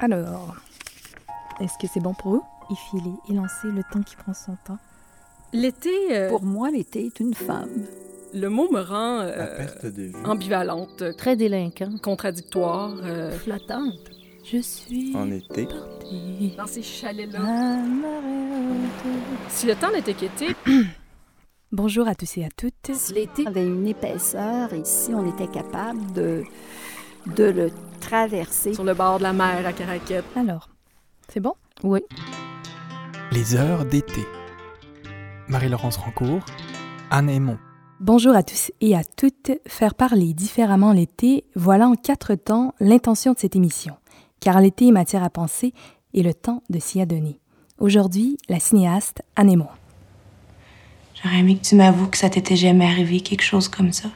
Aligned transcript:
Alors, 0.00 0.56
est-ce 1.60 1.74
que 1.80 1.86
c'est 1.92 2.00
bon 2.00 2.14
pour 2.14 2.36
eux? 2.36 2.40
Effiler, 2.70 3.12
élancer 3.28 3.68
le 3.68 3.82
temps 3.92 4.02
qui 4.02 4.16
prend 4.16 4.32
son 4.34 4.56
temps. 4.64 4.78
L'été, 5.52 5.90
euh, 6.12 6.28
Pour 6.30 6.42
moi, 6.44 6.70
l'été 6.70 7.06
est 7.06 7.20
une 7.20 7.34
femme. 7.34 7.84
le 8.32 8.48
mot 8.48 8.70
me 8.70 8.80
rend 8.80 9.18
À 9.18 9.24
euh, 9.24 9.56
perte 9.58 9.86
de 9.86 10.02
vue. 10.04 10.24
ambivalente, 10.24 11.02
Très 11.18 11.36
délinquant. 11.36 11.90
contradictoire. 12.02 12.94
euh, 13.02 13.32
Flottante. 13.32 14.10
Je 14.44 14.58
suis 14.58 15.14
En 15.16 15.30
été. 15.30 15.66
partie 15.66 16.54
dans 16.56 16.66
ces 16.66 16.82
chalets-là. 16.82 17.40
Si 19.48 19.66
le 19.66 19.74
temps 19.74 19.92
n'était 19.92 20.14
qu'été, 20.14 20.54
Bonjour 21.72 22.08
à 22.08 22.16
tous 22.16 22.36
et 22.38 22.44
à 22.44 22.48
toutes. 22.56 22.90
Si 22.94 23.12
l'été 23.12 23.46
avait 23.46 23.64
une 23.64 23.86
épaisseur 23.86 24.72
et 24.72 24.82
si 24.84 25.14
on 25.14 25.24
était 25.32 25.46
capable 25.46 26.00
de, 26.14 26.42
de 27.26 27.44
le 27.44 27.70
traverser, 28.00 28.74
sur 28.74 28.84
le 28.84 28.94
bord 28.94 29.18
de 29.18 29.24
la 29.24 29.32
mer 29.32 29.66
à 29.66 29.72
Caraquette. 29.72 30.24
Alors, 30.36 30.68
c'est 31.28 31.40
bon? 31.40 31.54
Oui. 31.82 32.00
Les 33.32 33.54
heures 33.54 33.84
d'été. 33.84 34.22
Marie-Laurence 35.48 35.96
Rancourt, 35.96 36.44
Anne 37.10 37.30
Aymon. 37.30 37.58
Bonjour 38.00 38.34
à 38.34 38.42
tous 38.42 38.72
et 38.80 38.96
à 38.96 39.04
toutes. 39.04 39.52
Faire 39.66 39.94
parler 39.94 40.32
différemment 40.32 40.92
l'été, 40.92 41.44
voilà 41.54 41.88
en 41.88 41.94
quatre 41.94 42.34
temps 42.34 42.74
l'intention 42.80 43.32
de 43.32 43.38
cette 43.38 43.56
émission. 43.56 43.96
Car 44.40 44.60
l'été 44.60 44.88
est 44.88 44.92
matière 44.92 45.22
à 45.22 45.30
penser 45.30 45.74
et 46.14 46.22
le 46.22 46.32
temps 46.32 46.62
de 46.70 46.78
s'y 46.78 47.00
adonner. 47.00 47.38
Aujourd'hui, 47.78 48.38
la 48.48 48.58
cinéaste 48.58 49.22
Anne 49.36 49.50
Aymon. 49.50 49.68
J'aurais 51.22 51.40
aimé 51.40 51.58
que 51.58 51.64
tu 51.64 51.74
m'avoues 51.74 52.06
que 52.06 52.16
ça 52.16 52.30
t'était 52.30 52.56
jamais 52.56 52.86
arrivé 52.86 53.20
quelque 53.20 53.42
chose 53.42 53.68
comme 53.68 53.92
ça. 53.92 54.08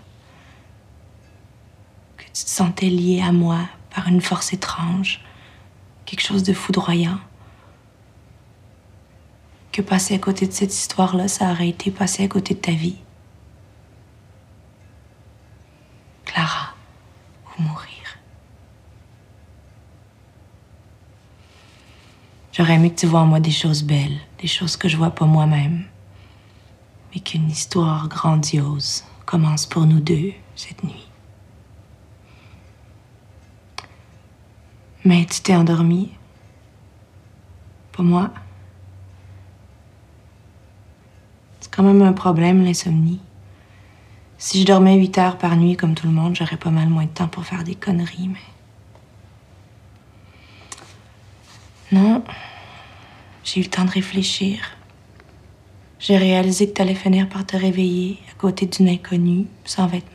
Te 2.34 2.50
sentais 2.50 2.90
lié 2.90 3.22
à 3.22 3.32
moi 3.32 3.60
par 3.94 4.08
une 4.08 4.20
force 4.20 4.52
étrange. 4.52 5.20
Quelque 6.04 6.20
chose 6.20 6.42
de 6.42 6.52
foudroyant. 6.52 7.18
Que 9.72 9.80
passer 9.80 10.14
à 10.14 10.18
côté 10.18 10.46
de 10.46 10.52
cette 10.52 10.74
histoire-là, 10.74 11.28
ça 11.28 11.50
aurait 11.50 11.68
été 11.70 11.90
passer 11.90 12.24
à 12.24 12.28
côté 12.28 12.54
de 12.54 12.60
ta 12.60 12.72
vie. 12.72 12.98
Clara, 16.26 16.74
ou 17.56 17.62
mourir. 17.62 18.18
J'aurais 22.52 22.74
aimé 22.74 22.90
que 22.92 23.00
tu 23.00 23.06
vois 23.06 23.20
en 23.20 23.26
moi 23.26 23.40
des 23.40 23.50
choses 23.50 23.82
belles, 23.82 24.18
des 24.38 24.46
choses 24.46 24.76
que 24.76 24.88
je 24.88 24.96
vois 24.96 25.10
pas 25.10 25.26
moi-même 25.26 25.86
mais 27.14 27.20
qu'une 27.20 27.48
histoire 27.48 28.08
grandiose 28.08 29.04
commence 29.24 29.66
pour 29.66 29.86
nous 29.86 30.00
deux 30.00 30.32
cette 30.56 30.82
nuit. 30.82 31.06
Mais 35.04 35.26
tu 35.26 35.40
t'es 35.40 35.54
endormi. 35.54 36.10
Pas 37.92 38.02
moi. 38.02 38.30
C'est 41.60 41.70
quand 41.70 41.82
même 41.82 42.00
un 42.02 42.14
problème, 42.14 42.64
l'insomnie. 42.64 43.20
Si 44.38 44.60
je 44.60 44.66
dormais 44.66 44.96
8 44.96 45.18
heures 45.18 45.38
par 45.38 45.56
nuit 45.56 45.76
comme 45.76 45.94
tout 45.94 46.06
le 46.06 46.12
monde, 46.12 46.34
j'aurais 46.36 46.56
pas 46.56 46.70
mal 46.70 46.88
moins 46.88 47.04
de 47.04 47.10
temps 47.10 47.28
pour 47.28 47.44
faire 47.44 47.64
des 47.64 47.74
conneries, 47.74 48.28
mais. 48.28 48.38
Non. 51.92 52.24
J'ai 53.44 53.60
eu 53.60 53.64
le 53.64 53.70
temps 53.70 53.84
de 53.84 53.90
réfléchir. 53.90 54.58
J'ai 55.98 56.16
réalisé 56.16 56.68
que 56.68 56.72
t'allais 56.72 56.94
finir 56.94 57.28
par 57.28 57.46
te 57.46 57.56
réveiller 57.56 58.18
à 58.30 58.34
côté 58.34 58.66
d'une 58.66 58.88
inconnue, 58.88 59.46
sans 59.64 59.86
vêtements. 59.86 60.10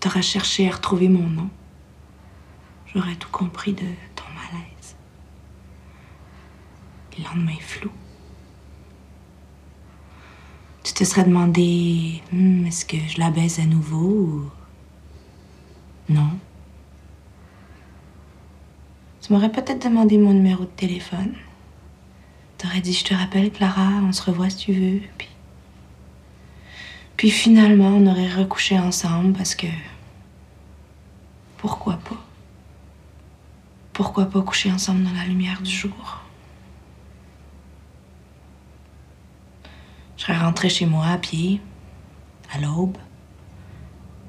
T'aurais 0.00 0.22
cherché 0.22 0.68
à 0.68 0.72
retrouver 0.72 1.08
mon 1.08 1.28
nom. 1.28 1.50
J'aurais 2.94 3.16
tout 3.16 3.30
compris 3.30 3.72
de 3.72 3.86
ton 4.14 4.24
malaise. 4.34 4.96
Le 7.18 7.24
lendemain 7.24 7.58
flou. 7.60 7.90
Tu 10.84 10.92
te 10.92 11.04
serais 11.04 11.24
demandé 11.24 12.22
Hmm, 12.30 12.66
est-ce 12.66 12.84
que 12.84 12.96
je 12.96 13.18
la 13.18 13.30
baise 13.30 13.58
à 13.58 13.64
nouveau 13.64 14.06
ou. 14.08 14.50
Non? 16.08 16.38
Tu 19.22 19.32
m'aurais 19.32 19.50
peut-être 19.50 19.82
demandé 19.82 20.18
mon 20.18 20.34
numéro 20.34 20.64
de 20.64 20.70
téléphone. 20.70 21.34
T'aurais 22.58 22.80
dit, 22.80 22.92
je 22.92 23.04
te 23.04 23.14
rappelle, 23.14 23.50
Clara, 23.50 23.88
on 24.06 24.12
se 24.12 24.22
revoit 24.22 24.50
si 24.50 24.56
tu 24.58 24.72
veux. 24.72 25.00
Puis, 25.18 25.28
puis 27.16 27.30
finalement, 27.30 27.88
on 27.88 28.06
aurait 28.06 28.32
recouché 28.32 28.78
ensemble 28.78 29.32
parce 29.32 29.54
que. 29.54 29.66
Pourquoi 31.56 31.94
pas? 31.96 32.23
Pourquoi 33.94 34.26
pas 34.26 34.42
coucher 34.42 34.72
ensemble 34.72 35.04
dans 35.04 35.12
la 35.12 35.24
lumière 35.24 35.62
du 35.62 35.70
jour? 35.70 36.20
Je 40.16 40.22
serais 40.22 40.36
rentrée 40.36 40.68
chez 40.68 40.84
moi 40.84 41.06
à 41.06 41.16
pied, 41.16 41.60
à 42.52 42.58
l'aube. 42.58 42.98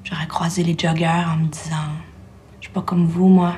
J'aurais 0.04 0.28
croisé 0.28 0.62
les 0.62 0.78
joggeurs 0.78 1.30
en 1.30 1.38
me 1.38 1.48
disant 1.48 1.90
Je 2.60 2.66
suis 2.66 2.72
pas 2.72 2.82
comme 2.82 3.06
vous, 3.08 3.26
moi. 3.26 3.56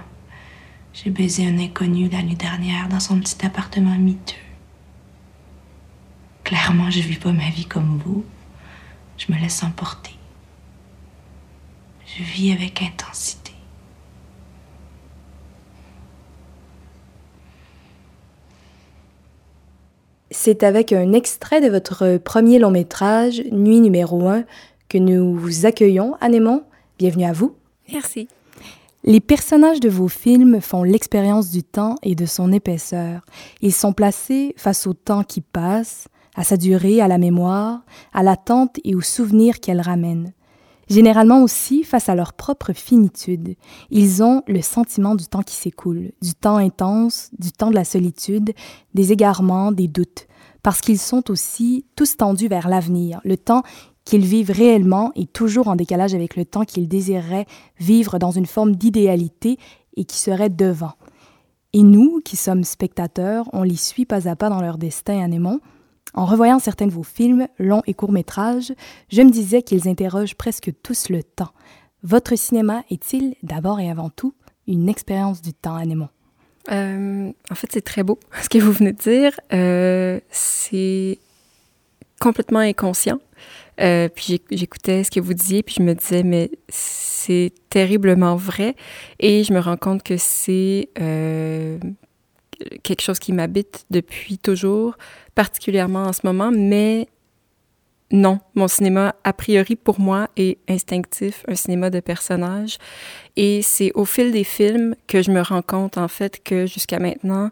J'ai 0.94 1.10
baisé 1.10 1.46
un 1.46 1.58
inconnu 1.58 2.08
l'année 2.08 2.36
dernière 2.36 2.88
dans 2.88 3.00
son 3.00 3.20
petit 3.20 3.44
appartement 3.44 3.94
miteux. 3.98 4.34
Clairement, 6.42 6.90
je 6.90 7.00
vis 7.00 7.18
pas 7.18 7.32
ma 7.32 7.50
vie 7.50 7.66
comme 7.66 7.98
vous. 7.98 8.24
Je 9.18 9.30
me 9.30 9.38
laisse 9.38 9.62
emporter. 9.62 10.14
Je 12.06 12.22
vis 12.22 12.52
avec 12.52 12.80
intensité. 12.80 13.47
C'est 20.40 20.62
avec 20.62 20.92
un 20.92 21.14
extrait 21.14 21.60
de 21.60 21.68
votre 21.68 22.16
premier 22.18 22.60
long 22.60 22.70
métrage, 22.70 23.42
Nuit 23.50 23.80
numéro 23.80 24.28
1, 24.28 24.44
que 24.88 24.96
nous 24.96 25.34
vous 25.34 25.66
accueillons, 25.66 26.14
Anne 26.20 26.36
Aymon. 26.36 26.62
Bienvenue 26.96 27.24
à 27.24 27.32
vous. 27.32 27.56
Merci. 27.92 28.28
Les 29.02 29.18
personnages 29.18 29.80
de 29.80 29.88
vos 29.88 30.06
films 30.06 30.60
font 30.60 30.84
l'expérience 30.84 31.50
du 31.50 31.64
temps 31.64 31.96
et 32.04 32.14
de 32.14 32.24
son 32.24 32.52
épaisseur. 32.52 33.22
Ils 33.62 33.74
sont 33.74 33.92
placés 33.92 34.54
face 34.56 34.86
au 34.86 34.92
temps 34.92 35.24
qui 35.24 35.40
passe, 35.40 36.06
à 36.36 36.44
sa 36.44 36.56
durée, 36.56 37.00
à 37.00 37.08
la 37.08 37.18
mémoire, 37.18 37.80
à 38.14 38.22
l'attente 38.22 38.78
et 38.84 38.94
aux 38.94 39.00
souvenirs 39.00 39.58
qu'elle 39.58 39.80
ramène. 39.80 40.32
Généralement 40.88 41.42
aussi 41.42 41.84
face 41.84 42.08
à 42.08 42.14
leur 42.14 42.32
propre 42.32 42.72
finitude. 42.72 43.56
Ils 43.90 44.22
ont 44.22 44.42
le 44.46 44.62
sentiment 44.62 45.14
du 45.14 45.26
temps 45.26 45.42
qui 45.42 45.54
s'écoule, 45.54 46.12
du 46.22 46.34
temps 46.34 46.56
intense, 46.56 47.30
du 47.38 47.52
temps 47.52 47.70
de 47.70 47.74
la 47.74 47.84
solitude, 47.84 48.52
des 48.94 49.12
égarements, 49.12 49.70
des 49.70 49.88
doutes, 49.88 50.26
parce 50.62 50.80
qu'ils 50.80 50.98
sont 50.98 51.30
aussi 51.30 51.84
tous 51.94 52.16
tendus 52.16 52.48
vers 52.48 52.68
l'avenir, 52.68 53.20
le 53.24 53.36
temps 53.36 53.62
qu'ils 54.04 54.24
vivent 54.24 54.50
réellement 54.50 55.12
et 55.16 55.26
toujours 55.26 55.68
en 55.68 55.76
décalage 55.76 56.14
avec 56.14 56.36
le 56.36 56.46
temps 56.46 56.64
qu'ils 56.64 56.88
désireraient 56.88 57.46
vivre 57.78 58.18
dans 58.18 58.30
une 58.30 58.46
forme 58.46 58.74
d'idéalité 58.74 59.58
et 59.96 60.04
qui 60.04 60.16
serait 60.16 60.48
devant. 60.48 60.94
Et 61.74 61.82
nous, 61.82 62.22
qui 62.24 62.36
sommes 62.36 62.64
spectateurs, 62.64 63.50
on 63.52 63.62
les 63.62 63.76
suit 63.76 64.06
pas 64.06 64.26
à 64.26 64.36
pas 64.36 64.48
dans 64.48 64.62
leur 64.62 64.78
destin 64.78 65.22
à 65.22 65.28
Némon. 65.28 65.60
En 66.14 66.24
revoyant 66.24 66.58
certains 66.58 66.86
de 66.86 66.92
vos 66.92 67.02
films, 67.02 67.48
longs 67.58 67.82
et 67.86 67.94
courts 67.94 68.12
métrages, 68.12 68.72
je 69.10 69.22
me 69.22 69.30
disais 69.30 69.62
qu'ils 69.62 69.88
interrogent 69.88 70.34
presque 70.34 70.70
tous 70.82 71.10
le 71.10 71.22
temps. 71.22 71.52
Votre 72.02 72.36
cinéma 72.36 72.82
est-il 72.90 73.34
d'abord 73.42 73.80
et 73.80 73.90
avant 73.90 74.10
tout 74.10 74.34
une 74.66 74.88
expérience 74.88 75.42
du 75.42 75.52
temps 75.52 75.74
à 75.76 75.84
Némon? 75.84 76.08
Euh, 76.70 77.30
en 77.50 77.54
fait, 77.54 77.68
c'est 77.72 77.80
très 77.84 78.02
beau 78.02 78.18
ce 78.42 78.48
que 78.48 78.58
vous 78.58 78.72
venez 78.72 78.92
de 78.92 78.98
dire. 78.98 79.32
Euh, 79.52 80.20
c'est 80.30 81.18
complètement 82.20 82.60
inconscient. 82.60 83.20
Euh, 83.80 84.08
puis 84.08 84.24
j'éc- 84.28 84.46
j'écoutais 84.50 85.04
ce 85.04 85.10
que 85.10 85.20
vous 85.20 85.34
disiez, 85.34 85.62
puis 85.62 85.76
je 85.78 85.82
me 85.82 85.94
disais, 85.94 86.24
mais 86.24 86.50
c'est 86.68 87.52
terriblement 87.70 88.34
vrai. 88.34 88.74
Et 89.20 89.44
je 89.44 89.52
me 89.52 89.60
rends 89.60 89.76
compte 89.76 90.02
que 90.02 90.16
c'est 90.16 90.88
quelque 92.82 93.02
chose 93.02 93.18
qui 93.18 93.32
m'habite 93.32 93.86
depuis 93.90 94.38
toujours, 94.38 94.96
particulièrement 95.34 96.04
en 96.04 96.12
ce 96.12 96.20
moment, 96.24 96.50
mais 96.50 97.08
non, 98.10 98.40
mon 98.54 98.68
cinéma, 98.68 99.14
a 99.22 99.32
priori 99.32 99.76
pour 99.76 100.00
moi, 100.00 100.28
est 100.36 100.58
instinctif, 100.68 101.44
un 101.46 101.54
cinéma 101.54 101.90
de 101.90 102.00
personnages. 102.00 102.78
Et 103.36 103.60
c'est 103.62 103.92
au 103.94 104.06
fil 104.06 104.32
des 104.32 104.44
films 104.44 104.94
que 105.06 105.20
je 105.20 105.30
me 105.30 105.42
rends 105.42 105.62
compte, 105.62 105.98
en 105.98 106.08
fait, 106.08 106.42
que 106.42 106.64
jusqu'à 106.64 106.98
maintenant, 106.98 107.50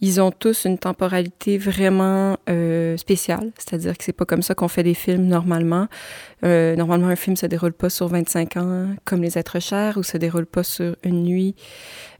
ils 0.00 0.20
ont 0.20 0.30
tous 0.30 0.64
une 0.64 0.78
temporalité 0.78 1.56
vraiment 1.56 2.36
euh, 2.48 2.96
spéciale, 2.96 3.52
c'est-à-dire 3.58 3.96
que 3.96 4.04
c'est 4.04 4.12
pas 4.12 4.24
comme 4.24 4.42
ça 4.42 4.54
qu'on 4.54 4.68
fait 4.68 4.82
des 4.82 4.94
films 4.94 5.24
normalement. 5.24 5.86
Euh, 6.44 6.76
normalement, 6.76 7.06
un 7.08 7.16
film 7.16 7.36
se 7.36 7.46
déroule 7.46 7.72
pas 7.72 7.90
sur 7.90 8.08
25 8.08 8.56
ans 8.56 8.88
comme 9.04 9.22
Les 9.22 9.38
Êtres 9.38 9.60
chers, 9.60 9.96
ou 9.96 10.02
se 10.02 10.16
déroule 10.16 10.46
pas 10.46 10.62
sur 10.62 10.96
une 11.04 11.22
nuit 11.22 11.54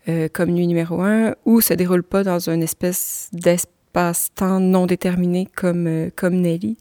euh, 0.09 0.29
comme 0.33 0.51
Nuit 0.51 0.67
numéro 0.67 1.01
un, 1.01 1.35
ou 1.45 1.61
se 1.61 1.75
déroule 1.75 2.03
pas 2.03 2.23
dans 2.25 2.49
une 2.51 2.63
espèce 2.63 3.29
d'espace-temps 3.33 4.61
non 4.61 4.87
déterminé 4.87 5.49
comme 5.55 5.87
euh, 5.87 6.11
comme 6.15 6.35
Nelly. 6.37 6.77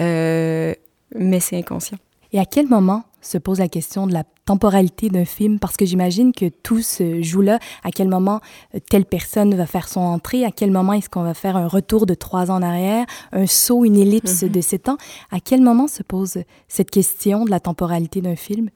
Euh, 0.00 0.74
mais 1.14 1.40
c'est 1.40 1.56
inconscient. 1.56 1.98
Et 2.32 2.38
à 2.38 2.44
quel 2.44 2.68
moment 2.68 3.04
se 3.22 3.36
pose 3.38 3.58
la 3.58 3.68
question 3.68 4.06
de 4.06 4.12
la 4.12 4.22
temporalité 4.46 5.08
d'un 5.08 5.24
film? 5.24 5.58
Parce 5.58 5.76
que 5.76 5.84
j'imagine 5.84 6.32
que 6.32 6.48
tout 6.48 6.80
se 6.80 7.22
joue 7.22 7.40
là. 7.42 7.58
À 7.82 7.90
quel 7.90 8.08
moment 8.08 8.40
telle 8.88 9.04
personne 9.04 9.54
va 9.56 9.66
faire 9.66 9.88
son 9.88 10.00
entrée? 10.00 10.44
À 10.44 10.52
quel 10.52 10.70
moment 10.70 10.92
est-ce 10.92 11.10
qu'on 11.10 11.24
va 11.24 11.34
faire 11.34 11.56
un 11.56 11.66
retour 11.66 12.06
de 12.06 12.14
trois 12.14 12.50
ans 12.52 12.56
en 12.56 12.62
arrière, 12.62 13.04
un 13.32 13.46
saut, 13.46 13.84
une 13.84 13.96
ellipse 13.96 14.42
Mhm. 14.42 14.48
de 14.50 14.60
sept 14.60 14.88
ans? 14.88 14.96
À 15.32 15.40
quel 15.40 15.60
moment 15.60 15.88
se 15.88 16.02
pose 16.04 16.38
cette 16.68 16.90
question 16.90 17.44
de 17.44 17.50
la 17.50 17.58
temporalité 17.60 18.20
d'un 18.20 18.36
film? 18.36 18.70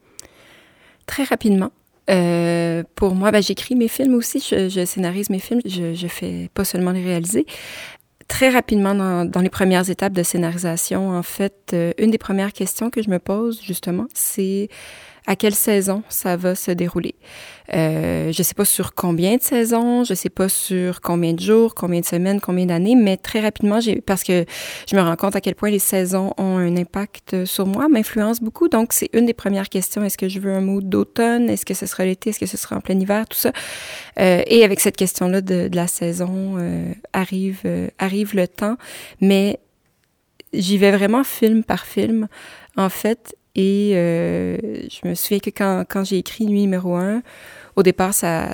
Très 1.05 1.23
rapidement. 1.23 1.71
Euh, 2.09 2.83
pour 2.95 3.15
moi, 3.15 3.31
ben, 3.31 3.41
j'écris 3.41 3.75
mes 3.75 3.87
films 3.87 4.13
aussi, 4.13 4.39
je, 4.39 4.69
je 4.69 4.85
scénarise 4.85 5.29
mes 5.29 5.39
films, 5.39 5.61
je, 5.65 5.93
je 5.93 6.07
fais 6.07 6.49
pas 6.53 6.63
seulement 6.63 6.91
les 6.91 7.03
réaliser. 7.03 7.45
Très 8.27 8.49
rapidement, 8.49 8.95
dans, 8.95 9.25
dans 9.25 9.41
les 9.41 9.49
premières 9.49 9.89
étapes 9.89 10.13
de 10.13 10.23
scénarisation, 10.23 11.09
en 11.09 11.23
fait, 11.23 11.71
euh, 11.73 11.93
une 11.97 12.11
des 12.11 12.17
premières 12.17 12.53
questions 12.53 12.89
que 12.89 13.01
je 13.01 13.09
me 13.09 13.19
pose, 13.19 13.61
justement, 13.61 14.05
c'est 14.13 14.69
à 15.27 15.35
quelle 15.35 15.55
saison 15.55 16.03
ça 16.09 16.37
va 16.37 16.55
se 16.55 16.71
dérouler? 16.71 17.15
Euh, 17.73 18.31
je 18.31 18.43
sais 18.43 18.53
pas 18.53 18.65
sur 18.65 18.93
combien 18.93 19.37
de 19.37 19.41
saisons, 19.41 20.03
je 20.03 20.13
sais 20.13 20.29
pas 20.29 20.49
sur 20.49 21.01
combien 21.01 21.33
de 21.33 21.39
jours, 21.39 21.73
combien 21.73 21.99
de 21.99 22.05
semaines, 22.05 22.39
combien 22.39 22.67
d'années, 22.67 22.95
mais 22.95 23.17
très 23.17 23.39
rapidement, 23.39 23.79
j'ai 23.79 24.01
parce 24.01 24.23
que 24.23 24.45
je 24.89 24.95
me 24.95 25.01
rends 25.01 25.15
compte 25.15 25.35
à 25.35 25.41
quel 25.41 25.55
point 25.55 25.71
les 25.71 25.79
saisons 25.79 26.33
ont 26.37 26.57
un 26.57 26.77
impact 26.77 27.45
sur 27.45 27.65
moi, 27.65 27.87
m'influencent 27.87 28.43
beaucoup. 28.43 28.67
Donc, 28.67 28.93
c'est 28.93 29.09
une 29.13 29.25
des 29.25 29.33
premières 29.33 29.69
questions. 29.69 30.03
Est-ce 30.03 30.17
que 30.17 30.29
je 30.29 30.39
veux 30.39 30.53
un 30.53 30.61
mood 30.61 30.87
d'automne? 30.87 31.49
Est-ce 31.49 31.65
que 31.65 31.73
ce 31.73 31.87
sera 31.87 32.05
l'été? 32.05 32.29
Est-ce 32.29 32.39
que 32.39 32.45
ce 32.45 32.57
sera 32.57 32.75
en 32.75 32.81
plein 32.81 32.99
hiver? 32.99 33.25
Tout 33.27 33.37
ça. 33.37 33.51
Euh, 34.19 34.43
et 34.45 34.63
avec 34.63 34.79
cette 34.79 34.97
question-là 34.97 35.41
de, 35.41 35.67
de 35.67 35.75
la 35.75 35.87
saison, 35.87 36.55
euh, 36.57 36.93
arrive, 37.13 37.61
euh, 37.65 37.87
arrive 37.97 38.35
le 38.35 38.47
temps. 38.47 38.77
Mais 39.21 39.59
j'y 40.53 40.77
vais 40.77 40.91
vraiment 40.91 41.23
film 41.23 41.63
par 41.63 41.85
film, 41.85 42.27
en 42.77 42.89
fait. 42.89 43.35
Et 43.55 43.93
euh, 43.95 44.57
je 44.89 45.07
me 45.07 45.15
souviens 45.15 45.39
que 45.39 45.49
quand, 45.49 45.85
quand 45.87 46.03
j'ai 46.03 46.17
écrit 46.17 46.45
Nuit 46.45 46.61
numéro 46.61 46.95
un, 46.95 47.21
au 47.75 47.83
départ, 47.83 48.13
ça 48.13 48.49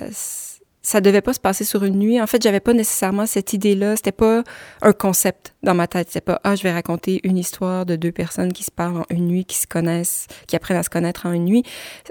ça 0.83 1.00
devait 1.00 1.21
pas 1.21 1.33
se 1.33 1.39
passer 1.39 1.63
sur 1.63 1.83
une 1.83 1.98
nuit. 1.98 2.19
En 2.19 2.27
fait, 2.27 2.42
j'avais 2.42 2.59
pas 2.59 2.74
nécessairement 2.74 3.25
cette 3.25 3.53
idée-là. 3.53 3.95
C'était 3.95 4.12
pas 4.12 4.44
un 4.81 4.94
concept 4.94 5.53
dans 5.62 5.75
ma 5.75 5.88
tête. 5.88 6.07
C'était 6.07 6.21
pas 6.21 6.42
ah, 6.44 6.56
je 6.56 6.63
vais 6.63 6.71
raconter 6.71 7.21
une 7.24 7.38
histoire 7.38 7.86
de 7.86 7.95
deux 7.95 8.12
personnes 8.12 8.51
qui 8.51 8.63
se 8.63 8.71
parlent 8.71 8.98
en 8.98 9.06
une 9.09 9.27
nuit, 9.27 9.45
qui 9.45 9.57
se 9.57 9.68
connaissent, 9.68 10.27
qui 10.48 10.56
apprennent 10.56 10.77
à 10.77 10.83
se 10.83 10.89
connaître 10.89 11.25
en 11.25 11.33
une 11.33 11.45
nuit. 11.45 11.63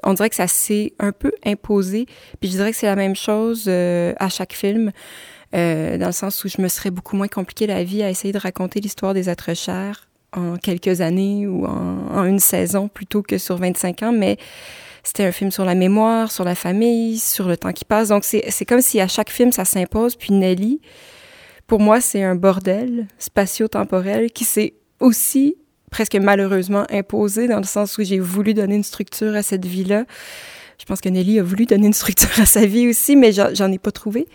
On 0.04 0.14
dirait 0.14 0.30
que 0.30 0.36
ça 0.36 0.46
s'est 0.46 0.92
un 0.98 1.12
peu 1.12 1.32
imposé. 1.44 2.06
Puis 2.40 2.50
je 2.50 2.56
dirais 2.56 2.70
que 2.70 2.76
c'est 2.76 2.86
la 2.86 2.96
même 2.96 3.16
chose 3.16 3.64
euh, 3.66 4.14
à 4.18 4.28
chaque 4.28 4.52
film. 4.52 4.92
Euh, 5.52 5.98
dans 5.98 6.06
le 6.06 6.12
sens 6.12 6.44
où 6.44 6.48
je 6.48 6.62
me 6.62 6.68
serais 6.68 6.92
beaucoup 6.92 7.16
moins 7.16 7.26
compliqué 7.26 7.66
la 7.66 7.82
vie 7.82 8.04
à 8.04 8.10
essayer 8.10 8.32
de 8.32 8.38
raconter 8.38 8.78
l'histoire 8.78 9.14
des 9.14 9.28
êtres 9.28 9.54
chers 9.54 10.09
en 10.32 10.56
quelques 10.56 11.00
années 11.00 11.46
ou 11.46 11.66
en, 11.66 12.24
une 12.24 12.38
saison 12.38 12.88
plutôt 12.88 13.22
que 13.22 13.38
sur 13.38 13.56
25 13.56 14.02
ans, 14.02 14.12
mais 14.12 14.36
c'était 15.02 15.24
un 15.24 15.32
film 15.32 15.50
sur 15.50 15.64
la 15.64 15.74
mémoire, 15.74 16.30
sur 16.30 16.44
la 16.44 16.54
famille, 16.54 17.18
sur 17.18 17.48
le 17.48 17.56
temps 17.56 17.72
qui 17.72 17.84
passe. 17.84 18.08
Donc 18.08 18.24
c'est 18.24 18.64
comme 18.66 18.82
si 18.82 19.00
à 19.00 19.08
chaque 19.08 19.30
film 19.30 19.52
ça 19.52 19.64
s'impose. 19.64 20.16
Puis 20.16 20.32
Nelly, 20.32 20.80
pour 21.66 21.80
moi, 21.80 22.00
c'est 22.00 22.22
un 22.22 22.34
bordel 22.34 23.06
spatio-temporel 23.18 24.30
qui 24.30 24.44
s'est 24.44 24.74
aussi 24.98 25.56
presque 25.90 26.16
malheureusement 26.16 26.84
imposé 26.90 27.48
dans 27.48 27.58
le 27.58 27.64
sens 27.64 27.98
où 27.98 28.04
j'ai 28.04 28.18
voulu 28.18 28.54
donner 28.54 28.76
une 28.76 28.84
structure 28.84 29.34
à 29.34 29.42
cette 29.42 29.66
vie-là. 29.66 30.04
Je 30.78 30.84
pense 30.84 31.00
que 31.00 31.08
Nelly 31.08 31.38
a 31.38 31.42
voulu 31.42 31.66
donner 31.66 31.86
une 31.86 31.92
structure 31.92 32.40
à 32.40 32.46
sa 32.46 32.64
vie 32.64 32.88
aussi, 32.88 33.16
mais 33.16 33.32
j'en 33.32 33.72
ai 33.72 33.78
pas 33.78 33.90
trouvé. 33.90 34.26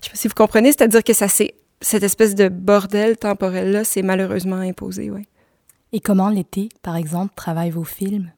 Je 0.00 0.06
sais 0.06 0.10
pas 0.10 0.16
si 0.16 0.28
vous 0.28 0.34
comprenez, 0.34 0.70
c'est-à-dire 0.70 1.02
que 1.02 1.12
ça 1.12 1.28
c'est 1.28 1.54
cette 1.84 2.02
espèce 2.02 2.34
de 2.34 2.48
bordel 2.48 3.18
temporel-là, 3.18 3.84
c'est 3.84 4.02
malheureusement 4.02 4.56
imposé, 4.56 5.10
oui. 5.10 5.28
Et 5.92 6.00
comment 6.00 6.30
l'été, 6.30 6.70
par 6.82 6.96
exemple, 6.96 7.34
travaille 7.36 7.70
vos 7.70 7.84
films? 7.84 8.32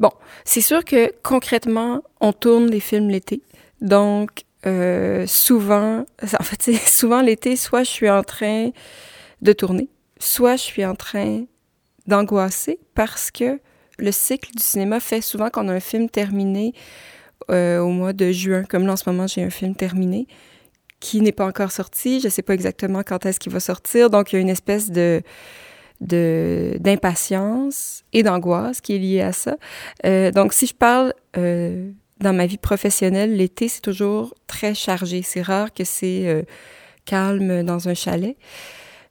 Bon, 0.00 0.10
c'est 0.44 0.62
sûr 0.62 0.84
que 0.84 1.12
concrètement, 1.22 2.02
on 2.20 2.32
tourne 2.32 2.66
les 2.66 2.80
films 2.80 3.10
l'été. 3.10 3.42
Donc, 3.80 4.44
euh, 4.66 5.26
souvent, 5.26 6.06
en 6.22 6.42
fait, 6.42 6.62
c'est 6.62 6.76
souvent 6.76 7.20
l'été, 7.20 7.54
soit 7.54 7.84
je 7.84 7.90
suis 7.90 8.10
en 8.10 8.22
train 8.22 8.70
de 9.42 9.52
tourner, 9.52 9.88
soit 10.18 10.56
je 10.56 10.62
suis 10.62 10.86
en 10.86 10.94
train 10.94 11.44
d'angoisser 12.06 12.78
parce 12.94 13.30
que 13.30 13.60
le 13.98 14.10
cycle 14.10 14.50
du 14.52 14.62
cinéma 14.62 15.00
fait 15.00 15.20
souvent 15.20 15.50
qu'on 15.50 15.68
a 15.68 15.74
un 15.74 15.80
film 15.80 16.08
terminé 16.08 16.72
euh, 17.50 17.78
au 17.80 17.90
mois 17.90 18.14
de 18.14 18.32
juin. 18.32 18.64
Comme 18.64 18.86
là, 18.86 18.94
en 18.94 18.96
ce 18.96 19.08
moment, 19.08 19.26
j'ai 19.26 19.42
un 19.42 19.50
film 19.50 19.74
terminé 19.74 20.26
qui 21.04 21.20
n'est 21.20 21.32
pas 21.32 21.44
encore 21.44 21.70
sorti. 21.70 22.20
Je 22.20 22.28
ne 22.28 22.30
sais 22.30 22.40
pas 22.40 22.54
exactement 22.54 23.02
quand 23.04 23.26
est-ce 23.26 23.38
qu'il 23.38 23.52
va 23.52 23.60
sortir. 23.60 24.08
Donc, 24.08 24.32
il 24.32 24.36
y 24.36 24.38
a 24.38 24.40
une 24.40 24.48
espèce 24.48 24.90
de 24.90 25.20
d'impatience 26.00 28.04
et 28.12 28.22
d'angoisse 28.22 28.80
qui 28.80 28.96
est 28.96 28.98
liée 28.98 29.20
à 29.20 29.32
ça. 29.32 29.56
Euh, 30.06 30.32
donc, 30.32 30.54
si 30.54 30.66
je 30.66 30.74
parle 30.74 31.12
euh, 31.36 31.90
dans 32.20 32.32
ma 32.32 32.46
vie 32.46 32.56
professionnelle, 32.56 33.36
l'été, 33.36 33.68
c'est 33.68 33.82
toujours 33.82 34.34
très 34.46 34.74
chargé. 34.74 35.22
C'est 35.22 35.42
rare 35.42 35.72
que 35.72 35.84
c'est 35.84 36.26
euh, 36.26 36.42
calme 37.04 37.62
dans 37.62 37.88
un 37.88 37.94
chalet. 37.94 38.36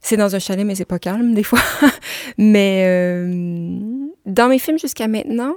C'est 0.02 0.18
dans 0.18 0.36
un 0.36 0.40
chalet, 0.40 0.66
mais 0.66 0.76
c'est 0.76 0.86
pas 0.86 1.00
calme 1.00 1.36
des 1.36 1.44
fois. 1.44 1.62
mais 2.38 2.84
euh, 2.88 3.80
dans 4.26 4.50
mes 4.50 4.60
films 4.60 4.80
jusqu'à 4.80 5.08
maintenant, 5.08 5.56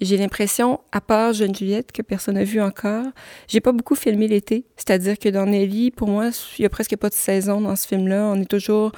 j'ai 0.00 0.16
l'impression, 0.16 0.80
à 0.92 1.00
part 1.00 1.32
Jeune 1.32 1.54
Juliette, 1.54 1.92
que 1.92 2.02
personne 2.02 2.36
n'a 2.36 2.44
vu 2.44 2.60
encore, 2.60 3.06
j'ai 3.48 3.60
pas 3.60 3.72
beaucoup 3.72 3.94
filmé 3.94 4.28
l'été. 4.28 4.64
C'est-à-dire 4.76 5.18
que 5.18 5.28
dans 5.28 5.46
Nelly, 5.46 5.90
pour 5.90 6.08
moi, 6.08 6.30
il 6.58 6.62
y 6.62 6.66
a 6.66 6.70
presque 6.70 6.96
pas 6.96 7.08
de 7.08 7.14
saison 7.14 7.60
dans 7.60 7.76
ce 7.76 7.86
film-là. 7.86 8.24
On 8.26 8.40
est 8.40 8.50
toujours 8.50 8.92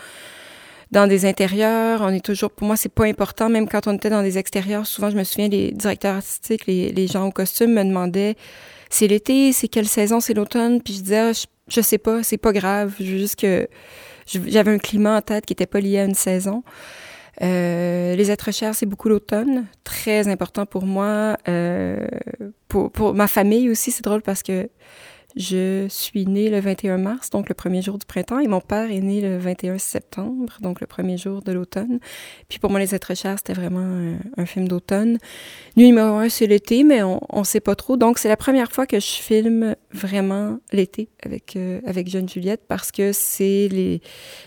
dans 0.93 1.07
des 1.07 1.25
intérieurs, 1.25 2.03
on 2.03 2.11
est 2.11 2.25
toujours, 2.25 2.51
pour 2.51 2.67
moi, 2.67 2.77
c'est 2.77 2.93
pas 2.93 3.07
important, 3.07 3.49
même 3.49 3.67
quand 3.67 3.87
on 3.87 3.95
était 3.95 4.11
dans 4.11 4.23
des 4.23 4.37
extérieurs, 4.37 4.87
souvent, 4.87 5.11
je 5.11 5.17
me 5.17 5.25
souviens, 5.25 5.49
les 5.49 5.73
directeurs 5.73 6.17
artistiques, 6.17 6.67
les, 6.67 7.07
gens 7.07 7.27
au 7.27 7.33
costume 7.33 7.73
me 7.73 7.83
demandaient, 7.83 8.37
c'est 8.91 9.09
l'été, 9.09 9.55
c'est 9.55 9.69
quelle 9.69 9.89
saison, 9.89 10.21
c'est 10.21 10.35
l'automne, 10.35 10.83
puis 10.83 10.93
je 10.93 11.01
disais, 11.01 11.19
ah, 11.19 11.33
je, 11.33 11.47
je, 11.69 11.81
sais 11.81 11.97
pas, 11.97 12.23
c'est 12.23 12.37
pas 12.37 12.53
grave, 12.53 12.95
juste 13.01 13.37
que 13.37 13.67
j'avais 14.27 14.71
un 14.71 14.79
climat 14.79 15.17
en 15.17 15.23
tête 15.23 15.47
qui 15.47 15.55
était 15.55 15.67
pas 15.67 15.81
lié 15.81 15.99
à 15.99 16.05
une 16.05 16.15
saison. 16.15 16.63
Euh, 17.41 18.15
les 18.15 18.31
êtres 18.31 18.53
chers, 18.53 18.75
c'est 18.75 18.87
beaucoup 18.87 19.09
l'automne, 19.09 19.67
très 19.85 20.29
important 20.29 20.67
pour 20.67 20.85
moi, 20.85 21.39
euh, 21.49 22.07
pour, 22.69 22.91
pour 22.91 23.15
ma 23.15 23.27
famille 23.27 23.71
aussi, 23.71 23.91
c'est 23.91 24.05
drôle 24.05 24.23
parce 24.23 24.43
que 24.43 24.69
je 25.35 25.87
suis 25.89 26.27
née 26.27 26.51
le 26.51 26.61
21 26.61 26.99
mars, 26.99 27.31
donc 27.31 27.49
le 27.49 27.55
premier 27.55 27.81
jour 27.81 27.99
du 27.99 28.05
printemps, 28.05 28.39
et 28.39 28.49
mon 28.49 28.61
père 28.61 28.91
est 28.91 29.01
né 29.01 29.21
le 29.21 29.39
21 29.39 29.79
septembre, 29.79 30.59
donc 30.61 30.81
le 30.81 30.87
premier 30.87 31.17
jour 31.17 31.43
de 31.43 31.53
l'automne. 31.53 32.01
Puis 32.49 32.59
pour 32.59 32.71
moi, 32.71 32.81
Les 32.81 32.95
êtres 32.95 33.15
chers, 33.15 33.39
c'était 33.39 33.53
vraiment 33.53 34.17
un, 34.37 34.47
film 34.47 34.67
d'automne. 34.67 35.19
Nuit 35.77 35.87
numéro 35.87 36.17
un, 36.17 36.29
c'est 36.29 36.47
l'été, 36.47 36.83
mais 36.83 37.03
on 37.03 37.21
ne 37.35 37.45
sait 37.45 37.61
pas 37.61 37.77
trop. 37.77 37.97
Donc 37.97 38.19
c'est 38.19 38.29
la 38.29 38.37
première 38.37 38.73
fois 38.73 38.87
que 38.87 38.99
je 38.99 39.07
filme 39.07 39.77
vraiment 39.93 40.59
l'été 40.73 41.09
avec, 41.25 41.57
euh, 41.57 41.81
avec 41.87 42.11
Jeune 42.11 42.29
Juliette, 42.29 42.63
parce 42.67 42.91
que 42.91 43.13
c'est 43.13 43.69
les 43.71 44.03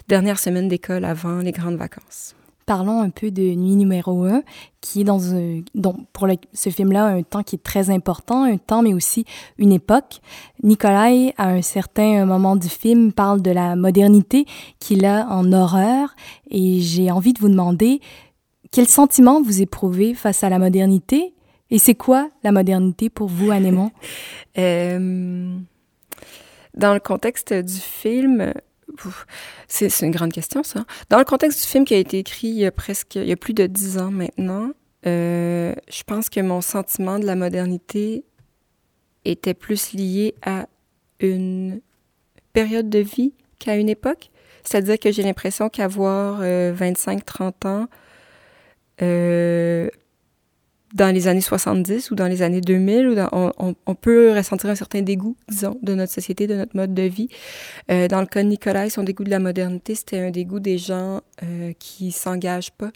dernières 0.07 0.39
semaines 0.39 0.67
d'école 0.67 1.05
avant 1.05 1.39
les 1.39 1.53
grandes 1.53 1.77
vacances. 1.77 2.35
Parlons 2.65 3.01
un 3.01 3.11
peu 3.11 3.29
de 3.29 3.43
Nuit 3.43 3.75
numéro 3.75 4.23
1, 4.23 4.41
qui 4.81 5.01
est 5.01 5.03
dans 5.03 5.35
un, 5.35 5.61
donc 5.75 5.97
pour 6.13 6.27
ce 6.53 6.69
film-là 6.71 7.05
un 7.05 7.21
temps 7.21 7.43
qui 7.43 7.57
est 7.57 7.63
très 7.63 7.91
important, 7.91 8.43
un 8.43 8.57
temps 8.57 8.81
mais 8.81 8.95
aussi 8.95 9.23
une 9.59 9.71
époque. 9.71 10.19
Nikolai, 10.63 11.33
à 11.37 11.49
un 11.49 11.61
certain 11.61 12.25
moment 12.25 12.55
du 12.55 12.67
film, 12.67 13.13
parle 13.13 13.43
de 13.43 13.51
la 13.51 13.75
modernité 13.75 14.45
qu'il 14.79 15.05
a 15.05 15.27
en 15.29 15.53
horreur 15.53 16.15
et 16.49 16.79
j'ai 16.79 17.11
envie 17.11 17.33
de 17.33 17.39
vous 17.39 17.49
demander 17.49 18.01
quel 18.71 18.87
sentiment 18.87 19.43
vous 19.43 19.61
éprouvez 19.61 20.15
face 20.15 20.43
à 20.43 20.49
la 20.49 20.57
modernité 20.57 21.35
et 21.69 21.77
c'est 21.77 21.95
quoi 21.95 22.29
la 22.43 22.51
modernité 22.51 23.09
pour 23.09 23.27
vous, 23.27 23.51
Anémon? 23.51 23.91
euh, 24.57 25.55
dans 26.75 26.93
le 26.93 26.99
contexte 26.99 27.53
du 27.53 27.73
film, 27.73 28.53
c'est 29.67 29.89
une 30.01 30.11
grande 30.11 30.31
question, 30.31 30.63
ça. 30.63 30.85
Dans 31.09 31.17
le 31.17 31.25
contexte 31.25 31.61
du 31.61 31.67
film 31.67 31.85
qui 31.85 31.93
a 31.93 31.97
été 31.97 32.19
écrit 32.19 32.47
il 32.47 32.59
y 32.59 32.65
a 32.65 32.71
presque, 32.71 33.15
il 33.15 33.27
y 33.27 33.31
a 33.31 33.37
plus 33.37 33.53
de 33.53 33.65
dix 33.67 33.97
ans 33.97 34.11
maintenant, 34.11 34.71
euh, 35.05 35.73
je 35.89 36.03
pense 36.03 36.29
que 36.29 36.39
mon 36.39 36.61
sentiment 36.61 37.19
de 37.19 37.25
la 37.25 37.35
modernité 37.35 38.23
était 39.23 39.53
plus 39.53 39.93
lié 39.93 40.35
à 40.41 40.67
une 41.19 41.81
période 42.53 42.89
de 42.89 42.99
vie 42.99 43.33
qu'à 43.59 43.75
une 43.75 43.89
époque. 43.89 44.29
C'est-à-dire 44.63 44.99
que 44.99 45.11
j'ai 45.11 45.23
l'impression 45.23 45.69
qu'avoir 45.69 46.39
euh, 46.41 46.73
25-30 46.73 47.67
ans, 47.67 47.87
euh, 49.01 49.89
dans 50.95 51.13
les 51.13 51.27
années 51.27 51.41
70 51.41 52.09
ou 52.11 52.15
dans 52.15 52.27
les 52.27 52.41
années 52.41 52.61
2000, 52.61 53.09
où 53.09 53.15
dans, 53.15 53.29
on, 53.57 53.95
peut 53.95 54.31
ressentir 54.31 54.69
un 54.69 54.75
certain 54.75 55.01
dégoût, 55.01 55.35
disons, 55.49 55.77
de 55.83 55.93
notre 55.93 56.13
société, 56.13 56.47
de 56.47 56.55
notre 56.55 56.75
mode 56.75 56.93
de 56.93 57.03
vie. 57.03 57.27
Euh, 57.91 58.07
dans 58.07 58.21
le 58.21 58.25
cas 58.25 58.41
de 58.41 58.47
Nicolas, 58.47 58.89
son 58.89 59.03
dégoût 59.03 59.25
de 59.25 59.29
la 59.29 59.39
modernité, 59.39 59.93
c'était 59.93 60.19
un 60.19 60.31
dégoût 60.31 60.61
des 60.61 60.77
gens 60.77 61.19
euh, 61.43 61.73
qui 61.79 62.13
s'engagent 62.13 62.71
pas, 62.71 62.91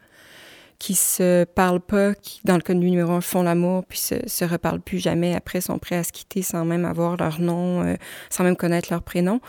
qui 0.79 0.96
se 0.96 1.44
parlent 1.44 1.82
pas, 1.82 2.15
qui, 2.15 2.39
dans 2.46 2.56
le 2.56 2.62
cas 2.62 2.74
de 2.74 2.79
numéro 2.79 3.12
un, 3.12 3.20
font 3.20 3.44
l'amour, 3.44 3.84
puis 3.86 4.00
se, 4.00 4.46
reparlent 4.46 4.79
plus 4.79 5.00
jamais, 5.00 5.36
après 5.36 5.60
sont 5.60 5.77
prêts 5.77 5.98
à 5.98 6.06
se 6.06 6.13
quitter 6.13 6.41
sans 6.41 6.63
même 6.63 6.86
avoir 6.86 7.18
leur 7.18 7.41
nom, 7.41 7.84
euh, 7.84 7.96
sans 8.29 8.46
même 8.46 8.56
connaître 8.56 8.88
leur 8.91 9.03
prénom. 9.03 9.41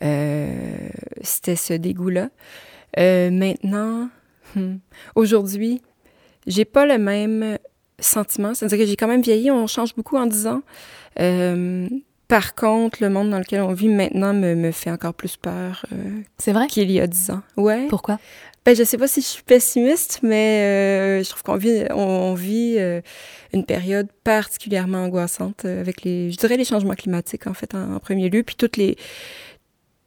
c'était 0.00 1.56
ce 1.56 1.74
dégoût-là. 1.74 2.28
maintenant, 2.96 4.08
hmm, 4.54 4.76
aujourd'hui, 5.16 5.82
j'ai 6.46 6.64
pas 6.64 6.86
le 6.86 6.98
même 6.98 7.58
sentiment. 8.02 8.54
C'est-à-dire 8.54 8.78
que 8.78 8.86
j'ai 8.86 8.96
quand 8.96 9.08
même 9.08 9.22
vieilli, 9.22 9.50
on 9.50 9.66
change 9.66 9.94
beaucoup 9.94 10.16
en 10.16 10.26
10 10.26 10.46
ans. 10.46 10.62
Euh, 11.20 11.88
par 12.28 12.54
contre, 12.54 13.02
le 13.02 13.10
monde 13.10 13.30
dans 13.30 13.38
lequel 13.38 13.60
on 13.60 13.72
vit 13.72 13.88
maintenant 13.88 14.32
me, 14.32 14.54
me 14.54 14.70
fait 14.70 14.90
encore 14.90 15.14
plus 15.14 15.36
peur 15.36 15.84
euh, 15.92 16.20
C'est 16.38 16.52
vrai? 16.52 16.66
qu'il 16.66 16.90
y 16.90 16.98
a 17.00 17.06
10 17.06 17.30
ans. 17.30 17.42
Ouais. 17.56 17.86
Pourquoi? 17.88 18.18
Ben, 18.64 18.76
je 18.76 18.84
sais 18.84 18.96
pas 18.96 19.08
si 19.08 19.20
je 19.20 19.26
suis 19.26 19.42
pessimiste, 19.42 20.20
mais 20.22 20.60
euh, 20.62 21.24
je 21.24 21.28
trouve 21.28 21.42
qu'on 21.42 21.56
vit, 21.56 21.82
on, 21.90 21.96
on 21.96 22.34
vit 22.34 22.76
euh, 22.78 23.00
une 23.52 23.64
période 23.64 24.06
particulièrement 24.22 24.98
angoissante 25.04 25.64
euh, 25.64 25.80
avec 25.80 26.02
les, 26.04 26.30
je 26.30 26.36
dirais 26.36 26.56
les 26.56 26.64
changements 26.64 26.94
climatiques 26.94 27.48
en 27.48 27.54
fait 27.54 27.74
en, 27.74 27.94
en 27.94 27.98
premier 27.98 28.30
lieu, 28.30 28.44
puis 28.44 28.54
toutes 28.54 28.76
les, 28.76 28.96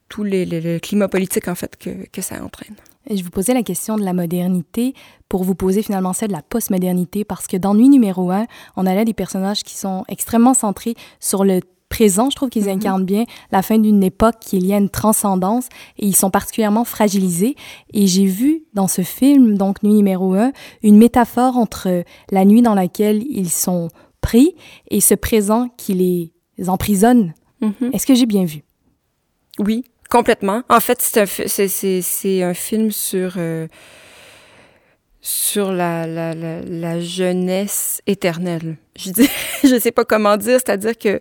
tous 0.08 0.24
les, 0.24 0.46
les, 0.46 0.62
le 0.62 0.78
climat 0.78 1.06
politique 1.06 1.48
en 1.48 1.54
fait 1.54 1.76
que, 1.76 1.90
que 2.10 2.22
ça 2.22 2.42
entraîne. 2.42 2.76
Je 3.08 3.22
vous 3.22 3.30
posais 3.30 3.54
la 3.54 3.62
question 3.62 3.96
de 3.96 4.02
la 4.04 4.12
modernité 4.12 4.94
pour 5.28 5.44
vous 5.44 5.54
poser 5.54 5.82
finalement 5.82 6.12
celle 6.12 6.28
de 6.28 6.32
la 6.34 6.42
postmodernité 6.42 7.24
parce 7.24 7.46
que 7.46 7.56
dans 7.56 7.74
Nuit 7.74 7.88
numéro 7.88 8.30
un, 8.30 8.46
on 8.76 8.84
a 8.86 8.94
là 8.94 9.04
des 9.04 9.14
personnages 9.14 9.62
qui 9.62 9.76
sont 9.76 10.04
extrêmement 10.08 10.54
centrés 10.54 10.94
sur 11.20 11.44
le 11.44 11.60
présent. 11.88 12.30
Je 12.30 12.36
trouve 12.36 12.48
qu'ils 12.50 12.64
Mhm. 12.64 12.70
incarnent 12.78 13.04
bien 13.04 13.24
la 13.52 13.62
fin 13.62 13.78
d'une 13.78 14.02
époque 14.02 14.36
qui 14.40 14.56
est 14.56 14.60
liée 14.60 14.74
à 14.74 14.78
une 14.78 14.90
transcendance 14.90 15.68
et 15.98 16.06
ils 16.06 16.16
sont 16.16 16.30
particulièrement 16.30 16.84
fragilisés. 16.84 17.54
Et 17.92 18.08
j'ai 18.08 18.24
vu 18.26 18.64
dans 18.74 18.88
ce 18.88 19.02
film, 19.02 19.56
donc 19.56 19.82
Nuit 19.84 19.94
numéro 19.94 20.34
un, 20.34 20.50
une 20.82 20.96
métaphore 20.98 21.56
entre 21.56 22.02
la 22.32 22.44
nuit 22.44 22.62
dans 22.62 22.74
laquelle 22.74 23.22
ils 23.30 23.50
sont 23.50 23.88
pris 24.20 24.56
et 24.90 25.00
ce 25.00 25.14
présent 25.14 25.68
qui 25.76 25.94
les 26.58 26.68
emprisonne. 26.68 27.34
Mhm. 27.60 27.90
Est-ce 27.92 28.06
que 28.06 28.14
j'ai 28.16 28.26
bien 28.26 28.44
vu? 28.44 28.64
Oui, 29.60 29.84
complètement. 30.08 30.62
En 30.68 30.80
fait, 30.80 31.00
c'est 31.00 31.20
un, 31.20 31.26
c'est, 31.26 31.68
c'est, 32.02 32.42
un 32.42 32.54
film 32.54 32.90
sur, 32.90 33.34
euh, 33.36 33.66
sur 35.20 35.72
la, 35.72 36.06
la, 36.06 36.34
la, 36.34 36.60
la 36.62 37.00
jeunesse 37.00 38.02
éternelle. 38.06 38.76
Je 38.96 39.10
dis, 39.10 39.28
je 39.64 39.78
sais 39.78 39.92
pas 39.92 40.04
comment 40.04 40.36
dire, 40.36 40.58
c'est-à-dire 40.64 40.96
que 40.96 41.20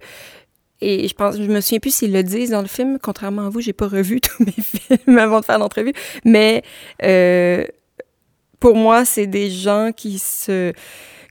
et 0.82 1.08
je 1.08 1.14
pense, 1.14 1.38
je 1.38 1.44
me 1.44 1.62
souviens 1.62 1.80
plus 1.80 1.96
s'ils 1.96 2.12
le 2.12 2.24
disent 2.24 2.50
dans 2.50 2.62
le 2.62 2.68
film. 2.68 3.00
Contrairement 3.02 3.48
à 3.48 3.50
vous, 3.50 3.62
j'ai 3.62 3.74
pas 3.74 3.88
revu 3.88 4.22
tous 4.22 4.44
mes 4.44 4.52
films 4.52 5.18
avant 5.18 5.40
de 5.40 5.46
faire 5.46 5.58
l'entrevue. 5.58 5.94
Mais 6.26 6.64
euh, 7.04 7.66
pour 8.60 8.76
moi, 8.76 9.06
c'est 9.06 9.28
des 9.28 9.50
gens 9.50 9.92
qui 9.96 10.20
se, 10.20 10.74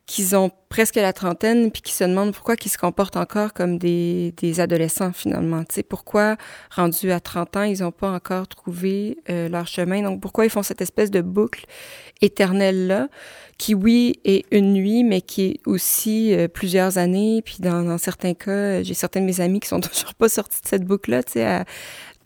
qui 0.06 0.34
ont 0.34 0.50
presque 0.68 0.96
la 0.96 1.14
trentaine, 1.14 1.70
puis 1.70 1.80
qui 1.80 1.92
se 1.92 2.04
demandent 2.04 2.34
pourquoi 2.34 2.56
ils 2.62 2.68
se 2.68 2.76
comportent 2.76 3.16
encore 3.16 3.54
comme 3.54 3.78
des, 3.78 4.34
des 4.36 4.60
adolescents 4.60 5.12
finalement. 5.14 5.64
Tu 5.64 5.76
sais, 5.76 5.82
pourquoi 5.82 6.36
rendus 6.70 7.10
à 7.10 7.20
30 7.20 7.56
ans, 7.56 7.62
ils 7.62 7.80
n'ont 7.80 7.92
pas 7.92 8.10
encore 8.10 8.46
trouvé 8.46 9.16
euh, 9.30 9.48
leur 9.48 9.66
chemin? 9.66 10.02
Donc 10.02 10.20
pourquoi 10.20 10.44
ils 10.44 10.50
font 10.50 10.62
cette 10.62 10.82
espèce 10.82 11.10
de 11.10 11.22
boucle 11.22 11.64
éternelle 12.20 12.86
là, 12.86 13.08
qui 13.56 13.74
oui 13.74 14.20
est 14.24 14.44
une 14.50 14.74
nuit, 14.74 15.04
mais 15.04 15.22
qui 15.22 15.42
est 15.42 15.60
aussi 15.64 16.34
euh, 16.34 16.48
plusieurs 16.48 16.98
années. 16.98 17.40
Puis 17.42 17.56
dans, 17.60 17.82
dans 17.82 17.98
certains 17.98 18.34
cas, 18.34 18.50
euh, 18.50 18.84
j'ai 18.84 18.94
certains 18.94 19.20
de 19.20 19.26
mes 19.26 19.40
amis 19.40 19.60
qui 19.60 19.68
sont 19.68 19.80
toujours 19.80 20.14
pas 20.14 20.28
sortis 20.28 20.60
de 20.60 20.68
cette 20.68 20.84
boucle 20.84 21.12
là, 21.12 21.22
tu 21.22 21.32
sais, 21.32 21.46
à, 21.46 21.64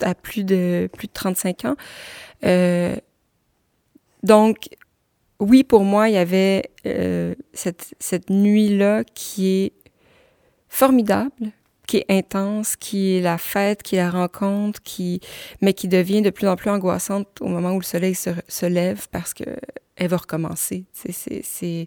à 0.01 0.15
plus 0.17 0.43
de 0.43 0.89
plus 0.97 1.07
de 1.07 1.13
35 1.13 1.65
ans. 1.65 1.77
Euh, 2.45 2.97
donc 4.23 4.69
oui, 5.41 5.65
pour 5.65 5.85
moi, 5.85 6.09
il 6.09 6.15
y 6.15 6.19
avait 6.19 6.71
euh, 6.87 7.35
cette, 7.53 7.95
cette 8.01 8.31
nuit-là 8.31 9.05
qui 9.15 9.49
est 9.49 9.73
formidable, 10.69 11.53
qui 11.87 11.99
est 11.99 12.07
intense, 12.11 12.77
qui 12.77 13.17
est 13.17 13.21
la 13.21 13.39
fête, 13.39 13.83
qui 13.83 13.97
est 13.97 14.01
la 14.01 14.11
rencontre, 14.11 14.83
qui, 14.83 15.21
mais 15.61 15.73
qui 15.73 15.89
devient 15.89 16.23
de 16.23 16.31
plus 16.31 16.49
en 16.49 16.57
plus 16.57 16.71
angoissante 16.71 17.29
au 17.41 17.49
moment 17.49 17.73
où 17.73 17.79
le 17.79 17.85
soleil 17.85 18.15
se, 18.15 18.31
se 18.49 18.67
lève 18.67 19.09
parce 19.11 19.33
que 19.33 19.45
elle 19.97 20.09
va 20.09 20.19
recommencer. 20.19 20.85
Il 21.61 21.87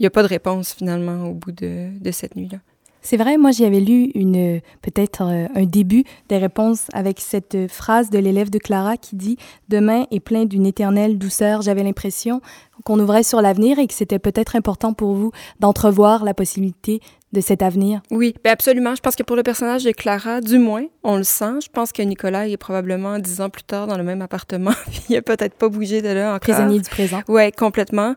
n'y 0.00 0.06
a 0.06 0.10
pas 0.10 0.22
de 0.22 0.28
réponse 0.28 0.74
finalement 0.74 1.28
au 1.28 1.34
bout 1.34 1.52
de, 1.52 1.90
de 1.96 2.10
cette 2.10 2.34
nuit-là. 2.34 2.58
C'est 3.04 3.16
vrai, 3.16 3.36
moi 3.36 3.50
j'y 3.50 3.64
avais 3.64 3.80
lu 3.80 4.12
une 4.14 4.60
peut-être 4.80 5.22
euh, 5.22 5.48
un 5.56 5.64
début 5.64 6.04
des 6.28 6.38
réponses 6.38 6.86
avec 6.92 7.18
cette 7.18 7.66
phrase 7.66 8.10
de 8.10 8.18
l'élève 8.18 8.48
de 8.48 8.58
Clara 8.58 8.96
qui 8.96 9.16
dit 9.16 9.36
Demain 9.68 10.06
est 10.12 10.20
plein 10.20 10.44
d'une 10.44 10.66
éternelle 10.66 11.18
douceur. 11.18 11.62
J'avais 11.62 11.82
l'impression 11.82 12.40
qu'on 12.84 13.00
ouvrait 13.00 13.24
sur 13.24 13.42
l'avenir 13.42 13.80
et 13.80 13.88
que 13.88 13.94
c'était 13.94 14.20
peut-être 14.20 14.54
important 14.54 14.94
pour 14.94 15.14
vous 15.14 15.32
d'entrevoir 15.58 16.24
la 16.24 16.32
possibilité 16.32 17.00
de 17.32 17.40
cet 17.40 17.62
avenir? 17.62 18.02
Oui, 18.10 18.34
ben 18.44 18.50
absolument. 18.50 18.94
Je 18.94 19.00
pense 19.00 19.16
que 19.16 19.22
pour 19.22 19.36
le 19.36 19.42
personnage 19.42 19.84
de 19.84 19.92
Clara, 19.92 20.40
du 20.40 20.58
moins, 20.58 20.84
on 21.02 21.16
le 21.16 21.24
sent. 21.24 21.60
Je 21.64 21.68
pense 21.68 21.92
que 21.92 22.02
Nicolas 22.02 22.46
il 22.46 22.52
est 22.52 22.58
probablement 22.58 23.18
dix 23.18 23.40
ans 23.40 23.50
plus 23.50 23.62
tard 23.62 23.86
dans 23.86 23.96
le 23.96 24.04
même 24.04 24.22
appartement. 24.22 24.72
il 25.08 25.16
a 25.16 25.22
peut-être 25.22 25.54
pas 25.54 25.68
bougé 25.68 26.02
de 26.02 26.08
là 26.08 26.28
encore. 26.28 26.40
Prisonnier 26.40 26.80
du 26.80 26.90
présent. 26.90 27.22
Ouais, 27.28 27.50
complètement. 27.52 28.14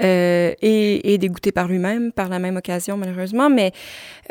Euh, 0.00 0.52
et, 0.60 1.14
et 1.14 1.18
dégoûté 1.18 1.52
par 1.52 1.68
lui-même, 1.68 2.12
par 2.12 2.28
la 2.28 2.38
même 2.38 2.56
occasion, 2.56 2.96
malheureusement. 2.96 3.48
Mais 3.48 3.72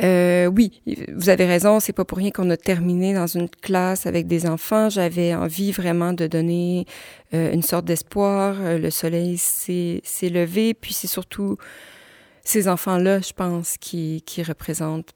euh, 0.04 0.46
oui, 0.46 0.82
vous 1.16 1.30
avez 1.30 1.46
raison. 1.46 1.80
C'est 1.80 1.94
pas 1.94 2.06
pour 2.06 2.20
rien 2.20 2.32
qu'on 2.32 2.50
a 2.50 2.58
terminé 2.58 3.14
dans 3.14 3.28
une 3.28 3.50
classe 3.50 4.06
avec 4.06 4.28
des 4.28 4.46
enfants. 4.46 4.90
J'avais 4.90 5.34
envie 5.34 5.72
vraiment 5.72 6.14
de 6.14 6.28
donner 6.28 6.86
euh, 7.34 7.52
une 7.52 7.64
sorte 7.64 7.86
d'espoir. 7.86 8.56
Euh, 8.60 8.78
Le 8.78 8.90
soleil 8.92 9.38
s'est 9.38 10.02
s'est 10.04 10.30
levé. 10.30 10.74
Puis 10.74 10.94
c'est 10.94 11.08
surtout 11.08 11.58
ces 12.48 12.70
enfants-là, 12.70 13.20
je 13.20 13.34
pense, 13.34 13.78
qui, 13.78 14.24
qui 14.26 14.42
représentent 14.42 15.12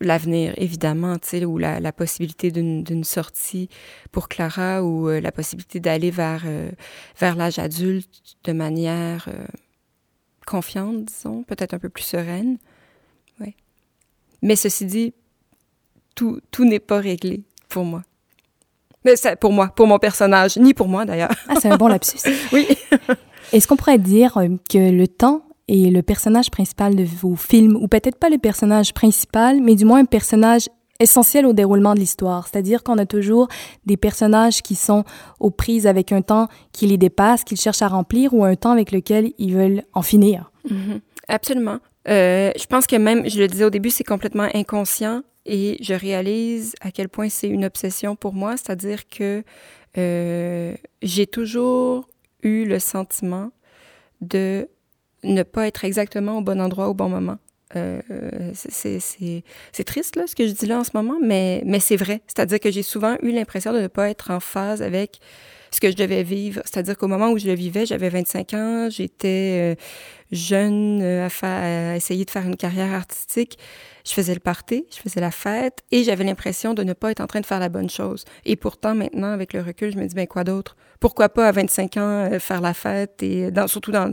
l'avenir, 0.00 0.52
évidemment, 0.58 1.18
tu 1.18 1.28
sais, 1.28 1.44
ou 1.46 1.56
la, 1.56 1.80
la 1.80 1.92
possibilité 1.92 2.50
d'une 2.50 3.04
sortie 3.04 3.70
pour 4.12 4.28
Clara 4.28 4.82
ou 4.82 5.08
euh, 5.08 5.18
la 5.18 5.32
possibilité 5.32 5.80
d'aller 5.80 6.10
vers, 6.10 6.42
euh, 6.44 6.70
vers 7.18 7.36
l'âge 7.36 7.58
adulte 7.58 8.36
de 8.44 8.52
manière 8.52 9.28
euh, 9.28 9.46
confiante, 10.46 11.06
disons, 11.06 11.42
peut-être 11.44 11.72
un 11.72 11.78
peu 11.78 11.88
plus 11.88 12.04
sereine. 12.04 12.58
Ouais. 13.40 13.54
Mais 14.42 14.56
ceci 14.56 14.84
dit, 14.84 15.14
tout, 16.14 16.40
tout 16.50 16.66
n'est 16.66 16.80
pas 16.80 16.98
réglé 16.98 17.44
pour 17.70 17.86
moi. 17.86 18.02
Mais 19.06 19.16
c'est 19.16 19.36
pour 19.36 19.54
moi, 19.54 19.68
pour 19.68 19.86
mon 19.86 19.98
personnage, 19.98 20.58
ni 20.58 20.74
pour 20.74 20.88
moi 20.88 21.06
d'ailleurs. 21.06 21.32
Ah, 21.48 21.54
c'est 21.60 21.70
un 21.70 21.78
bon 21.78 21.88
lapsus. 21.88 22.18
Oui. 22.52 22.68
Est-ce 23.52 23.66
qu'on 23.66 23.76
pourrait 23.76 23.98
dire 23.98 24.34
que 24.68 24.90
le 24.90 25.08
temps 25.08 25.44
est 25.68 25.90
le 25.90 26.02
personnage 26.02 26.50
principal 26.50 26.94
de 26.94 27.04
vos 27.04 27.36
films, 27.36 27.76
ou 27.76 27.88
peut-être 27.88 28.18
pas 28.18 28.28
le 28.28 28.38
personnage 28.38 28.92
principal, 28.92 29.60
mais 29.60 29.74
du 29.74 29.84
moins 29.84 30.00
un 30.00 30.04
personnage 30.04 30.68
essentiel 31.00 31.46
au 31.46 31.52
déroulement 31.52 31.94
de 31.94 32.00
l'histoire. 32.00 32.46
C'est-à-dire 32.46 32.82
qu'on 32.82 32.98
a 32.98 33.06
toujours 33.06 33.48
des 33.84 33.96
personnages 33.96 34.62
qui 34.62 34.74
sont 34.74 35.04
aux 35.40 35.50
prises 35.50 35.86
avec 35.86 36.12
un 36.12 36.22
temps 36.22 36.48
qui 36.72 36.86
les 36.86 36.98
dépasse, 36.98 37.44
qu'ils 37.44 37.60
cherchent 37.60 37.82
à 37.82 37.88
remplir, 37.88 38.34
ou 38.34 38.44
un 38.44 38.56
temps 38.56 38.72
avec 38.72 38.92
lequel 38.92 39.32
ils 39.38 39.54
veulent 39.54 39.82
en 39.92 40.02
finir. 40.02 40.52
Mhm. 40.68 41.00
Absolument. 41.28 41.78
Euh, 42.08 42.52
je 42.56 42.66
pense 42.66 42.86
que 42.86 42.96
même, 42.96 43.28
je 43.28 43.38
le 43.38 43.48
disais 43.48 43.64
au 43.64 43.70
début, 43.70 43.90
c'est 43.90 44.04
complètement 44.04 44.48
inconscient 44.54 45.22
et 45.46 45.78
je 45.80 45.94
réalise 45.94 46.74
à 46.80 46.90
quel 46.90 47.08
point 47.08 47.28
c'est 47.28 47.48
une 47.48 47.64
obsession 47.64 48.16
pour 48.16 48.34
moi, 48.34 48.56
c'est-à-dire 48.56 49.08
que 49.08 49.42
euh, 49.96 50.74
j'ai 51.02 51.26
toujours 51.26 52.08
eu 52.42 52.64
le 52.64 52.78
sentiment 52.78 53.50
de 54.20 54.68
ne 55.24 55.42
pas 55.42 55.66
être 55.66 55.84
exactement 55.84 56.38
au 56.38 56.40
bon 56.42 56.60
endroit 56.60 56.88
au 56.88 56.94
bon 56.94 57.08
moment. 57.08 57.38
Euh, 57.76 58.00
c'est- 58.54 59.42
triste 59.84 60.16
là, 60.16 60.24
ce 60.26 60.34
que 60.36 60.46
je 60.46 60.52
dis 60.52 60.66
là 60.66 60.78
en 60.78 60.84
ce 60.84 60.90
moment, 60.94 61.16
mais, 61.22 61.62
mais 61.66 61.80
c'est 61.80 61.96
vrai. 61.96 62.20
C'est-à-dire 62.26 62.60
que 62.60 62.70
j'ai 62.70 62.82
souvent 62.82 63.16
eu 63.22 63.32
l'impression 63.32 63.72
de 63.72 63.80
ne 63.80 63.88
pas 63.88 64.10
être 64.10 64.30
en 64.30 64.38
phase 64.38 64.80
avec 64.82 65.18
ce 65.72 65.80
que 65.80 65.90
je 65.90 65.96
devais 65.96 66.22
vivre. 66.22 66.62
C'est-à-dire 66.64 66.96
qu'au 66.96 67.08
moment 67.08 67.30
où 67.30 67.38
je 67.38 67.46
le 67.46 67.54
vivais, 67.54 67.84
j'avais 67.84 68.08
25 68.08 68.54
ans, 68.54 68.88
j'étais 68.90 69.74
euh, 69.74 69.74
jeune 70.34 71.00
euh, 71.02 71.28
à, 71.42 71.92
à 71.92 71.96
essayer 71.96 72.24
de 72.24 72.30
faire 72.30 72.44
une 72.44 72.56
carrière 72.56 72.92
artistique. 72.92 73.58
Je 74.06 74.12
faisais 74.12 74.34
le 74.34 74.40
party, 74.40 74.84
je 74.94 74.98
faisais 74.98 75.20
la 75.20 75.30
fête 75.30 75.78
et 75.90 76.04
j'avais 76.04 76.24
l'impression 76.24 76.74
de 76.74 76.82
ne 76.82 76.92
pas 76.92 77.10
être 77.10 77.20
en 77.20 77.26
train 77.26 77.40
de 77.40 77.46
faire 77.46 77.60
la 77.60 77.70
bonne 77.70 77.88
chose. 77.88 78.26
Et 78.44 78.54
pourtant, 78.54 78.94
maintenant, 78.94 79.32
avec 79.32 79.54
le 79.54 79.62
recul, 79.62 79.92
je 79.92 79.96
me 79.96 80.06
dis, 80.06 80.14
ben 80.14 80.26
quoi 80.26 80.44
d'autre? 80.44 80.76
Pourquoi 81.00 81.28
pas 81.30 81.48
à 81.48 81.52
25 81.52 81.96
ans 81.96 82.00
euh, 82.32 82.38
faire 82.38 82.60
la 82.60 82.74
fête 82.74 83.22
et 83.22 83.50
dans, 83.50 83.66
surtout 83.66 83.92
dans, 83.92 84.12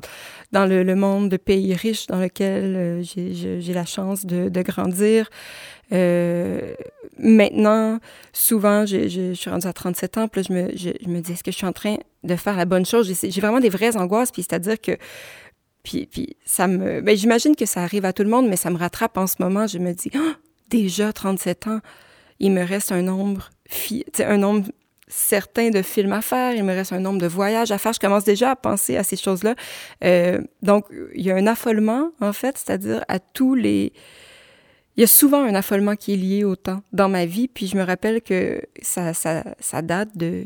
dans 0.54 0.66
le, 0.66 0.84
le 0.84 0.96
monde 0.96 1.30
de 1.30 1.38
pays 1.38 1.74
riches 1.74 2.08
dans 2.08 2.20
lequel 2.20 2.76
euh, 2.76 3.02
j'ai- 3.04 3.74
la 3.74 3.86
chance 3.86 4.26
de, 4.26 4.50
de 4.50 4.62
grandir. 4.62 5.30
Euh, 5.94 6.74
maintenant, 7.18 8.00
souvent, 8.34 8.86
je, 8.86 9.34
suis 9.34 9.50
rendue 9.50 9.68
à 9.68 9.74
37 9.74 10.18
ans, 10.18 10.28
puis 10.28 10.42
là, 10.42 10.48
je 10.50 10.54
me, 10.54 10.78
je, 10.78 11.10
me 11.10 11.20
dis, 11.20 11.34
est-ce 11.34 11.44
que 11.44 11.52
je 11.52 11.58
suis 11.58 11.66
en 11.68 11.74
train 11.74 11.98
de 12.24 12.36
faire 12.36 12.56
la 12.56 12.66
bonne 12.66 12.86
chose? 12.86 13.12
J'ai 13.24 13.42
vraiment 13.42 13.60
des 13.60 13.70
vraies 13.70 13.96
angoisses, 13.98 14.32
puis 14.32 14.42
c'est-à-dire 14.44 14.80
que 14.80 14.98
puis, 15.84 16.38
ça 16.46 16.68
me... 16.68 17.02
Ben, 17.02 17.16
j'imagine 17.16 17.56
que 17.56 17.66
ça 17.66 17.82
arrive 17.82 18.06
à 18.06 18.14
tout 18.14 18.24
le 18.24 18.30
monde, 18.30 18.48
mais 18.48 18.56
ça 18.56 18.70
me 18.70 18.78
rattrape 18.78 19.18
en 19.18 19.28
ce 19.28 19.36
moment. 19.40 19.68
Je 19.68 19.80
me 19.80 19.94
dis, 19.94 20.12
Ah, 20.14 20.36
déjà 20.70 21.12
37 21.12 21.68
ans, 21.68 21.80
il 22.40 22.52
me 22.52 22.64
reste 22.64 22.92
un 22.92 23.02
nombre, 23.02 23.50
fi... 23.68 24.06
un 24.20 24.38
nombre 24.38 24.68
certain 25.08 25.70
de 25.70 25.82
films 25.82 26.14
à 26.14 26.22
faire, 26.22 26.54
il 26.54 26.64
me 26.64 26.74
reste 26.74 26.94
un 26.94 27.00
nombre 27.00 27.20
de 27.20 27.28
voyages 27.28 27.72
à 27.72 27.78
faire. 27.78 27.94
Je 27.94 28.00
commence 28.00 28.24
déjà 28.24 28.52
à 28.52 28.56
penser 28.56 28.96
à 28.96 29.04
ces 29.04 29.18
choses-là. 29.18 29.56
Euh, 30.04 30.40
donc, 30.62 30.86
il 31.14 31.26
y 31.26 31.32
a 31.32 31.36
un 31.36 31.48
affolement, 31.48 32.12
en 32.22 32.34
fait, 32.34 32.58
c'est-à-dire 32.58 33.04
à 33.08 33.20
tous 33.20 33.56
les... 33.56 33.92
Il 34.98 35.02
y 35.02 35.04
a 35.04 35.08
souvent 35.08 35.44
un 35.44 35.56
affolement 35.56 35.96
qui 35.96 36.14
est 36.14 36.18
lié 36.18 36.44
au 36.44 36.56
temps 36.56 36.84
dans 36.92 37.10
ma 37.10 37.26
vie, 37.26 37.48
puis 37.48 37.68
je 37.68 37.78
me 37.78 37.84
rappelle 37.84 38.22
que 38.22 38.62
ça, 38.82 39.14
ça, 39.14 39.44
ça 39.60 39.82
date 39.82 40.18
de, 40.18 40.46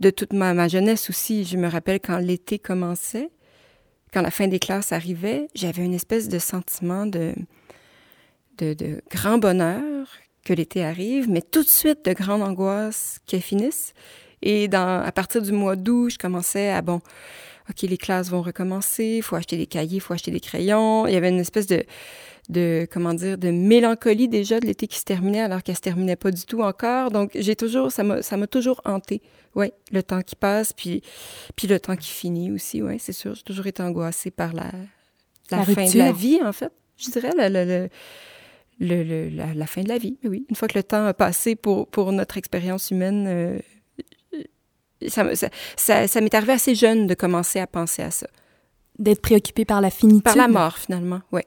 de 0.00 0.10
toute 0.10 0.32
ma 0.32 0.68
jeunesse 0.68 1.10
aussi. 1.10 1.44
Je 1.44 1.56
me 1.56 1.68
rappelle 1.68 1.98
quand 2.00 2.18
l'été 2.18 2.58
commençait, 2.58 3.30
quand 4.14 4.22
la 4.22 4.30
fin 4.30 4.46
des 4.46 4.60
classes 4.60 4.92
arrivait, 4.92 5.48
j'avais 5.56 5.84
une 5.84 5.92
espèce 5.92 6.28
de 6.28 6.38
sentiment 6.38 7.04
de, 7.04 7.34
de, 8.58 9.02
grand 9.10 9.38
bonheur 9.38 10.06
que 10.44 10.52
l'été 10.52 10.84
arrive, 10.84 11.28
mais 11.28 11.42
tout 11.42 11.64
de 11.64 11.68
suite 11.68 12.04
de 12.04 12.12
grande 12.12 12.40
angoisse 12.40 13.18
qu'elle 13.26 13.42
finisse. 13.42 13.92
Et 14.40 14.68
à 14.72 15.10
partir 15.12 15.42
du 15.42 15.50
mois 15.50 15.74
d'août, 15.74 16.10
je 16.10 16.18
commençais 16.18 16.70
à, 16.70 16.80
bon, 16.80 17.00
OK, 17.68 17.82
les 17.82 17.96
classes 17.96 18.30
vont 18.30 18.42
recommencer, 18.42 19.16
il 19.16 19.22
faut 19.22 19.34
acheter 19.34 19.56
des 19.56 19.66
cahiers, 19.66 19.96
il 19.96 20.00
faut 20.00 20.14
acheter 20.14 20.30
des 20.30 20.40
crayons. 20.40 21.08
Il 21.08 21.14
y 21.14 21.16
avait 21.16 21.30
une 21.30 21.40
espèce 21.40 21.66
de, 21.66 21.82
de 22.48 22.86
comment 22.90 23.14
dire, 23.14 23.38
de 23.38 23.50
mélancolie 23.50 24.28
déjà 24.28 24.60
de 24.60 24.66
l'été 24.66 24.86
qui 24.86 24.98
se 24.98 25.04
terminait 25.04 25.40
alors 25.40 25.62
qu'elle 25.62 25.76
se 25.76 25.80
terminait 25.80 26.16
pas 26.16 26.30
du 26.30 26.44
tout 26.44 26.60
encore. 26.62 27.10
Donc, 27.10 27.30
j'ai 27.34 27.56
toujours, 27.56 27.90
ça 27.90 28.02
m'a, 28.02 28.20
ça 28.22 28.36
m'a 28.36 28.46
toujours 28.46 28.80
hanté. 28.84 29.22
Ouais, 29.54 29.72
le 29.92 30.02
temps 30.02 30.20
qui 30.20 30.36
passe, 30.36 30.72
puis, 30.72 31.02
puis 31.56 31.68
le 31.68 31.78
temps 31.80 31.96
qui 31.96 32.10
finit 32.10 32.50
aussi, 32.50 32.82
ouais, 32.82 32.98
c'est 32.98 33.12
sûr. 33.12 33.34
J'ai 33.34 33.42
toujours 33.44 33.66
été 33.66 33.82
angoissée 33.82 34.30
par 34.30 34.52
la, 34.52 34.70
la, 35.50 35.58
La 35.58 35.64
fin 35.64 35.86
de 35.88 35.98
la 35.98 36.12
vie, 36.12 36.40
en 36.42 36.52
fait. 36.52 36.72
Je 36.96 37.10
dirais, 37.10 37.30
le, 37.36 37.88
le, 38.80 39.02
le- 39.04 39.28
la, 39.30 39.54
la 39.54 39.66
fin 39.66 39.82
de 39.82 39.88
la 39.88 39.98
vie, 39.98 40.18
oui. 40.24 40.44
Une 40.50 40.56
fois 40.56 40.68
que 40.68 40.76
le 40.76 40.82
temps 40.82 41.06
a 41.06 41.14
passé 41.14 41.54
pour, 41.56 41.86
pour 41.88 42.10
notre 42.12 42.36
expérience 42.36 42.90
humaine, 42.90 43.24
euh, 43.28 43.58
ça, 45.08 45.34
ça, 45.34 45.48
ça, 45.76 46.06
ça 46.08 46.20
m'est 46.20 46.34
arrivé 46.34 46.52
assez 46.52 46.74
jeune 46.74 47.06
de 47.06 47.14
commencer 47.14 47.60
à 47.60 47.66
penser 47.66 48.02
à 48.02 48.10
ça. 48.10 48.26
D'être 48.98 49.20
préoccupé 49.22 49.64
par 49.64 49.80
la 49.80 49.90
finitude. 49.90 50.22
Par 50.24 50.36
la 50.36 50.48
mort, 50.48 50.78
finalement, 50.78 51.20
ouais. 51.32 51.44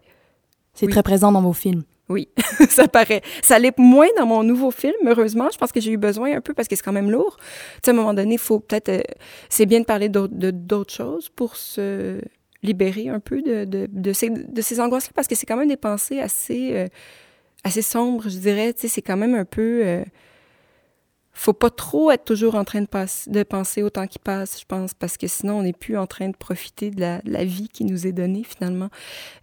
C'est 0.77 0.85
Oui. 0.85 0.91
très 0.93 1.03
présent 1.03 1.31
dans 1.33 1.41
vos 1.41 1.53
films. 1.53 1.83
Oui, 2.09 2.29
ça 2.69 2.87
paraît. 2.87 3.21
Ça 3.43 3.59
l'est 3.59 3.77
moins 3.77 4.07
dans 4.17 4.25
mon 4.25 4.41
nouveau 4.41 4.71
film, 4.71 4.93
heureusement. 5.05 5.49
Je 5.51 5.57
pense 5.57 5.73
que 5.73 5.81
j'ai 5.81 5.91
eu 5.91 5.97
besoin 5.97 6.37
un 6.37 6.39
peu 6.39 6.53
parce 6.53 6.69
que 6.69 6.75
c'est 6.77 6.83
quand 6.83 6.93
même 6.93 7.11
lourd. 7.11 7.35
Tu 7.37 7.43
sais, 7.83 7.91
à 7.91 7.93
un 7.93 7.97
moment 7.97 8.13
donné, 8.13 8.35
il 8.35 8.39
faut 8.39 8.59
peut-être... 8.61 8.87
euh, 8.87 9.01
c'est 9.49 9.65
bien 9.65 9.81
de 9.81 9.85
parler 9.85 10.07
d'autres- 10.07 10.93
choses 10.93 11.27
pour 11.27 11.57
se 11.57 12.21
libérer 12.63 13.09
un 13.09 13.19
peu 13.19 13.41
de, 13.41 13.65
de, 13.65 13.89
de 13.91 14.13
ces, 14.13 14.29
de 14.29 14.61
ces 14.61 14.79
angoisses-là 14.79 15.11
parce 15.15 15.27
que 15.27 15.35
c'est 15.35 15.45
quand 15.45 15.57
même 15.57 15.67
des 15.67 15.75
pensées 15.77 16.19
assez, 16.19 16.71
euh, 16.75 16.87
assez 17.65 17.81
sombres, 17.81 18.23
je 18.29 18.37
dirais. 18.37 18.71
Tu 18.73 18.81
sais, 18.81 18.87
c'est 18.87 19.01
quand 19.01 19.17
même 19.17 19.35
un 19.35 19.45
peu... 19.45 19.81
euh, 19.83 20.05
faut 21.39 21.53
pas 21.53 21.69
trop 21.69 22.09
être 22.11 22.25
toujours 22.25 22.55
en 22.55 22.63
train 22.63 22.81
de, 22.81 23.43
penser 23.43 23.83
au 23.83 23.89
temps 23.89 24.07
qui 24.07 24.17
passe, 24.17 24.59
je 24.59 24.65
pense, 24.65 24.93
parce 24.93 25.17
que 25.17 25.27
sinon, 25.27 25.59
on 25.59 25.63
n'est 25.63 25.73
plus 25.73 25.97
en 25.97 26.07
train 26.07 26.29
de 26.29 26.35
profiter 26.35 26.89
de 26.89 26.99
la, 26.99 27.19
de 27.21 27.31
la 27.31 27.45
vie 27.45 27.69
qui 27.69 27.85
nous 27.85 28.07
est 28.07 28.11
donnée, 28.11 28.43
finalement. 28.43 28.89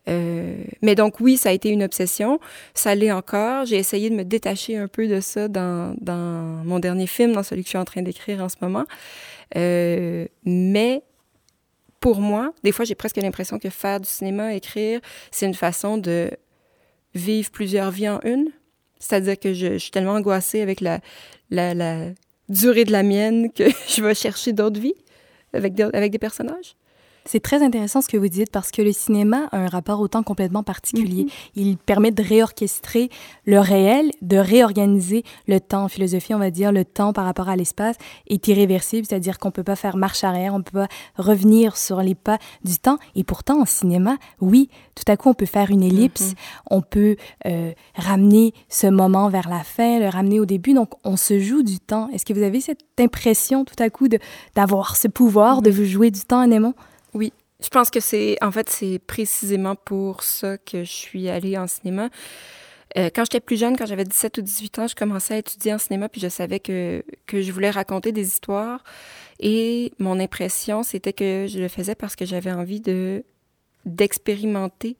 Euh, 0.08 0.56
mais 0.82 0.96
donc, 0.96 1.20
oui, 1.20 1.36
ça 1.36 1.50
a 1.50 1.52
été 1.52 1.68
une 1.70 1.84
obsession. 1.84 2.40
Ça 2.74 2.94
l'est 2.94 3.12
encore. 3.12 3.64
J'ai 3.66 3.76
essayé 3.76 4.10
de 4.10 4.16
me 4.16 4.24
détacher 4.24 4.76
un 4.76 4.88
peu 4.88 5.06
de 5.06 5.20
ça 5.20 5.46
dans, 5.46 5.94
dans 6.00 6.64
mon 6.64 6.80
dernier 6.80 7.06
film, 7.06 7.32
dans 7.32 7.44
celui 7.44 7.62
que 7.62 7.68
je 7.68 7.70
suis 7.70 7.78
en 7.78 7.84
train 7.84 8.02
d'écrire 8.02 8.42
en 8.42 8.48
ce 8.48 8.56
moment. 8.60 8.84
Euh, 9.56 10.26
mais 10.44 11.02
pour 12.00 12.20
moi, 12.20 12.52
des 12.64 12.72
fois, 12.72 12.84
j'ai 12.84 12.96
presque 12.96 13.16
l'impression 13.16 13.58
que 13.58 13.70
faire 13.70 14.00
du 14.00 14.08
cinéma, 14.08 14.54
écrire, 14.54 15.00
c'est 15.30 15.46
une 15.46 15.54
façon 15.54 15.96
de 15.96 16.30
vivre 17.14 17.50
plusieurs 17.50 17.90
vies 17.90 18.08
en 18.08 18.20
une. 18.24 18.50
C'est-à-dire 18.98 19.38
que 19.38 19.52
je, 19.52 19.78
suis 19.78 19.90
tellement 19.90 20.12
angoissée 20.14 20.60
avec 20.60 20.80
la, 20.80 21.00
durée 22.48 22.84
de 22.84 22.92
la 22.92 23.02
mienne 23.02 23.52
que 23.52 23.64
je 23.88 24.02
vais 24.02 24.14
chercher 24.14 24.52
d'autres 24.52 24.80
vies 24.80 24.94
avec 25.52 25.74
des 25.74 26.18
personnages. 26.18 26.76
C'est 27.26 27.40
très 27.40 27.62
intéressant 27.62 28.02
ce 28.02 28.08
que 28.08 28.18
vous 28.18 28.28
dites 28.28 28.50
parce 28.50 28.70
que 28.70 28.82
le 28.82 28.92
cinéma 28.92 29.48
a 29.50 29.56
un 29.58 29.68
rapport 29.68 30.00
au 30.00 30.08
temps 30.08 30.22
complètement 30.22 30.62
particulier. 30.62 31.24
Mhm. 31.24 31.30
Il 31.56 31.76
permet 31.78 32.10
de 32.10 32.22
réorchestrer 32.22 33.08
le 33.46 33.60
réel, 33.60 34.10
de 34.20 34.36
réorganiser 34.36 35.24
le 35.48 35.58
temps. 35.58 35.84
En 35.84 35.88
philosophie, 35.88 36.34
on 36.34 36.38
va 36.38 36.50
dire 36.50 36.70
le 36.70 36.84
temps 36.84 37.12
par 37.14 37.24
rapport 37.24 37.48
à 37.48 37.56
l'espace 37.56 37.96
est 38.28 38.46
irréversible, 38.48 39.06
c'est-à-dire 39.08 39.38
qu'on 39.38 39.50
peut 39.50 39.62
pas 39.62 39.74
faire 39.76 39.96
marche 39.96 40.22
arrière, 40.22 40.54
on 40.54 40.62
peut 40.62 40.80
pas 40.80 40.88
revenir 41.16 41.76
sur 41.78 42.02
les 42.02 42.14
pas 42.14 42.38
du 42.64 42.76
temps. 42.78 42.98
Et 43.14 43.24
pourtant, 43.24 43.62
en 43.62 43.64
cinéma, 43.66 44.16
oui, 44.40 44.68
tout 44.94 45.10
à 45.10 45.16
coup, 45.16 45.30
on 45.30 45.34
peut 45.34 45.46
faire 45.46 45.70
une 45.70 45.82
ellipse, 45.82 46.30
Mhm. 46.30 46.34
on 46.72 46.80
peut 46.82 47.16
euh, 47.46 47.72
ramener 47.96 48.52
ce 48.68 48.86
moment 48.86 49.28
vers 49.30 49.48
la 49.48 49.64
fin, 49.64 49.98
le 49.98 50.08
ramener 50.08 50.40
au 50.40 50.46
début. 50.46 50.74
Donc, 50.74 50.90
on 51.04 51.16
se 51.16 51.40
joue 51.40 51.62
du 51.62 51.78
temps. 51.80 52.08
Est-ce 52.12 52.24
que 52.26 52.34
vous 52.34 52.42
avez 52.42 52.60
cette 52.60 52.84
impression 53.00 53.64
tout 53.64 53.74
à 53.82 53.88
coup 53.88 54.08
d'avoir 54.54 54.96
ce 54.96 55.08
pouvoir 55.08 55.62
de 55.62 55.70
vous 55.70 55.84
jouer 55.86 56.10
du 56.10 56.20
temps, 56.20 56.40
Anémon? 56.40 56.74
Oui, 57.14 57.32
je 57.62 57.68
pense 57.68 57.90
que 57.90 58.00
c'est, 58.00 58.36
en 58.42 58.50
fait, 58.50 58.68
c'est 58.68 58.98
précisément 58.98 59.76
pour 59.76 60.22
ça 60.22 60.58
que 60.58 60.84
je 60.84 60.92
suis 60.92 61.28
allée 61.28 61.56
en 61.56 61.66
cinéma. 61.66 62.10
Euh, 62.96 63.10
quand 63.14 63.24
j'étais 63.24 63.40
plus 63.40 63.58
jeune, 63.58 63.76
quand 63.76 63.86
j'avais 63.86 64.04
17 64.04 64.38
ou 64.38 64.42
18 64.42 64.78
ans, 64.80 64.86
je 64.86 64.94
commençais 64.94 65.34
à 65.34 65.38
étudier 65.38 65.74
en 65.74 65.78
cinéma, 65.78 66.08
puis 66.08 66.20
je 66.20 66.28
savais 66.28 66.60
que, 66.60 67.04
que 67.26 67.40
je 67.42 67.50
voulais 67.50 67.70
raconter 67.70 68.12
des 68.12 68.26
histoires. 68.26 68.84
Et 69.40 69.92
mon 69.98 70.20
impression, 70.20 70.82
c'était 70.82 71.12
que 71.12 71.46
je 71.48 71.58
le 71.58 71.68
faisais 71.68 71.94
parce 71.94 72.14
que 72.14 72.24
j'avais 72.24 72.52
envie 72.52 72.80
de 72.80 73.24
d'expérimenter 73.84 74.96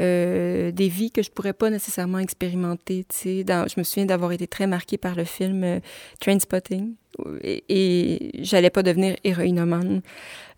euh, 0.00 0.70
des 0.70 0.88
vies 0.88 1.10
que 1.10 1.22
je 1.22 1.30
pourrais 1.30 1.52
pas 1.52 1.68
nécessairement 1.68 2.18
expérimenter. 2.18 3.04
Dans, 3.44 3.68
je 3.68 3.74
me 3.78 3.82
souviens 3.82 4.06
d'avoir 4.06 4.32
été 4.32 4.46
très 4.46 4.66
marquée 4.66 4.96
par 4.96 5.14
le 5.14 5.24
film 5.24 5.64
euh, 5.64 5.80
Trainspotting 6.20 6.94
et, 7.42 7.64
et 7.68 8.30
j'allais 8.42 8.70
pas 8.70 8.82
devenir 8.82 9.16
héroïnomane. 9.22 10.00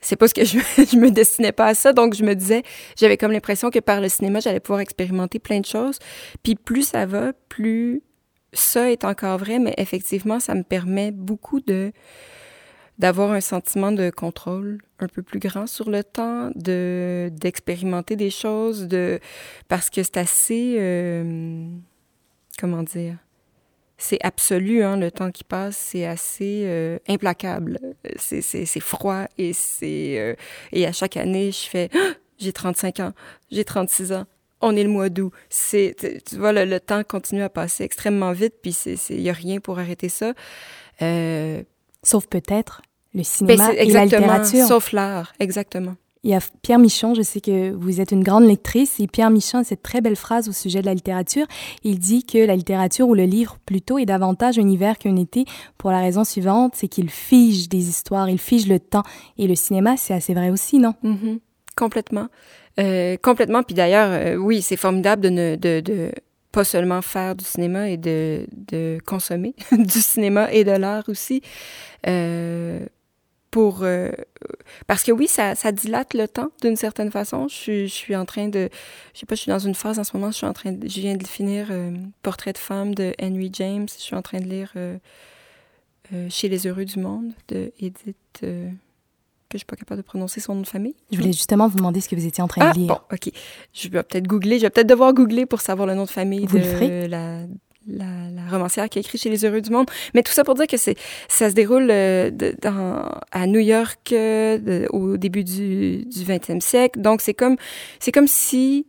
C'est 0.01 0.17
pas 0.17 0.29
ce 0.29 0.35
que 0.35 0.45
je, 0.45 0.59
je 0.77 0.97
me 0.97 1.11
destinais 1.11 1.53
pas 1.53 1.67
à 1.67 1.75
ça, 1.75 1.93
donc 1.93 2.15
je 2.15 2.25
me 2.25 2.35
disais, 2.35 2.63
j'avais 2.97 3.17
comme 3.17 3.33
l'impression 3.33 3.71
que 3.71 3.81
par 3.81 4.01
le 4.01 4.09
cinéma, 4.09 4.41
j'allais 4.41 4.61
pouvoir 4.61 4.81
expérimenter 4.81 5.39
plein 5.39 5.61
de 5.61 5.67
choses. 5.67 5.99
Puis 6.43 6.55
plus 6.55 6.83
ça 6.83 7.07
va, 7.07 7.33
plus 7.49 8.03
ça 8.53 8.91
est 8.91 9.05
encore 9.05 9.39
vrai, 9.39 9.59
mais 9.59 9.75
effectivement, 9.79 10.41
ça 10.41 10.55
me 10.55 10.63
permet 10.63 11.11
beaucoup 11.11 11.61
de 11.61 11.93
d'avoir 12.99 13.33
un 13.33 13.41
sentiment 13.41 13.93
de 13.93 14.11
contrôle 14.11 14.79
un 15.01 15.09
peu 15.09 15.23
plus 15.23 15.41
grand 15.41 15.67
sur 15.67 15.91
le 15.91 16.05
temps, 16.05 16.51
de 16.55 17.31
d'expérimenter 17.33 18.17
des 18.17 18.31
choses, 18.31 18.87
de 18.89 19.21
parce 19.69 19.91
que 19.91 20.03
c'est 20.03 20.17
assez 20.19 20.77
euh, 20.79 21.67
comment 22.59 22.83
dire, 22.83 23.17
c'est 23.99 24.19
absolu 24.25 24.83
hein, 24.83 24.97
le 24.97 25.11
temps 25.11 25.31
qui 25.31 25.45
passe, 25.45 25.77
c'est 25.77 26.07
assez 26.07 26.65
euh, 26.67 26.99
implacable, 27.09 27.79
c'est 28.19 28.81
froid 28.81 29.27
et 29.39 29.53
c'est 29.53 30.19
euh, 30.19 30.35
et 30.73 30.87
à 30.87 30.93
chaque 30.93 31.17
année 31.17 31.53
je 31.53 31.69
fais 31.69 31.91
Ah! 31.95 32.15
j'ai 32.39 32.53
35 32.53 33.01
ans, 33.01 33.13
j'ai 33.51 33.65
36 33.65 34.13
ans. 34.13 34.27
On 34.61 34.77
est 34.77 34.83
le 34.85 34.89
mois 34.89 35.11
d'août. 35.11 35.33
C'est, 35.51 35.95
tu- 36.27 36.37
vois, 36.37 36.53
le, 36.53 36.65
le 36.65 36.81
temps 36.81 37.03
continue 37.05 37.43
à 37.43 37.51
passer 37.51 37.85
extrêmement 37.85 38.33
vite, 38.33 38.55
puis 38.63 38.73
il 39.11 39.21
y 39.21 39.29
a 39.31 39.33
rien 39.35 39.61
pour 39.61 39.79
arrêter 39.79 40.09
ça. 40.09 40.33
Euh, 41.03 41.63
Sauf 42.05 42.27
peut-être 42.27 42.83
le 43.13 43.19
ben, 43.19 43.25
cinéma 43.25 43.73
et 43.75 43.91
la 43.91 44.05
littérature. 44.05 44.67
sauf 44.67 44.93
l'art, 44.93 45.33
exactement. 45.41 45.95
Il 46.25 46.31
y 46.31 46.35
a 46.35 46.41
Pierre 46.63 46.79
Michon, 46.79 47.13
je 47.13 47.21
sais 47.21 47.43
que 47.43 47.71
vous 47.73 48.01
êtes 48.01 48.11
une 48.11 48.25
grande 48.25 48.45
lectrice, 48.45 48.99
et 48.99 49.07
Pierre 49.07 49.29
Michon 49.29 49.59
a 49.59 49.65
cette 49.65 49.83
très 49.83 50.01
belle 50.01 50.17
phrase 50.17 50.49
au 50.49 50.53
sujet 50.53 50.81
de 50.81 50.87
la 50.87 50.95
littérature. 50.95 51.47
Il 51.83 51.99
dit 51.99 52.25
que 52.25 52.39
la 52.39 52.57
littérature, 52.57 53.07
ou 53.07 53.15
le 53.15 53.25
livre 53.25 53.59
plutôt, 53.67 53.99
est 53.99 54.07
davantage 54.07 54.59
un 54.59 54.67
hiver 54.67 54.97
qu'un 54.97 55.17
été, 55.17 55.45
pour 55.77 55.91
la 55.91 56.01
raison 56.01 56.25
suivante, 56.25 56.73
c'est 56.77 56.89
qu'il 56.89 57.11
fige 57.11 57.69
des 57.69 57.91
histoires, 57.91 58.31
il 58.31 58.39
fige 58.39 58.69
le 58.69 58.81
temps. 58.81 59.03
Et 59.37 59.47
le 59.47 59.55
cinéma, 59.55 59.99
c'est 59.99 60.15
assez 60.15 60.33
vrai 60.33 60.49
aussi, 60.49 60.79
non? 60.79 60.95
Mhm. 61.03 61.41
Complètement. 61.77 62.29
Euh, 62.81 63.19
complètement. 63.23 63.63
Puis 63.63 63.75
d'ailleurs, 63.75 64.09
euh, 64.11 64.37
oui, 64.37 64.63
c'est 64.63 64.77
formidable 64.77 65.21
de 65.23 65.29
ne 65.29 65.57
de, 65.57 65.81
de 65.81 66.11
pas 66.55 66.63
seulement 66.65 67.03
faire 67.03 67.35
du 67.35 67.45
cinéma 67.45 67.91
et 67.91 67.97
de, 67.97 68.47
de 68.53 68.99
consommer 69.05 69.57
du 69.73 70.01
cinéma 70.01 70.53
et 70.53 70.63
de 70.63 70.71
l'art 70.71 71.03
aussi. 71.09 71.43
Euh, 72.07 72.87
pour 73.51 73.81
euh, 73.83 74.11
parce 74.87 75.03
que 75.03 75.11
oui, 75.11 75.27
ça, 75.27 75.57
ça 75.57 75.73
dilate 75.73 76.15
le 76.15 76.29
temps 76.29 76.51
d'une 76.63 76.77
certaine 76.77 77.11
façon. 77.11 77.49
Je 77.49 77.55
suis, 77.55 77.89
je 77.89 77.95
suis 77.95 78.15
en 78.15 78.25
train 78.25 78.49
de, 78.49 78.69
je 79.15 79.21
sais 79.21 79.27
pas, 79.27 79.35
je 79.35 79.41
suis 79.41 79.51
dans 79.51 79.59
une 79.59 79.75
phase 79.75 79.99
en 79.99 80.05
ce 80.05 80.17
moment. 80.17 80.31
Je 80.31 80.37
suis 80.37 80.47
en 80.47 80.53
train, 80.53 80.71
de, 80.71 80.89
je 80.89 81.01
viens 81.01 81.17
de 81.17 81.27
finir 81.27 81.69
euh, 81.71 81.93
Portrait 82.23 82.53
de 82.53 82.59
femme 82.59 82.95
de 82.95 83.13
Henry 83.21 83.51
James. 83.53 83.89
Je 83.89 84.03
suis 84.03 84.15
en 84.15 84.23
train 84.23 84.39
de 84.39 84.47
lire 84.47 84.73
Chez 86.31 86.49
les 86.49 86.67
heureux 86.69 86.85
du 86.85 87.01
monde 87.01 87.33
de 87.49 87.73
Edith. 87.81 88.45
Que 89.55 89.59
je 89.59 89.61
suis 89.61 89.67
pas 89.67 89.77
capable 89.77 90.03
de 90.03 90.07
prononcer 90.07 90.41
son 90.41 90.55
nom 90.55 90.61
de 90.63 90.67
famille. 90.67 90.95
Je 91.11 91.17
voulais 91.19 91.33
justement 91.33 91.69
vous 91.69 91.77
demander 91.77 92.01
ce 92.01 92.09
que 92.09 92.17
vous 92.17 92.27
étiez 92.27 92.43
en 92.43 92.49
train 92.49 92.63
Ah, 92.69 92.73
de 92.73 92.79
lire. 92.79 92.89
bon, 92.89 92.99
OK. 93.13 93.31
Je 93.73 93.89
vais 93.89 94.03
peut-être 94.03 94.27
googler. 94.27 94.59
Je 94.59 94.63
vais 94.63 94.71
peut-être 94.71 94.87
devoir 94.89 95.13
googler 95.15 95.47
pour 95.47 95.61
savoir 95.61 95.87
le 95.87 95.95
nom 95.95 96.05
de 96.05 96.11
famille 96.11 96.47
Vous 96.47 96.59
de 96.59 97.07
la, 97.07 97.41
la, 97.87 98.31
la 98.35 98.49
romancière 98.51 98.89
qui 98.89 98.99
a 98.99 99.01
écrit 99.01 99.19
chez 99.19 99.31
Les 99.31 99.45
Heureux 99.45 99.61
du 99.61 99.71
Monde. 99.71 99.87
Mais 100.15 100.23
tout 100.23 100.33
ça 100.33 100.45
pour 100.45 100.55
dire 100.55 100.67
que 100.67 100.77
c'est 100.77 100.97
ça 101.29 101.51
se 101.51 101.55
déroule 101.55 101.89
euh, 101.91 102.31
de- 102.31 102.55
dans, 102.63 103.11
à 103.31 103.47
New 103.47 103.61
York 103.61 104.13
euh, 104.13 104.59
de- 104.59 104.87
au 104.91 105.17
début 105.17 105.45
du, 105.45 106.05
du 106.05 106.21
20e 106.25 106.61
siècle. 106.61 107.01
Donc, 107.01 107.21
c'est 107.21 107.35
comme, 107.35 107.57
c'est 108.01 108.13
comme 108.13 108.27
si... 108.29 108.87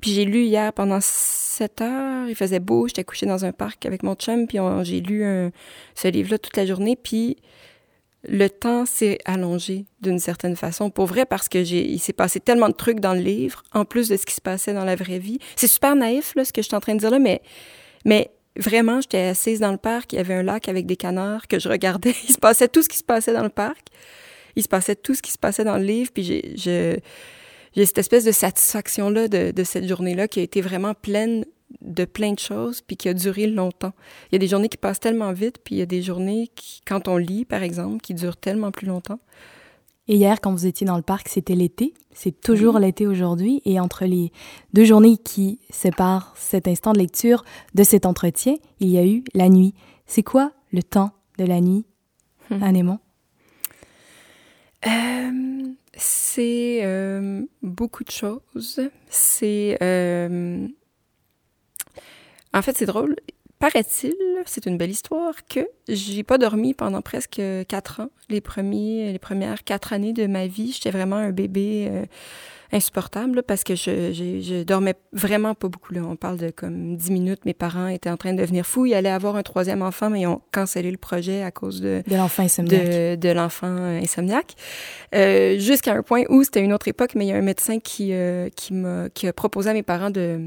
Puis 0.00 0.10
j'ai 0.12 0.26
lu 0.26 0.44
hier 0.44 0.74
pendant 0.74 0.98
7 1.00 1.80
heures, 1.80 2.28
il 2.28 2.34
faisait 2.34 2.60
beau, 2.60 2.86
j'étais 2.86 3.02
couchée 3.02 3.24
dans 3.24 3.46
un 3.46 3.52
parc 3.52 3.86
avec 3.86 4.02
mon 4.02 4.14
chum, 4.14 4.46
puis 4.46 4.58
j'ai 4.82 5.00
lu 5.00 5.24
un- 5.24 5.50
ce 5.94 6.08
livre-là 6.08 6.38
toute 6.38 6.54
la 6.58 6.66
journée, 6.66 6.96
puis 7.02 7.38
le 8.28 8.48
temps 8.48 8.86
s'est 8.86 9.18
allongé 9.24 9.86
d'une 10.00 10.18
certaine 10.18 10.56
façon, 10.56 10.90
pour 10.90 11.06
vrai, 11.06 11.26
parce 11.26 11.48
que 11.48 11.64
j'ai, 11.64 11.86
il 11.86 11.98
s'est 11.98 12.12
passé 12.12 12.40
tellement 12.40 12.68
de 12.68 12.74
trucs 12.74 13.00
dans 13.00 13.14
le 13.14 13.20
livre, 13.20 13.62
en 13.72 13.84
plus 13.84 14.08
de 14.08 14.16
ce 14.16 14.26
qui 14.26 14.34
se 14.34 14.40
passait 14.40 14.72
dans 14.72 14.84
la 14.84 14.96
vraie 14.96 15.18
vie. 15.18 15.38
C'est 15.56 15.68
super 15.68 15.94
naïf, 15.96 16.34
là, 16.34 16.44
ce 16.44 16.52
que 16.52 16.62
je 16.62 16.66
suis 16.66 16.76
en 16.76 16.80
train 16.80 16.94
de 16.94 17.00
dire 17.00 17.10
là, 17.10 17.18
mais, 17.18 17.42
mais 18.04 18.30
vraiment, 18.56 19.00
j'étais 19.00 19.22
assise 19.22 19.60
dans 19.60 19.72
le 19.72 19.78
parc, 19.78 20.12
il 20.12 20.16
y 20.16 20.18
avait 20.18 20.34
un 20.34 20.42
lac 20.42 20.68
avec 20.68 20.86
des 20.86 20.96
canards 20.96 21.46
que 21.48 21.58
je 21.58 21.68
regardais, 21.68 22.14
il 22.28 22.32
se 22.32 22.38
passait 22.38 22.68
tout 22.68 22.82
ce 22.82 22.88
qui 22.88 22.98
se 22.98 23.04
passait 23.04 23.32
dans 23.32 23.44
le 23.44 23.48
parc. 23.48 23.88
il 24.56 24.62
se 24.62 24.68
passait 24.68 24.96
tout 24.96 25.14
ce 25.14 25.22
qui 25.22 25.32
se 25.32 25.38
passait 25.38 25.64
dans 25.64 25.76
le 25.76 25.84
livre, 25.84 26.10
puis 26.12 26.24
j'ai, 26.24 26.54
j'ai 26.56 27.86
cette 27.86 27.98
espèce 27.98 28.24
de 28.24 28.32
satisfaction-là 28.32 29.28
de, 29.28 29.50
de 29.50 29.64
cette 29.64 29.86
journée-là 29.86 30.28
qui 30.28 30.40
a 30.40 30.42
été 30.42 30.60
vraiment 30.60 30.94
pleine 30.94 31.44
de 31.80 32.04
plein 32.04 32.32
de 32.32 32.38
choses, 32.38 32.80
puis 32.80 32.96
qui 32.96 33.08
a 33.08 33.14
duré 33.14 33.46
longtemps. 33.46 33.92
Il 34.30 34.34
y 34.34 34.36
a 34.36 34.38
des 34.38 34.48
journées 34.48 34.68
qui 34.68 34.76
passent 34.76 35.00
tellement 35.00 35.32
vite, 35.32 35.58
puis 35.64 35.76
il 35.76 35.78
y 35.78 35.82
a 35.82 35.86
des 35.86 36.02
journées 36.02 36.50
qui, 36.54 36.80
quand 36.86 37.08
on 37.08 37.16
lit, 37.16 37.44
par 37.44 37.62
exemple, 37.62 38.00
qui 38.00 38.14
durent 38.14 38.36
tellement 38.36 38.70
plus 38.70 38.86
longtemps. 38.86 39.18
Et 40.08 40.16
hier, 40.16 40.40
quand 40.40 40.52
vous 40.52 40.66
étiez 40.66 40.86
dans 40.86 40.96
le 40.96 41.02
parc, 41.02 41.28
c'était 41.28 41.56
l'été. 41.56 41.92
C'est 42.12 42.40
toujours 42.40 42.78
l'été 42.78 43.06
aujourd'hui. 43.06 43.60
Et 43.64 43.80
entre 43.80 44.04
les 44.04 44.30
deux 44.72 44.84
journées 44.84 45.16
qui 45.16 45.58
séparent 45.70 46.32
cet 46.36 46.68
instant 46.68 46.92
de 46.92 46.98
lecture 46.98 47.44
de 47.74 47.82
cet 47.82 48.06
entretien, 48.06 48.54
il 48.78 48.88
y 48.88 48.98
a 48.98 49.04
eu 49.04 49.24
la 49.34 49.48
nuit. 49.48 49.74
C'est 50.06 50.22
quoi 50.22 50.52
le 50.72 50.82
temps 50.82 51.10
de 51.38 51.44
la 51.44 51.60
nuit, 51.60 51.84
hum. 52.50 52.98
C'est 55.98 56.80
euh, 56.82 57.42
beaucoup 57.62 58.04
de 58.04 58.10
choses. 58.10 58.80
C'est... 59.08 59.78
Euh, 59.82 60.68
en 62.56 62.62
fait, 62.62 62.76
c'est 62.76 62.86
drôle. 62.86 63.16
Paraît-il, 63.58 64.14
c'est 64.44 64.66
une 64.66 64.76
belle 64.76 64.90
histoire, 64.90 65.34
que 65.48 65.60
j'ai 65.88 66.22
pas 66.22 66.36
dormi 66.36 66.74
pendant 66.74 67.00
presque 67.00 67.40
quatre 67.68 68.00
ans. 68.00 68.08
Les, 68.28 68.42
premiers, 68.42 69.12
les 69.12 69.18
premières 69.18 69.64
quatre 69.64 69.92
années 69.92 70.12
de 70.12 70.26
ma 70.26 70.46
vie, 70.46 70.72
j'étais 70.72 70.90
vraiment 70.90 71.16
un 71.16 71.30
bébé 71.30 71.86
euh, 71.90 72.04
insupportable 72.70 73.42
parce 73.42 73.64
que 73.64 73.74
je, 73.74 74.12
je, 74.12 74.62
dormais 74.62 74.94
vraiment 75.12 75.54
pas 75.54 75.68
beaucoup. 75.68 75.94
Là. 75.94 76.02
On 76.04 76.16
parle 76.16 76.36
de 76.36 76.50
comme 76.50 76.96
dix 76.96 77.10
minutes. 77.10 77.46
Mes 77.46 77.54
parents 77.54 77.88
étaient 77.88 78.10
en 78.10 78.18
train 78.18 78.34
de 78.34 78.40
devenir 78.42 78.66
fous. 78.66 78.84
Ils 78.84 78.94
allaient 78.94 79.08
avoir 79.08 79.36
un 79.36 79.42
troisième 79.42 79.80
enfant, 79.80 80.10
mais 80.10 80.22
ils 80.22 80.26
ont 80.26 80.42
cancellé 80.52 80.90
le 80.90 80.98
projet 80.98 81.42
à 81.42 81.50
cause 81.50 81.80
de, 81.80 82.02
de 82.06 82.16
l'enfant 82.16 82.42
insomniaque. 82.42 82.84
De, 82.84 83.14
de 83.16 83.28
l'enfant 83.30 83.74
insomniaque. 83.74 84.54
Euh, 85.14 85.58
Jusqu'à 85.58 85.94
un 85.94 86.02
point 86.02 86.24
où 86.28 86.42
c'était 86.42 86.62
une 86.62 86.74
autre 86.74 86.88
époque, 86.88 87.14
mais 87.14 87.24
il 87.24 87.28
y 87.28 87.32
a 87.32 87.36
un 87.36 87.42
médecin 87.42 87.78
qui, 87.78 88.12
euh, 88.12 88.50
qui 88.50 89.26
a 89.26 89.32
proposé 89.32 89.70
à 89.70 89.72
mes 89.72 89.82
parents 89.82 90.10
de 90.10 90.40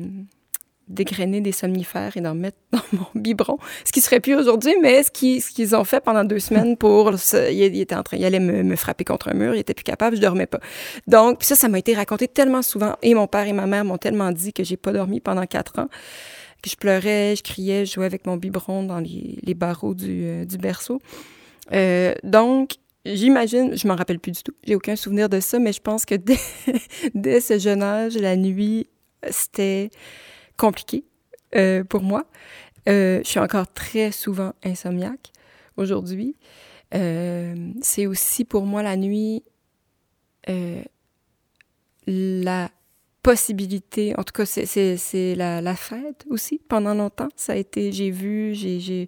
dégrainer 0.89 1.39
des 1.39 1.51
somnifères 1.51 2.17
et 2.17 2.21
d'en 2.21 2.35
mettre 2.35 2.57
dans 2.71 2.81
mon 2.91 3.05
biberon. 3.15 3.57
Ce 3.85 3.91
qui 3.91 4.01
serait 4.01 4.19
plus 4.19 4.35
aujourd'hui, 4.35 4.75
mais 4.81 5.03
ce 5.03 5.11
qu'ils 5.11 5.41
ce 5.41 5.75
ont 5.75 5.83
fait 5.83 6.01
pendant 6.01 6.23
deux 6.23 6.39
semaines 6.39 6.75
pour... 6.75 7.11
il, 7.33 7.79
était 7.79 7.95
en 7.95 8.03
train, 8.03 8.17
il 8.17 8.25
allait 8.25 8.39
me, 8.39 8.63
me, 8.63 8.75
frapper 8.75 9.03
contre 9.03 9.29
un 9.29 9.33
mur, 9.33 9.55
il 9.55 9.59
était 9.59 9.73
plus 9.73 9.83
capable, 9.83 10.15
je 10.15 10.21
dormais 10.21 10.47
pas. 10.47 10.59
Donc, 11.07 11.43
ça, 11.43 11.55
ça 11.55 11.69
m'a 11.69 11.79
été 11.79 11.93
raconté 11.93 12.27
tellement 12.27 12.61
souvent. 12.61 12.95
Et 13.01 13.13
mon 13.13 13.27
père 13.27 13.47
et 13.47 13.53
ma 13.53 13.67
mère 13.67 13.85
m'ont 13.85 13.97
tellement 13.97 14.31
dit 14.31 14.51
que 14.51 14.63
j'ai 14.63 14.77
pas 14.77 14.91
dormi 14.91 15.19
pendant 15.19 15.45
quatre 15.45 15.79
ans, 15.79 15.87
que 16.61 16.69
je 16.69 16.75
pleurais, 16.75 17.35
je 17.35 17.43
criais, 17.43 17.85
je 17.85 17.93
jouais 17.93 18.05
avec 18.05 18.25
mon 18.25 18.37
biberon 18.37 18.83
dans 18.83 18.99
les, 18.99 19.37
les 19.43 19.53
barreaux 19.53 19.93
du, 19.93 20.23
euh, 20.23 20.45
du 20.45 20.57
berceau. 20.57 21.01
Euh, 21.71 22.13
donc, 22.23 22.75
J'imagine, 23.05 23.77
je 23.77 23.87
m'en 23.87 23.95
rappelle 23.95 24.19
plus 24.19 24.33
du 24.33 24.43
tout. 24.43 24.53
J'ai 24.67 24.75
aucun 24.75 24.97
souvenir 24.97 25.29
de 25.29 25.39
ça, 25.39 25.57
mais 25.57 25.71
je 25.71 25.79
pense 25.79 26.05
que 26.05 26.15
dès 26.15 27.39
ce 27.39 27.57
jeune 27.57 27.81
âge, 27.81 28.17
la 28.17 28.35
nuit, 28.35 28.87
c'était 29.29 29.89
compliqué 30.59 31.05
euh, 31.55 31.83
pour 31.83 32.03
moi. 32.03 32.25
Euh, 32.87 33.21
je 33.23 33.29
suis 33.29 33.39
encore 33.39 33.71
très 33.73 34.11
souvent 34.11 34.53
insomniaque 34.63 35.31
aujourd'hui. 35.77 36.35
Euh, 36.93 37.71
c'est 37.81 38.05
aussi 38.05 38.45
pour 38.45 38.65
moi 38.65 38.83
la 38.83 38.95
nuit 38.95 39.43
la 42.07 42.71
possibilité, 43.21 44.15
en 44.17 44.23
tout 44.23 44.33
cas, 44.33 44.45
c'est 44.45 45.35
la, 45.35 45.61
la, 45.61 45.75
fête 45.75 46.25
aussi. 46.31 46.59
Pendant 46.67 46.95
longtemps, 46.95 47.27
ça 47.35 47.53
a 47.53 47.55
été, 47.55 47.91
j'ai 47.91 48.09
vu, 48.09 48.55
j'ai 48.55 49.07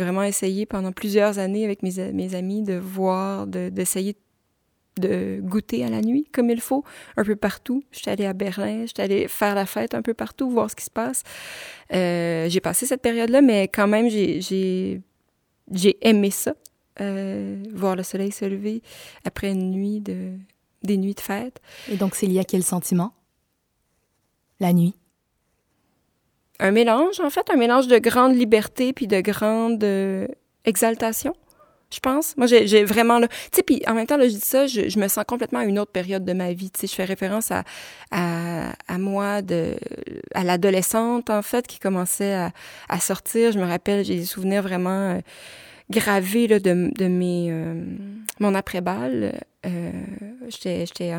vraiment 0.00 0.22
essayé 0.22 0.64
pendant 0.64 0.92
plusieurs 0.92 1.38
années 1.38 1.66
avec 1.66 1.82
mes, 1.82 2.10
mes 2.12 2.34
amis 2.34 2.62
de 2.62 2.72
voir, 2.72 3.46
d'essayer 3.46 4.14
de, 4.14 4.18
de 4.98 5.40
goûter 5.42 5.84
à 5.84 5.88
la 5.88 6.00
nuit 6.00 6.26
comme 6.32 6.50
il 6.50 6.60
faut, 6.60 6.84
un 7.16 7.24
peu 7.24 7.36
partout. 7.36 7.84
Je 7.90 7.98
suis 7.98 8.10
allée 8.10 8.26
à 8.26 8.32
Berlin, 8.32 8.82
je 8.82 8.92
suis 8.94 9.02
allée 9.02 9.28
faire 9.28 9.54
la 9.54 9.66
fête 9.66 9.94
un 9.94 10.02
peu 10.02 10.14
partout, 10.14 10.50
voir 10.50 10.70
ce 10.70 10.76
qui 10.76 10.84
se 10.84 10.90
passe. 10.90 11.22
Euh, 11.92 12.48
j'ai 12.48 12.60
passé 12.60 12.86
cette 12.86 13.02
période-là, 13.02 13.40
mais 13.40 13.68
quand 13.68 13.88
même, 13.88 14.08
j'ai 14.08 15.00
aimé 16.00 16.30
ça, 16.30 16.54
euh, 17.00 17.62
voir 17.72 17.96
le 17.96 18.02
soleil 18.02 18.32
se 18.32 18.44
lever 18.44 18.82
après 19.24 19.50
une 19.50 19.70
nuit 19.70 20.00
de, 20.00 20.32
des 20.82 20.96
nuits 20.96 21.14
de 21.14 21.20
fête. 21.20 21.60
Et 21.90 21.96
donc, 21.96 22.14
c'est 22.14 22.26
lié 22.26 22.40
à 22.40 22.44
quel 22.44 22.62
sentiment? 22.62 23.12
La 24.60 24.72
nuit? 24.72 24.94
Un 26.58 26.70
mélange, 26.70 27.18
en 27.20 27.30
fait, 27.30 27.50
un 27.50 27.56
mélange 27.56 27.88
de 27.88 27.98
grande 27.98 28.36
liberté 28.36 28.92
puis 28.92 29.06
de 29.06 29.20
grande 29.20 29.82
euh, 29.82 30.28
exaltation 30.64 31.34
je 31.92 32.00
pense. 32.00 32.36
Moi, 32.36 32.46
j'ai 32.46 32.84
vraiment 32.84 33.18
là. 33.18 33.28
Tu 33.28 33.36
sais, 33.52 33.62
puis 33.62 33.82
en 33.86 33.94
même 33.94 34.06
temps, 34.06 34.16
là, 34.16 34.26
je 34.26 34.34
dis 34.34 34.40
ça, 34.40 34.66
je, 34.66 34.88
je, 34.88 34.98
me 34.98 35.08
sens 35.08 35.24
complètement 35.26 35.60
à 35.60 35.64
une 35.64 35.78
autre 35.78 35.92
période 35.92 36.24
de 36.24 36.32
ma 36.32 36.52
vie. 36.52 36.70
Tu 36.70 36.80
sais, 36.80 36.86
je 36.86 36.94
fais 36.94 37.04
référence 37.04 37.50
à, 37.50 37.64
à, 38.10 38.72
à 38.88 38.98
moi, 38.98 39.42
de, 39.42 39.76
à 40.34 40.44
l'adolescente, 40.44 41.30
en 41.30 41.42
fait, 41.42 41.66
qui 41.66 41.78
commençait 41.78 42.34
à, 42.34 42.52
à, 42.88 42.98
sortir. 42.98 43.52
Je 43.52 43.58
me 43.58 43.66
rappelle, 43.66 44.04
j'ai 44.04 44.16
des 44.16 44.24
souvenirs 44.24 44.62
vraiment 44.62 45.16
euh, 45.16 45.20
gravés 45.90 46.48
là, 46.48 46.58
de, 46.58 46.90
de 46.96 47.06
mes, 47.06 47.48
euh, 47.50 47.74
mon 48.40 48.54
après-balle. 48.54 49.40
Euh, 49.66 49.90
J'étais 50.48 51.12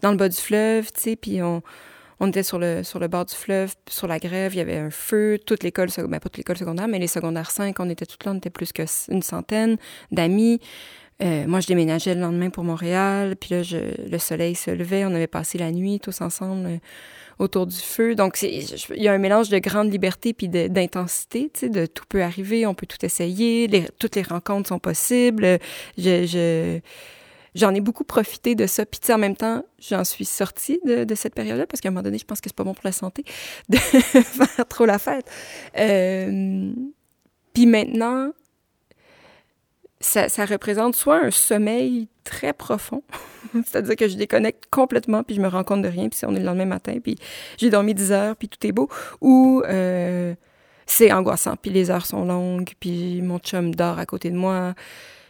dans 0.00 0.10
le 0.10 0.16
bas 0.16 0.28
du 0.28 0.36
fleuve, 0.36 0.92
tu 0.92 1.00
sais, 1.00 1.16
puis 1.16 1.42
on 1.42 1.62
on 2.24 2.28
était 2.28 2.42
sur 2.42 2.58
le, 2.58 2.82
sur 2.82 2.98
le 2.98 3.08
bord 3.08 3.24
du 3.24 3.34
fleuve, 3.34 3.74
sur 3.88 4.06
la 4.06 4.18
grève, 4.18 4.54
il 4.54 4.58
y 4.58 4.60
avait 4.60 4.78
un 4.78 4.90
feu, 4.90 5.38
toute 5.44 5.62
l'école, 5.62 5.88
ben 5.96 6.08
pas 6.08 6.18
toute 6.20 6.38
l'école 6.38 6.56
secondaire, 6.56 6.88
mais 6.88 6.98
les 6.98 7.06
secondaires 7.06 7.50
5, 7.50 7.78
on 7.80 7.90
était 7.90 8.06
toutes 8.06 8.24
là, 8.24 8.32
on 8.32 8.36
était 8.36 8.50
plus 8.50 8.72
qu'une 8.72 9.22
centaine 9.22 9.76
d'amis. 10.10 10.60
Euh, 11.22 11.46
moi, 11.46 11.60
je 11.60 11.68
déménageais 11.68 12.14
le 12.14 12.20
lendemain 12.20 12.50
pour 12.50 12.64
Montréal, 12.64 13.36
puis 13.36 13.50
là, 13.54 13.62
le 14.10 14.18
soleil 14.18 14.54
se 14.56 14.70
levait, 14.70 15.04
on 15.04 15.14
avait 15.14 15.28
passé 15.28 15.58
la 15.58 15.70
nuit 15.70 16.00
tous 16.00 16.20
ensemble 16.20 16.66
euh, 16.66 16.76
autour 17.38 17.66
du 17.66 17.76
feu. 17.76 18.14
Donc, 18.14 18.42
il 18.42 19.02
y 19.02 19.08
a 19.08 19.12
un 19.12 19.18
mélange 19.18 19.48
de 19.48 19.58
grande 19.58 19.92
liberté 19.92 20.32
puis 20.32 20.48
d'intensité, 20.48 21.50
tu 21.54 21.60
sais, 21.60 21.68
de 21.68 21.86
tout 21.86 22.04
peut 22.08 22.22
arriver, 22.22 22.66
on 22.66 22.74
peut 22.74 22.86
tout 22.86 23.04
essayer, 23.04 23.68
toutes 23.98 24.16
les 24.16 24.22
rencontres 24.22 24.68
sont 24.68 24.80
possibles. 24.80 25.58
Je, 25.96 26.80
j'en 27.54 27.74
ai 27.74 27.80
beaucoup 27.80 28.04
profité 28.04 28.54
de 28.54 28.66
ça. 28.66 28.84
Puis 28.86 29.00
en 29.12 29.18
même 29.18 29.36
temps, 29.36 29.64
j'en 29.78 30.04
suis 30.04 30.24
sortie 30.24 30.80
de, 30.84 31.04
de 31.04 31.14
cette 31.14 31.34
période-là 31.34 31.66
parce 31.66 31.80
qu'à 31.80 31.88
un 31.88 31.92
moment 31.92 32.02
donné, 32.02 32.18
je 32.18 32.24
pense 32.24 32.40
que 32.40 32.48
c'est 32.48 32.56
pas 32.56 32.64
bon 32.64 32.74
pour 32.74 32.84
la 32.84 32.92
santé 32.92 33.24
de 33.68 33.76
faire 33.76 34.66
trop 34.68 34.86
la 34.86 34.98
fête. 34.98 35.26
Euh, 35.78 36.72
puis 37.52 37.66
maintenant, 37.66 38.32
ça, 40.00 40.28
ça, 40.28 40.44
représente 40.44 40.94
soit 40.94 41.24
un 41.24 41.30
sommeil 41.30 42.08
très 42.24 42.52
profond, 42.52 43.02
c'est-à-dire 43.52 43.96
que 43.96 44.08
je 44.08 44.16
déconnecte 44.16 44.64
complètement, 44.70 45.22
puis 45.22 45.34
je 45.36 45.40
me 45.40 45.48
rends 45.48 45.64
compte 45.64 45.82
de 45.82 45.88
rien, 45.88 46.08
puis 46.08 46.18
on 46.26 46.34
est 46.34 46.40
le 46.40 46.44
lendemain 46.44 46.66
matin, 46.66 46.98
puis 47.02 47.16
j'ai 47.56 47.70
dormi 47.70 47.94
10 47.94 48.12
heures, 48.12 48.36
puis 48.36 48.48
tout 48.48 48.66
est 48.66 48.72
beau, 48.72 48.90
ou 49.22 49.62
euh, 49.66 50.34
c'est 50.84 51.10
angoissant, 51.12 51.56
puis 51.56 51.70
les 51.70 51.90
heures 51.90 52.04
sont 52.04 52.24
longues, 52.24 52.72
puis 52.80 53.22
mon 53.22 53.38
chum 53.38 53.74
dort 53.74 53.98
à 53.98 54.04
côté 54.04 54.30
de 54.30 54.36
moi, 54.36 54.74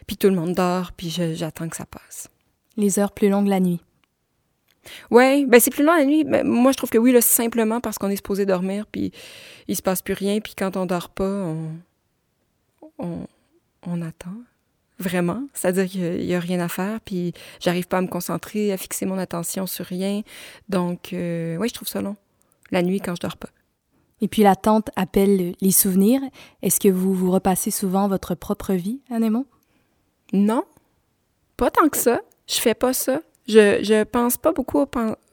puis 0.07 0.17
tout 0.17 0.27
le 0.27 0.35
monde 0.35 0.53
dort, 0.53 0.91
puis 0.91 1.09
j'attends 1.09 1.69
que 1.69 1.75
ça 1.75 1.85
passe. 1.85 2.29
Les 2.77 2.99
heures 2.99 3.11
plus 3.11 3.29
longues 3.29 3.47
la 3.47 3.59
nuit. 3.59 3.81
Oui, 5.09 5.45
ben 5.45 5.59
c'est 5.59 5.71
plus 5.71 5.83
long 5.83 5.95
la 5.95 6.05
nuit. 6.05 6.23
Moi, 6.23 6.71
je 6.71 6.77
trouve 6.77 6.89
que 6.89 6.97
oui, 6.97 7.11
là, 7.11 7.21
simplement 7.21 7.81
parce 7.81 7.97
qu'on 7.97 8.09
est 8.09 8.17
supposé 8.17 8.45
dormir, 8.45 8.85
puis 8.85 9.11
il 9.67 9.75
se 9.75 9.81
passe 9.81 10.01
plus 10.01 10.13
rien, 10.13 10.39
puis 10.39 10.53
quand 10.55 10.77
on 10.77 10.85
dort 10.85 11.09
pas, 11.09 11.23
on, 11.23 11.71
on, 12.99 13.27
on 13.83 14.01
attend. 14.01 14.35
Vraiment. 14.97 15.43
C'est-à-dire 15.53 15.89
qu'il 15.89 16.23
y 16.23 16.33
a 16.35 16.39
rien 16.39 16.61
à 16.61 16.69
faire, 16.69 17.01
puis 17.01 17.33
j'arrive 17.59 17.87
pas 17.87 17.97
à 17.97 18.01
me 18.01 18.07
concentrer, 18.07 18.71
à 18.71 18.77
fixer 18.77 19.05
mon 19.05 19.17
attention 19.17 19.67
sur 19.67 19.85
rien. 19.85 20.21
Donc, 20.69 21.11
euh, 21.11 21.57
oui, 21.57 21.67
je 21.67 21.73
trouve 21.73 21.89
ça 21.89 22.01
long. 22.01 22.15
La 22.71 22.81
nuit, 22.81 23.01
quand 23.01 23.13
je 23.15 23.21
dors 23.21 23.35
pas. 23.35 23.49
Et 24.21 24.29
puis 24.29 24.43
l'attente 24.43 24.89
appelle 24.95 25.55
les 25.59 25.71
souvenirs. 25.71 26.21
Est-ce 26.61 26.79
que 26.79 26.87
vous 26.87 27.13
vous 27.13 27.29
repassez 27.29 27.71
souvent 27.71 28.07
votre 28.07 28.35
propre 28.35 28.73
vie, 28.73 29.01
Anémon? 29.11 29.45
Non, 30.33 30.63
pas 31.57 31.71
tant 31.71 31.89
que 31.89 31.97
ça. 31.97 32.21
Je 32.47 32.59
fais 32.59 32.73
pas 32.73 32.93
ça. 32.93 33.21
Je, 33.47 33.83
je 33.83 34.03
pense 34.03 34.37
pas 34.37 34.51
beaucoup 34.51 34.83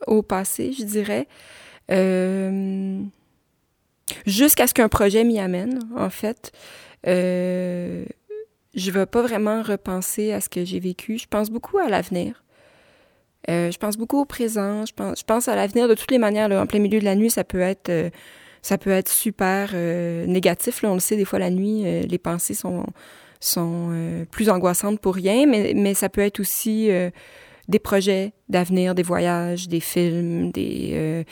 au, 0.07 0.21
passé, 0.21 0.71
je 0.71 0.83
dirais. 0.83 1.27
Euh, 1.91 3.01
Jusqu'à 4.25 4.67
ce 4.67 4.73
qu'un 4.73 4.89
projet 4.89 5.23
m'y 5.23 5.39
amène, 5.39 5.79
en 5.95 6.09
fait. 6.09 6.51
Euh, 7.07 8.05
je 8.75 8.91
vais 8.91 9.05
pas 9.05 9.21
vraiment 9.21 9.61
repenser 9.63 10.33
à 10.33 10.41
ce 10.41 10.49
que 10.49 10.63
j'ai 10.65 10.79
vécu. 10.79 11.17
Je 11.17 11.27
pense 11.27 11.49
beaucoup 11.49 11.77
à 11.77 11.89
l'avenir. 11.89 12.43
Euh, 13.49 13.71
je 13.71 13.77
pense 13.77 13.97
beaucoup 13.97 14.19
au 14.19 14.25
présent. 14.25 14.85
Je 14.85 15.23
pense, 15.23 15.47
à 15.47 15.55
l'avenir 15.55 15.87
de 15.87 15.95
toutes 15.95 16.11
les 16.11 16.17
manières. 16.17 16.51
En 16.51 16.67
plein 16.67 16.79
milieu 16.79 16.99
de 16.99 17.05
la 17.05 17.15
nuit, 17.15 17.31
ça 17.31 17.43
peut 17.43 17.61
être, 17.61 17.91
ça 18.61 18.77
peut 18.77 18.91
être 18.91 19.09
super 19.09 19.73
négatif. 19.73 20.81
Là. 20.81 20.91
On 20.91 20.95
le 20.95 20.99
sait, 20.99 21.15
des 21.15 21.25
fois, 21.25 21.39
la 21.39 21.49
nuit, 21.49 21.83
les 22.05 22.17
pensées 22.17 22.53
sont, 22.53 22.85
sont 23.45 23.89
euh, 23.91 24.25
plus 24.25 24.49
angoissantes 24.49 24.99
pour 24.99 25.15
rien, 25.15 25.45
mais, 25.45 25.73
mais 25.75 25.93
ça 25.93 26.09
peut 26.09 26.21
être 26.21 26.39
aussi 26.39 26.89
euh, 26.89 27.09
des 27.67 27.79
projets 27.79 28.33
d'avenir, 28.49 28.95
des 28.95 29.03
voyages, 29.03 29.67
des 29.67 29.79
films, 29.79 30.51
des, 30.51 30.91
euh, 30.93 31.23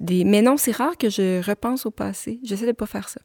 des... 0.00 0.24
Mais 0.24 0.42
non, 0.42 0.56
c'est 0.56 0.72
rare 0.72 0.96
que 0.96 1.08
je 1.08 1.44
repense 1.44 1.86
au 1.86 1.90
passé. 1.90 2.40
J'essaie 2.42 2.66
de 2.66 2.72
pas 2.72 2.86
faire 2.86 3.08
ça. 3.08 3.20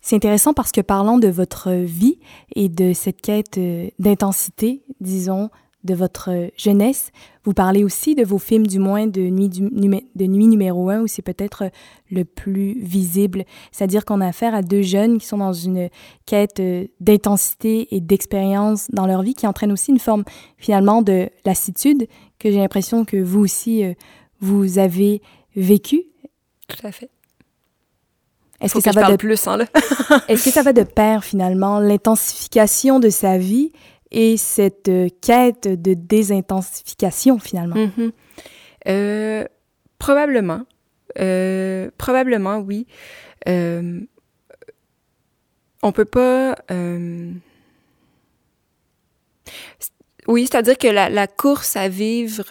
C'est 0.00 0.16
intéressant 0.16 0.52
parce 0.52 0.70
que 0.70 0.82
parlant 0.82 1.16
de 1.16 1.28
votre 1.28 1.72
vie 1.72 2.18
et 2.54 2.68
de 2.68 2.92
cette 2.92 3.22
quête 3.22 3.58
d'intensité, 3.98 4.82
disons, 5.00 5.48
de 5.84 5.94
votre 5.94 6.50
jeunesse. 6.56 7.10
Vous 7.44 7.52
parlez 7.52 7.84
aussi 7.84 8.14
de 8.14 8.24
vos 8.24 8.38
films, 8.38 8.66
du 8.66 8.78
moins 8.78 9.06
de 9.06 9.20
Nuit, 9.20 9.48
de 9.50 10.24
nuit 10.26 10.46
numéro 10.46 10.88
un, 10.88 11.02
où 11.02 11.06
c'est 11.06 11.22
peut-être 11.22 11.70
le 12.10 12.24
plus 12.24 12.80
visible. 12.80 13.44
C'est-à-dire 13.70 14.04
qu'on 14.04 14.20
a 14.20 14.28
affaire 14.28 14.54
à 14.54 14.62
deux 14.62 14.82
jeunes 14.82 15.18
qui 15.18 15.26
sont 15.26 15.38
dans 15.38 15.52
une 15.52 15.90
quête 16.26 16.60
euh, 16.60 16.86
d'intensité 17.00 17.94
et 17.94 18.00
d'expérience 18.00 18.88
dans 18.92 19.06
leur 19.06 19.22
vie, 19.22 19.34
qui 19.34 19.46
entraîne 19.46 19.72
aussi 19.72 19.90
une 19.90 19.98
forme 19.98 20.24
finalement 20.56 21.02
de 21.02 21.28
lassitude 21.44 22.08
que 22.38 22.50
j'ai 22.50 22.58
l'impression 22.58 23.04
que 23.04 23.16
vous 23.16 23.40
aussi, 23.40 23.84
euh, 23.84 23.92
vous 24.40 24.78
avez 24.78 25.20
vécu. 25.54 26.04
Tout 26.68 26.86
à 26.86 26.92
fait. 26.92 27.10
Est-ce 28.60 28.74
que, 28.74 28.80
ça 28.80 28.92
va 28.92 29.10
de 29.10 29.16
plus 29.16 29.46
hein, 29.46 29.58
Est-ce 30.28 30.44
que 30.44 30.50
ça 30.50 30.62
va 30.62 30.72
de 30.72 30.84
pair 30.84 31.22
finalement 31.22 31.80
l'intensification 31.80 32.98
de 32.98 33.10
sa 33.10 33.36
vie 33.36 33.72
et 34.14 34.36
cette 34.36 34.88
euh, 34.88 35.08
quête 35.20 35.66
de 35.66 35.92
désintensification 35.92 37.38
finalement 37.38 37.74
mm-hmm. 37.74 38.12
euh, 38.88 39.44
Probablement, 39.98 40.62
euh, 41.18 41.90
probablement 41.98 42.58
oui. 42.58 42.86
Euh, 43.48 44.00
on 45.82 45.92
peut 45.92 46.04
pas. 46.04 46.56
Oui, 50.26 50.46
c'est-à-dire 50.46 50.78
que 50.78 50.88
la, 50.88 51.26
course 51.26 51.76
à 51.76 51.88
vivre 51.88 52.44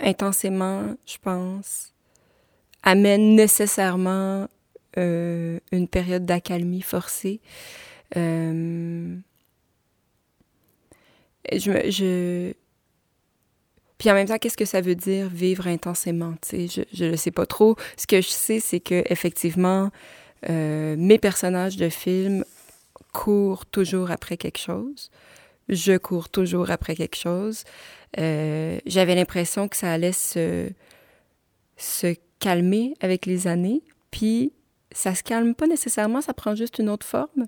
intensément, 0.00 0.96
je 1.06 1.16
pense, 1.20 1.92
amène 2.84 3.34
nécessairement 3.34 4.48
une 4.96 5.88
période 5.90 6.24
d'accalmie 6.24 6.82
forcée. 6.82 7.40
Je, 11.52 11.90
je, 11.90 12.52
Puis 13.98 14.10
en 14.10 14.14
même 14.14 14.26
temps, 14.26 14.38
qu'est-ce 14.38 14.56
que 14.56 14.64
ça 14.64 14.80
veut 14.80 14.94
dire 14.94 15.28
vivre 15.28 15.66
intensément? 15.66 16.34
Je 16.52 17.04
ne 17.04 17.10
le 17.10 17.16
sais 17.16 17.30
pas 17.30 17.46
trop. 17.46 17.76
Ce 17.96 18.06
que 18.06 18.20
je 18.20 18.28
sais, 18.28 18.60
c'est 18.60 18.80
que 18.80 19.02
effectivement, 19.10 19.90
euh, 20.50 20.96
mes 20.98 21.18
personnages 21.18 21.76
de 21.76 21.88
films 21.88 22.44
courent 23.12 23.66
toujours 23.66 24.10
après 24.10 24.36
quelque 24.36 24.58
chose. 24.58 25.10
Je 25.68 25.96
cours 25.96 26.28
toujours 26.28 26.70
après 26.70 26.94
quelque 26.94 27.16
chose. 27.16 27.64
J'avais 28.16 29.14
l'impression 29.14 29.68
que 29.68 29.76
ça 29.76 29.92
allait 29.92 30.12
se, 30.12 30.70
se 31.76 32.14
calmer 32.38 32.94
avec 33.00 33.26
les 33.26 33.46
années. 33.46 33.82
Puis 34.10 34.52
ça 34.92 35.14
se 35.14 35.22
calme 35.22 35.54
pas 35.54 35.66
nécessairement, 35.66 36.20
ça 36.20 36.34
prend 36.34 36.54
juste 36.54 36.78
une 36.78 36.88
autre 36.88 37.06
forme. 37.06 37.46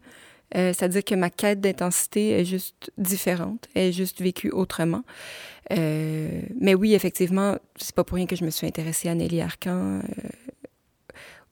Euh, 0.56 0.72
c'est-à-dire 0.72 1.04
que 1.04 1.14
ma 1.14 1.30
quête 1.30 1.60
d'intensité 1.60 2.30
est 2.30 2.44
juste 2.44 2.90
différente, 2.96 3.68
est 3.74 3.92
juste 3.92 4.20
vécue 4.20 4.50
autrement. 4.50 5.02
Euh, 5.72 6.42
mais 6.58 6.74
oui, 6.74 6.94
effectivement, 6.94 7.56
c'est 7.76 7.94
pas 7.94 8.04
pour 8.04 8.16
rien 8.16 8.26
que 8.26 8.36
je 8.36 8.44
me 8.44 8.50
suis 8.50 8.66
intéressée 8.66 9.08
à 9.08 9.14
Nelly 9.14 9.42
Arcan 9.42 9.98
euh, 9.98 10.02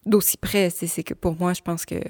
d'aussi 0.07 0.39
près. 0.39 0.71
C'est 0.71 1.03
que 1.03 1.15
pour 1.15 1.37
moi, 1.37 1.53
je 1.53 1.63
pense 1.63 1.85
que 1.85 2.01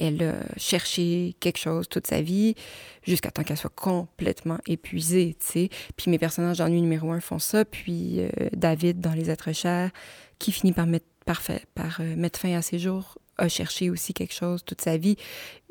elle 0.00 0.22
a 0.22 0.36
cherché 0.56 1.36
quelque 1.38 1.58
chose 1.58 1.86
toute 1.86 2.06
sa 2.06 2.22
vie 2.22 2.54
jusqu'à 3.02 3.30
temps 3.30 3.42
qu'elle 3.42 3.58
soit 3.58 3.74
complètement 3.74 4.56
épuisée, 4.66 5.36
tu. 5.38 5.68
Puis 5.96 6.10
mes 6.10 6.18
personnages 6.18 6.56
dans 6.56 6.68
Nuit 6.70 6.80
numéro 6.80 7.10
un 7.12 7.20
font 7.20 7.38
ça, 7.38 7.66
puis 7.66 8.22
David 8.54 9.00
dans 9.00 9.12
Les 9.12 9.28
êtres 9.28 9.52
chers, 9.52 9.90
qui 10.38 10.50
finit 10.50 10.72
par 10.72 10.86
mettre 10.86 11.04
parfait, 11.24 11.62
par 11.74 12.00
euh, 12.00 12.16
mettre 12.16 12.40
fin 12.40 12.54
à 12.54 12.62
ses 12.62 12.78
jours, 12.78 13.18
a 13.38 13.48
cherché 13.48 13.90
aussi 13.90 14.14
quelque 14.14 14.34
chose 14.34 14.64
toute 14.64 14.80
sa 14.80 14.96
vie. 14.96 15.16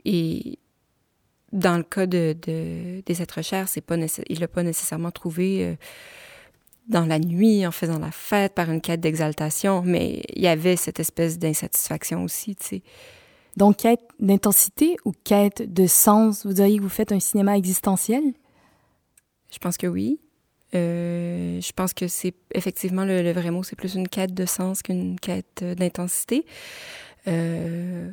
Et 0.05 0.59
dans 1.51 1.77
le 1.77 1.83
cas 1.83 2.05
de, 2.05 2.35
des 3.05 3.21
êtres 3.21 3.41
chers, 3.41 3.69
c'est 3.69 3.81
pas 3.81 3.95
il 4.27 4.39
l'a 4.39 4.47
pas 4.47 4.63
nécessairement 4.63 5.11
trouvé 5.11 5.63
euh, 5.63 5.75
dans 6.87 7.05
la 7.05 7.19
nuit, 7.19 7.65
en 7.65 7.71
faisant 7.71 7.99
la 7.99 8.11
fête, 8.11 8.53
par 8.53 8.69
une 8.69 8.81
quête 8.81 8.99
d'exaltation, 8.99 9.81
mais 9.83 10.23
il 10.33 10.41
y 10.41 10.47
avait 10.47 10.75
cette 10.75 10.99
espèce 10.99 11.39
d'insatisfaction 11.39 12.23
aussi, 12.23 12.55
tu 12.55 12.65
sais. 12.65 12.83
Donc, 13.55 13.77
quête 13.77 14.01
d'intensité 14.19 14.97
ou 15.05 15.11
quête 15.23 15.61
de 15.71 15.85
sens? 15.85 16.45
Vous 16.45 16.53
diriez 16.53 16.77
que 16.77 16.81
vous 16.81 16.89
faites 16.89 17.11
un 17.11 17.19
cinéma 17.19 17.55
existentiel? 17.55 18.23
Je 19.51 19.59
pense 19.59 19.77
que 19.77 19.85
oui. 19.85 20.19
Euh, 20.75 21.61
je 21.61 21.71
pense 21.71 21.93
que 21.93 22.07
c'est 22.07 22.33
effectivement 22.53 23.05
le, 23.05 23.31
vrai 23.31 23.51
mot, 23.51 23.63
c'est 23.63 23.75
plus 23.75 23.95
une 23.95 24.07
quête 24.07 24.33
de 24.33 24.45
sens 24.45 24.81
qu'une 24.81 25.19
quête 25.19 25.61
euh, 25.61 25.75
d'intensité. 25.75 26.45
Euh, 27.27 28.09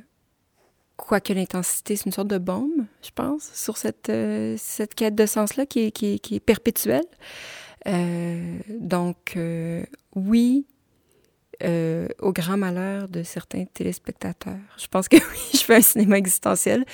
quoique 0.97 1.33
l'intensité, 1.33 1.97
c'est 1.97 2.07
une 2.07 2.13
sorte 2.13 2.29
de 2.29 2.39
bombe, 2.39 2.85
je 3.03 3.11
pense, 3.15 3.51
sur 3.55 3.77
cette, 3.77 4.11
euh, 4.11 4.57
cette 4.59 4.95
quête 4.95 5.15
de 5.15 5.27
sens-là 5.27 5.67
qui 5.67 5.91
qui, 5.93 6.21
qui 6.21 6.35
est 6.37 6.41
perpétuelle. 6.41 7.07
donc, 8.69 9.39
oui, 10.15 10.67
euh, 11.63 12.09
au 12.21 12.33
grand 12.33 12.57
malheur 12.57 13.09
de 13.09 13.23
certains 13.23 13.65
téléspectateurs. 13.65 14.59
Je 14.79 14.87
pense 14.87 15.09
que 15.09 15.17
oui, 15.33 15.51
je 15.53 15.59
fais 15.59 15.77
un 15.77 15.81
cinéma 15.81 16.19
existentiel. 16.19 16.85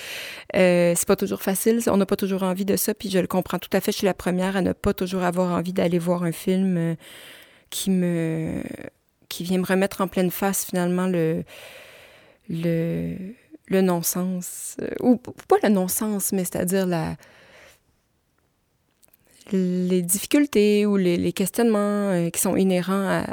Euh, 0.54 0.94
c'est 0.96 1.06
pas 1.06 1.16
toujours 1.16 1.42
facile, 1.42 1.80
on 1.86 1.96
n'a 1.96 2.06
pas 2.06 2.16
toujours 2.16 2.42
envie 2.42 2.64
de 2.64 2.76
ça, 2.76 2.94
puis 2.94 3.10
je 3.10 3.18
le 3.18 3.26
comprends 3.26 3.58
tout 3.58 3.70
à 3.72 3.80
fait. 3.80 3.92
Je 3.92 3.98
suis 3.98 4.06
la 4.06 4.14
première 4.14 4.56
à 4.56 4.62
ne 4.62 4.72
pas 4.72 4.94
toujours 4.94 5.22
avoir 5.22 5.52
envie 5.52 5.72
d'aller 5.72 5.98
voir 5.98 6.22
un 6.22 6.32
film 6.32 6.76
euh, 6.76 6.94
qui 7.70 7.90
me 7.90 8.62
qui 9.28 9.42
vient 9.42 9.58
me 9.58 9.66
remettre 9.66 10.00
en 10.00 10.08
pleine 10.08 10.30
face 10.30 10.64
finalement 10.64 11.06
le 11.08 11.42
le 13.68 13.80
non-sens 13.80 14.76
euh, 14.80 14.88
ou 15.00 15.16
pas 15.16 15.56
le 15.62 15.68
non-sens, 15.68 16.32
mais 16.32 16.44
c'est-à-dire 16.44 16.86
la 16.86 17.16
les 19.52 20.02
difficultés 20.02 20.86
ou 20.86 20.96
les, 20.96 21.32
questionnements 21.32 22.10
euh, 22.10 22.30
qui 22.30 22.40
sont 22.40 22.56
inhérents 22.56 23.22
à, 23.22 23.24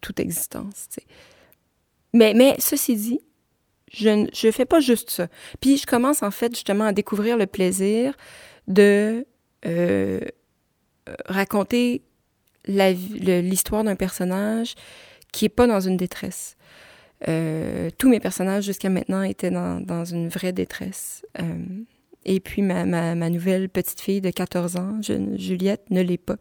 toute 0.00 0.20
existence. 0.20 0.88
Mais, 2.12 2.34
mais 2.34 2.56
ceci 2.58 2.96
dit, 2.96 3.20
je 3.92 4.46
ne 4.46 4.52
fais 4.52 4.64
pas 4.64 4.80
juste 4.80 5.10
ça. 5.10 5.28
Puis 5.60 5.76
je 5.76 5.86
commence 5.86 6.22
en 6.22 6.30
fait 6.30 6.54
justement 6.54 6.84
à 6.84 6.92
découvrir 6.92 7.36
le 7.36 7.46
plaisir 7.46 8.16
de 8.68 9.26
euh, 9.66 10.20
raconter 11.26 12.02
l'histoire 12.66 13.84
d'un 13.84 13.96
personnage 13.96 14.74
qui 15.32 15.46
est 15.46 15.50
pas 15.50 15.66
dans 15.66 15.80
une 15.80 15.96
détresse. 15.96 16.56
Euh, 17.28 17.90
tous 17.98 18.08
mes 18.08 18.20
personnages 18.20 18.64
jusqu'à 18.64 18.88
maintenant 18.88 19.22
étaient 19.22 19.50
dans, 19.50 19.80
dans, 19.80 20.04
une 20.04 20.28
vraie 20.28 20.52
détresse. 20.52 21.24
Et 22.24 22.40
puis 22.40 22.62
ma, 22.62 22.84
ma, 22.84 23.14
ma, 23.14 23.30
nouvelle 23.30 23.68
petite 23.68 24.00
fille 24.00 24.20
de 24.20 24.30
14 24.30 24.76
ans, 24.76 25.00
Juliette, 25.02 25.90
ne 25.90 26.00
l'est 26.00 26.18
pas. 26.18 26.36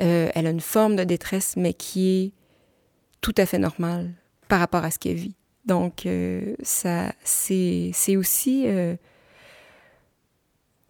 Euh, 0.00 0.28
elle 0.34 0.46
a 0.46 0.50
une 0.50 0.60
forme 0.60 0.96
de 0.96 1.04
détresse, 1.04 1.54
mais 1.56 1.72
qui 1.72 2.08
est 2.08 2.32
tout 3.20 3.34
à 3.36 3.46
fait 3.46 3.58
normale 3.58 4.12
par 4.48 4.60
rapport 4.60 4.84
à 4.84 4.90
ce 4.90 4.98
qu'elle 4.98 5.16
vit. 5.16 5.36
Donc, 5.64 6.06
euh, 6.06 6.54
ça, 6.62 7.12
c'est, 7.24 7.90
c'est 7.92 8.16
aussi, 8.16 8.64
euh, 8.66 8.94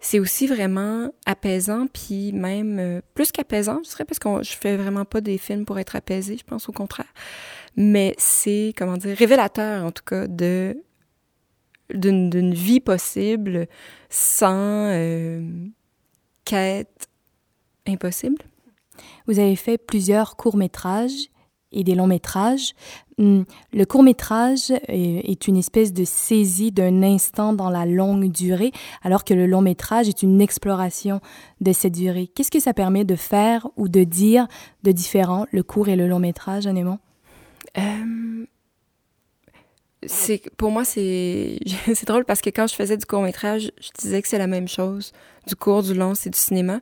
c'est 0.01 0.19
aussi 0.19 0.47
vraiment 0.47 1.11
apaisant, 1.25 1.87
puis 1.87 2.33
même 2.33 2.79
euh, 2.79 3.01
plus 3.15 3.33
qu'apaisant, 3.33 3.81
je 3.83 3.89
dirais, 3.89 4.05
parce 4.05 4.19
que 4.19 4.43
je 4.43 4.53
fais 4.55 4.77
vraiment 4.77 5.07
pas 5.07 5.23
des 5.23 5.39
films 5.39 5.65
pour 5.65 5.79
être 5.79 5.97
apaisé, 5.97 6.37
je 6.37 6.45
pense 6.45 6.69
au 6.69 6.73
contraire. 6.73 7.13
Mais 7.77 8.15
c'est, 8.19 8.75
comment 8.77 8.99
dire, 8.99 9.17
révélateur 9.17 9.85
en 9.85 9.93
tout 9.93 10.05
cas 10.05 10.27
de 10.27 10.77
d'une 11.93 12.55
vie 12.55 12.81
possible 12.81 13.67
sans 14.09 14.91
euh, 14.91 15.41
quête 16.45 17.09
impossible? 17.87 18.43
Vous 19.27 19.39
avez 19.39 19.57
fait 19.57 19.79
plusieurs 19.79 20.37
courts-métrages 20.37 21.29
et 21.73 21.85
des 21.85 21.95
longs-métrages. 21.95 22.73
Hum, 23.19 23.45
le 23.73 23.85
court-métrage 23.85 24.73
est 24.89 25.49
une 25.49 25.57
espèce 25.57 25.93
de 25.93 26.05
saisie 26.05 26.73
d'un 26.73 27.03
instant 27.03 27.53
dans 27.53 27.71
la 27.71 27.87
longue 27.87 28.31
durée, 28.31 28.73
alors 29.03 29.25
que 29.25 29.35
le 29.35 29.47
long-métrage 29.47 30.09
est 30.09 30.23
une 30.23 30.41
exploration 30.41 31.21
de 31.61 31.73
cette 31.73 31.95
durée. 31.95 32.29
Qu'est-ce 32.29 32.51
que 32.51 32.61
ça 32.61 32.75
permet 32.75 33.05
de 33.05 33.17
faire 33.17 33.69
ou 33.77 33.89
de 33.89 34.05
dire 34.05 34.47
de 34.83 34.93
différent, 34.93 35.47
le 35.51 35.63
court 35.63 35.89
et 35.89 35.97
le 35.97 36.09
long-métrage, 36.09 36.67
honnêtement? 36.67 36.99
Euh, 37.79 38.47
c'est 40.07 40.43
pour 40.57 40.71
moi 40.71 40.85
c'est 40.85 41.59
c'est 41.95 42.07
drôle 42.07 42.25
parce 42.25 42.41
que 42.41 42.51
quand 42.51 42.67
je 42.67 42.75
faisais 42.75 42.97
du 42.97 43.07
court 43.07 43.23
métrage, 43.23 43.71
je 43.81 43.89
disais 43.99 44.23
que 44.23 44.29
c'est 44.29 44.39
la 44.39 44.47
même 44.47 44.69
chose. 44.69 45.13
Du 45.47 45.55
court, 45.55 45.85
du 45.85 45.95
long, 45.95 46.17
c'est 46.17 46.31
du 46.31 46.39
cinéma. 46.39 46.81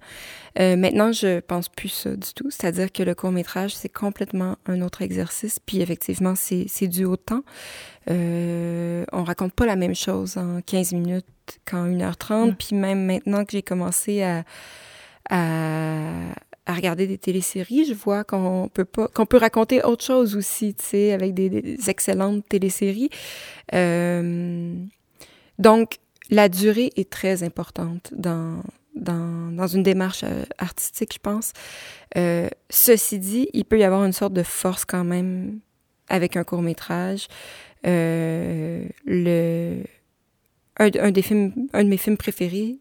Euh, 0.59 0.75
maintenant, 0.77 1.13
je 1.13 1.41
pense 1.41 1.69
plus 1.69 1.91
ça 1.91 2.17
du 2.17 2.33
tout. 2.35 2.51
C'est-à-dire 2.51 2.91
que 2.91 3.03
le 3.03 3.15
court 3.15 3.31
métrage, 3.31 3.75
c'est 3.75 3.91
complètement 3.91 4.57
un 4.65 4.81
autre 4.81 5.03
exercice. 5.03 5.59
Puis 5.59 5.83
effectivement, 5.83 6.35
c'est 6.35 6.65
c'est 6.69 6.89
du 6.89 7.05
haut 7.05 7.17
temps. 7.17 7.43
Euh, 8.11 9.05
on 9.13 9.23
raconte 9.25 9.53
pas 9.53 9.67
la 9.67 9.77
même 9.77 9.95
chose 9.95 10.39
en 10.39 10.61
15 10.63 10.93
minutes 10.93 11.27
qu'en 11.67 11.87
1h30. 11.89 12.53
Mm. 12.53 12.55
Puis 12.55 12.77
même 12.77 13.05
maintenant 13.05 13.45
que 13.45 13.53
j'ai 13.53 13.63
commencé 13.63 14.23
à, 14.23 14.45
à, 15.29 16.35
à 16.67 16.75
regarder 16.75 17.07
des 17.07 17.19
téléséries, 17.19 17.85
je 17.85 17.95
vois 17.95 18.25
qu'on 18.25 18.71
peut 18.73 18.85
pas 18.85 19.09
qu'on 19.09 19.27
peut 19.27 19.37
raconter 19.37 19.83
autre 19.83 20.05
chose 20.05 20.37
aussi, 20.37 20.75
tu 20.75 20.85
sais, 20.85 21.13
avec 21.13 21.35
des, 21.35 21.77
excellentes 21.89 22.49
téléséries. 22.49 23.11
Euh, 23.75 24.75
donc 25.59 25.99
la 26.31 26.49
durée 26.49 26.91
est 26.97 27.11
très 27.11 27.43
importante 27.43 28.13
dans 28.17 28.63
dans, 28.95 29.51
dans 29.53 29.67
une 29.67 29.83
démarche 29.83 30.23
euh, 30.25 30.45
artistique, 30.59 31.15
je 31.15 31.19
pense. 31.19 31.53
Euh, 32.17 32.49
ceci 32.71 33.19
dit, 33.19 33.49
il 33.53 33.65
peut 33.65 33.79
y 33.79 33.85
avoir 33.85 34.05
une 34.05 34.13
sorte 34.13 34.33
de 34.33 34.43
force 34.43 34.85
quand 34.85 35.05
même 35.05 35.59
avec 36.09 36.37
un 36.37 36.45
court 36.45 36.63
métrage. 36.63 37.29
Euh, 37.87 38.87
le, 39.05 39.83
un, 40.79 40.91
un, 41.01 41.11
des 41.11 41.23
films, 41.23 41.53
un 41.73 41.85
de 41.85 41.89
mes 41.89 41.97
films 41.97 42.17
préférés, 42.17 42.79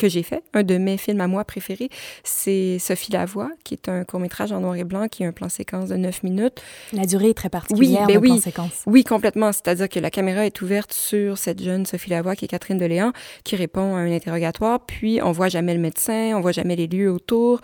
que 0.00 0.08
j'ai 0.08 0.22
fait. 0.22 0.42
Un 0.54 0.62
de 0.62 0.78
mes 0.78 0.96
films 0.96 1.20
à 1.20 1.26
moi 1.26 1.44
préférés, 1.44 1.90
c'est 2.24 2.78
Sophie 2.78 3.12
Lavoie, 3.12 3.50
qui 3.64 3.74
est 3.74 3.88
un 3.88 4.04
court-métrage 4.04 4.52
en 4.52 4.60
noir 4.60 4.76
et 4.76 4.84
blanc, 4.84 5.08
qui 5.08 5.22
est 5.22 5.26
un 5.26 5.32
plan 5.32 5.48
séquence 5.48 5.88
de 5.88 5.96
9 5.96 6.22
minutes. 6.22 6.62
La 6.92 7.04
durée 7.04 7.30
est 7.30 7.34
très 7.34 7.50
particulière, 7.50 8.06
oui, 8.06 8.14
ben 8.14 8.20
oui, 8.20 8.28
plan 8.28 8.40
séquence. 8.40 8.82
Oui, 8.86 9.04
complètement. 9.04 9.52
C'est-à-dire 9.52 9.88
que 9.88 10.00
la 10.00 10.10
caméra 10.10 10.46
est 10.46 10.62
ouverte 10.62 10.92
sur 10.92 11.38
cette 11.38 11.62
jeune 11.62 11.84
Sophie 11.86 12.10
Lavoie, 12.10 12.34
qui 12.34 12.46
est 12.46 12.48
Catherine 12.48 12.78
Deléan, 12.78 13.12
qui 13.44 13.56
répond 13.56 13.94
à 13.94 13.98
un 13.98 14.10
interrogatoire, 14.10 14.80
puis 14.86 15.20
on 15.22 15.32
voit 15.32 15.48
jamais 15.48 15.74
le 15.74 15.80
médecin, 15.80 16.32
on 16.34 16.40
voit 16.40 16.52
jamais 16.52 16.76
les 16.76 16.86
lieux 16.86 17.12
autour. 17.12 17.60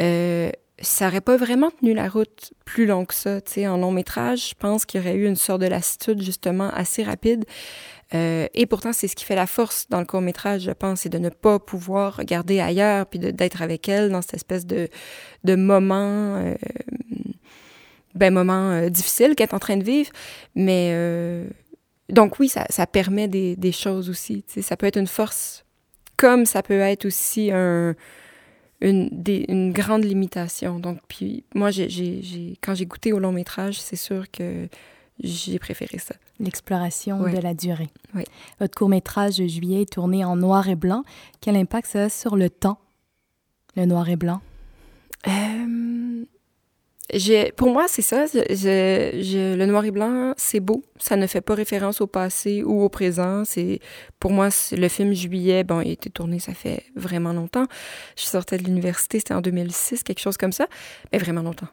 Euh, 0.00 0.50
ça 0.80 1.08
aurait 1.08 1.20
pas 1.20 1.36
vraiment 1.36 1.70
tenu 1.70 1.92
la 1.92 2.08
route 2.08 2.52
plus 2.64 2.86
long 2.86 3.04
que 3.04 3.14
ça. 3.14 3.40
Tu 3.40 3.54
sais, 3.54 3.66
en 3.66 3.78
long 3.78 3.90
métrage, 3.90 4.50
je 4.50 4.54
pense 4.54 4.86
qu'il 4.86 5.00
y 5.00 5.04
aurait 5.04 5.16
eu 5.16 5.26
une 5.26 5.36
sorte 5.36 5.60
de 5.60 5.66
lassitude 5.66 6.22
justement 6.22 6.70
assez 6.70 7.02
rapide. 7.02 7.44
Euh, 8.14 8.46
et 8.54 8.66
pourtant, 8.66 8.92
c'est 8.92 9.08
ce 9.08 9.16
qui 9.16 9.24
fait 9.24 9.34
la 9.34 9.46
force 9.46 9.86
dans 9.90 10.00
le 10.00 10.06
court 10.06 10.22
métrage, 10.22 10.62
je 10.62 10.70
pense, 10.70 11.00
c'est 11.00 11.08
de 11.08 11.18
ne 11.18 11.28
pas 11.28 11.58
pouvoir 11.58 12.16
regarder 12.16 12.60
ailleurs, 12.60 13.06
puis 13.06 13.18
d'être 13.18 13.62
avec 13.62 13.88
elle 13.88 14.10
dans 14.10 14.22
cette 14.22 14.34
espèce 14.34 14.66
de, 14.66 14.88
de 15.44 15.54
moment, 15.56 16.36
euh, 16.36 16.54
ben 18.14 18.32
moment 18.32 18.70
euh, 18.70 18.88
difficile 18.88 19.34
qu'elle 19.34 19.48
est 19.48 19.54
en 19.54 19.58
train 19.58 19.76
de 19.76 19.84
vivre. 19.84 20.10
Mais 20.54 20.94
donc 22.08 22.38
oui, 22.38 22.48
ça, 22.48 22.86
permet 22.86 23.28
des, 23.28 23.56
des 23.56 23.72
choses 23.72 24.08
aussi. 24.08 24.44
Ça 24.62 24.76
peut 24.76 24.86
être 24.86 24.98
une 24.98 25.06
force, 25.06 25.66
comme 26.16 26.46
ça 26.46 26.62
peut 26.62 26.80
être 26.80 27.04
aussi 27.04 27.50
un 27.52 27.94
une, 28.80 29.08
des, 29.10 29.44
une 29.48 29.72
grande 29.72 30.04
limitation. 30.04 30.78
Donc, 30.78 31.00
puis 31.08 31.44
moi, 31.54 31.70
j'ai, 31.70 31.88
quand 32.60 32.74
j'ai 32.74 32.86
goûté 32.86 33.12
au 33.12 33.18
long 33.18 33.32
métrage, 33.32 33.80
c'est 33.80 33.96
sûr 33.96 34.30
que 34.30 34.68
j'ai 35.22 35.58
préféré 35.58 35.98
ça. 35.98 36.14
L'exploration 36.40 37.22
de 37.22 37.38
la 37.38 37.54
durée. 37.54 37.88
Oui. 38.14 38.24
Votre 38.60 38.76
court-métrage 38.78 39.38
de 39.38 39.46
juillet 39.46 39.82
est 39.82 39.92
tourné 39.92 40.24
en 40.24 40.36
noir 40.36 40.68
et 40.68 40.76
blanc. 40.76 41.02
Quel 41.40 41.56
impact 41.56 41.88
ça 41.88 42.04
a 42.04 42.08
sur 42.08 42.36
le 42.36 42.48
temps, 42.50 42.78
le 43.76 43.84
noir 43.86 44.08
et 44.08 44.16
blanc? 44.16 44.40
Euh, 45.26 46.24
pour 47.56 47.72
moi, 47.72 47.86
c'est 47.88 48.02
ça. 48.02 48.26
Je- 48.26 48.38
je- 48.50 49.22
je- 49.22 49.56
le 49.56 49.66
noir 49.66 49.84
et 49.84 49.90
blanc, 49.90 50.34
c'est 50.36 50.60
beau. 50.60 50.84
Ça 50.98 51.16
ne 51.16 51.26
fait 51.26 51.40
pas 51.40 51.54
référence 51.54 52.00
au 52.02 52.06
passé 52.06 52.62
ou 52.62 52.82
au 52.82 52.88
présent. 52.90 53.44
C'est 53.46 53.80
pour 54.20 54.30
moi, 54.30 54.50
le 54.72 54.88
film 54.88 55.14
Juillet. 55.14 55.64
Bon, 55.64 55.80
il 55.80 55.88
a 55.88 55.92
été 55.92 56.10
tourné, 56.10 56.38
ça 56.38 56.52
fait 56.54 56.84
vraiment 56.94 57.32
longtemps. 57.32 57.64
Je 58.16 58.24
sortais 58.24 58.58
de 58.58 58.64
l'université, 58.64 59.18
c'était 59.18 59.34
en 59.34 59.40
2006, 59.40 60.02
quelque 60.02 60.20
chose 60.20 60.36
comme 60.36 60.52
ça. 60.52 60.66
Mais 61.12 61.18
vraiment 61.18 61.42
longtemps. 61.42 61.68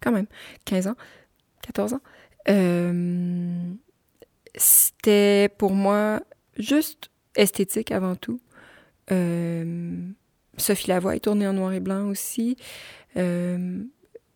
Quand 0.00 0.12
même. 0.12 0.26
15 0.64 0.86
ans, 0.86 0.96
14 1.62 1.92
ans. 1.94 2.00
Euh, 2.48 3.72
c'était 4.54 5.48
pour 5.58 5.72
moi 5.72 6.20
juste 6.58 7.10
esthétique 7.36 7.92
avant 7.92 8.16
tout. 8.16 8.40
Euh, 9.10 9.94
Sophie 10.56 10.88
Lavoie 10.88 11.16
est 11.16 11.20
tournée 11.20 11.46
en 11.46 11.52
noir 11.52 11.72
et 11.72 11.80
blanc 11.80 12.08
aussi. 12.08 12.56
Euh, 13.16 13.82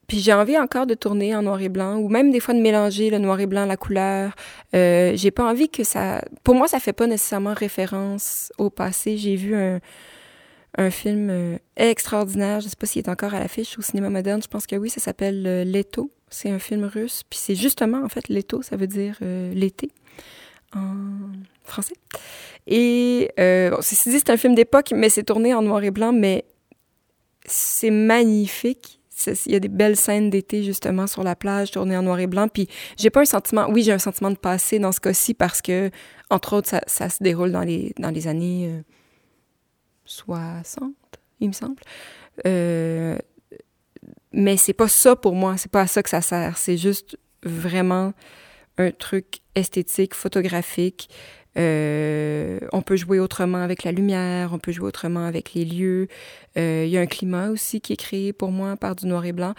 puis 0.06 0.20
j'ai 0.20 0.32
envie 0.32 0.56
encore 0.56 0.86
de 0.86 0.94
tourner 0.94 1.34
en 1.34 1.42
noir 1.42 1.60
et 1.60 1.68
blanc, 1.68 1.96
ou 1.96 2.08
même 2.08 2.30
des 2.30 2.38
fois 2.38 2.54
de 2.54 2.60
mélanger 2.60 3.10
le 3.10 3.18
noir 3.18 3.40
et 3.40 3.46
blanc, 3.46 3.66
la 3.66 3.76
couleur. 3.76 4.36
J'ai 4.72 5.30
pas 5.32 5.44
envie 5.44 5.68
que 5.68 5.82
ça... 5.82 6.22
Pour 6.44 6.54
moi, 6.54 6.68
ça 6.68 6.78
fait 6.78 6.92
pas 6.92 7.08
nécessairement 7.08 7.54
référence 7.54 8.52
au 8.56 8.70
passé. 8.70 9.16
J'ai 9.16 9.34
vu 9.34 9.56
un, 9.56 9.80
un 10.78 10.90
film 10.90 11.58
extraordinaire, 11.76 12.60
je 12.60 12.68
sais 12.68 12.76
pas 12.78 12.86
s'il 12.86 13.02
est 13.04 13.08
encore 13.08 13.34
à 13.34 13.40
l'affiche 13.40 13.76
au 13.78 13.82
cinéma 13.82 14.08
moderne, 14.08 14.40
je 14.40 14.48
pense 14.48 14.66
que 14.66 14.76
oui, 14.76 14.90
ça 14.90 15.00
s'appelle 15.00 15.68
Leto. 15.68 16.12
C'est 16.36 16.50
un 16.50 16.58
film 16.58 16.84
russe, 16.84 17.22
puis 17.30 17.38
c'est 17.42 17.54
justement, 17.54 18.04
en 18.04 18.10
fait, 18.10 18.28
Leto, 18.28 18.60
ça 18.60 18.76
veut 18.76 18.86
dire 18.86 19.16
euh, 19.22 19.54
l'été 19.54 19.90
en 20.74 21.32
français. 21.64 21.94
Et, 22.66 23.30
euh, 23.40 23.70
bon, 23.70 23.78
ceci 23.80 24.10
dit, 24.10 24.18
c'est 24.18 24.28
un 24.28 24.36
film 24.36 24.54
d'époque, 24.54 24.92
mais 24.94 25.08
c'est 25.08 25.22
tourné 25.22 25.54
en 25.54 25.62
noir 25.62 25.82
et 25.82 25.90
blanc, 25.90 26.12
mais 26.12 26.44
c'est 27.46 27.90
magnifique. 27.90 29.00
Il 29.46 29.52
y 29.52 29.54
a 29.54 29.60
des 29.60 29.70
belles 29.70 29.96
scènes 29.96 30.28
d'été 30.28 30.62
justement 30.62 31.06
sur 31.06 31.22
la 31.22 31.36
plage 31.36 31.70
tournées 31.70 31.96
en 31.96 32.02
noir 32.02 32.20
et 32.20 32.26
blanc. 32.26 32.48
Puis 32.48 32.68
j'ai 32.98 33.08
pas 33.08 33.22
un 33.22 33.24
sentiment, 33.24 33.70
oui 33.70 33.82
j'ai 33.82 33.92
un 33.92 33.98
sentiment 33.98 34.30
de 34.30 34.36
passé 34.36 34.78
dans 34.78 34.92
ce 34.92 35.00
cas-ci 35.00 35.32
parce 35.32 35.62
que 35.62 35.90
entre 36.28 36.54
autres 36.54 36.68
ça, 36.68 36.82
ça 36.86 37.08
se 37.08 37.22
déroule 37.22 37.50
dans 37.50 37.62
les 37.62 37.94
dans 37.98 38.10
les 38.10 38.28
années 38.28 38.68
euh, 38.68 38.82
60, 40.04 40.92
il 41.40 41.48
me 41.48 41.54
semble. 41.54 41.80
Euh, 42.46 43.16
mais 44.36 44.56
c'est 44.56 44.74
pas 44.74 44.86
ça 44.86 45.16
pour 45.16 45.34
moi, 45.34 45.56
c'est 45.56 45.70
pas 45.70 45.80
à 45.80 45.86
ça 45.86 46.02
que 46.02 46.10
ça 46.10 46.20
sert. 46.20 46.58
C'est 46.58 46.76
juste 46.76 47.18
vraiment 47.42 48.12
un 48.78 48.90
truc 48.90 49.40
esthétique, 49.54 50.14
photographique. 50.14 51.08
Euh, 51.58 52.58
on 52.74 52.82
peut 52.82 52.96
jouer 52.96 53.18
autrement 53.18 53.62
avec 53.62 53.82
la 53.82 53.92
lumière, 53.92 54.50
on 54.52 54.58
peut 54.58 54.72
jouer 54.72 54.88
autrement 54.88 55.24
avec 55.24 55.54
les 55.54 55.64
lieux. 55.64 56.06
Euh, 56.58 56.84
Il 56.86 56.90
y 56.90 56.98
a 56.98 57.00
un 57.00 57.06
climat 57.06 57.48
aussi 57.48 57.80
qui 57.80 57.94
est 57.94 57.96
créé 57.96 58.34
pour 58.34 58.52
moi 58.52 58.76
par 58.76 58.94
du 58.94 59.06
noir 59.06 59.24
et 59.24 59.32
blanc. 59.32 59.54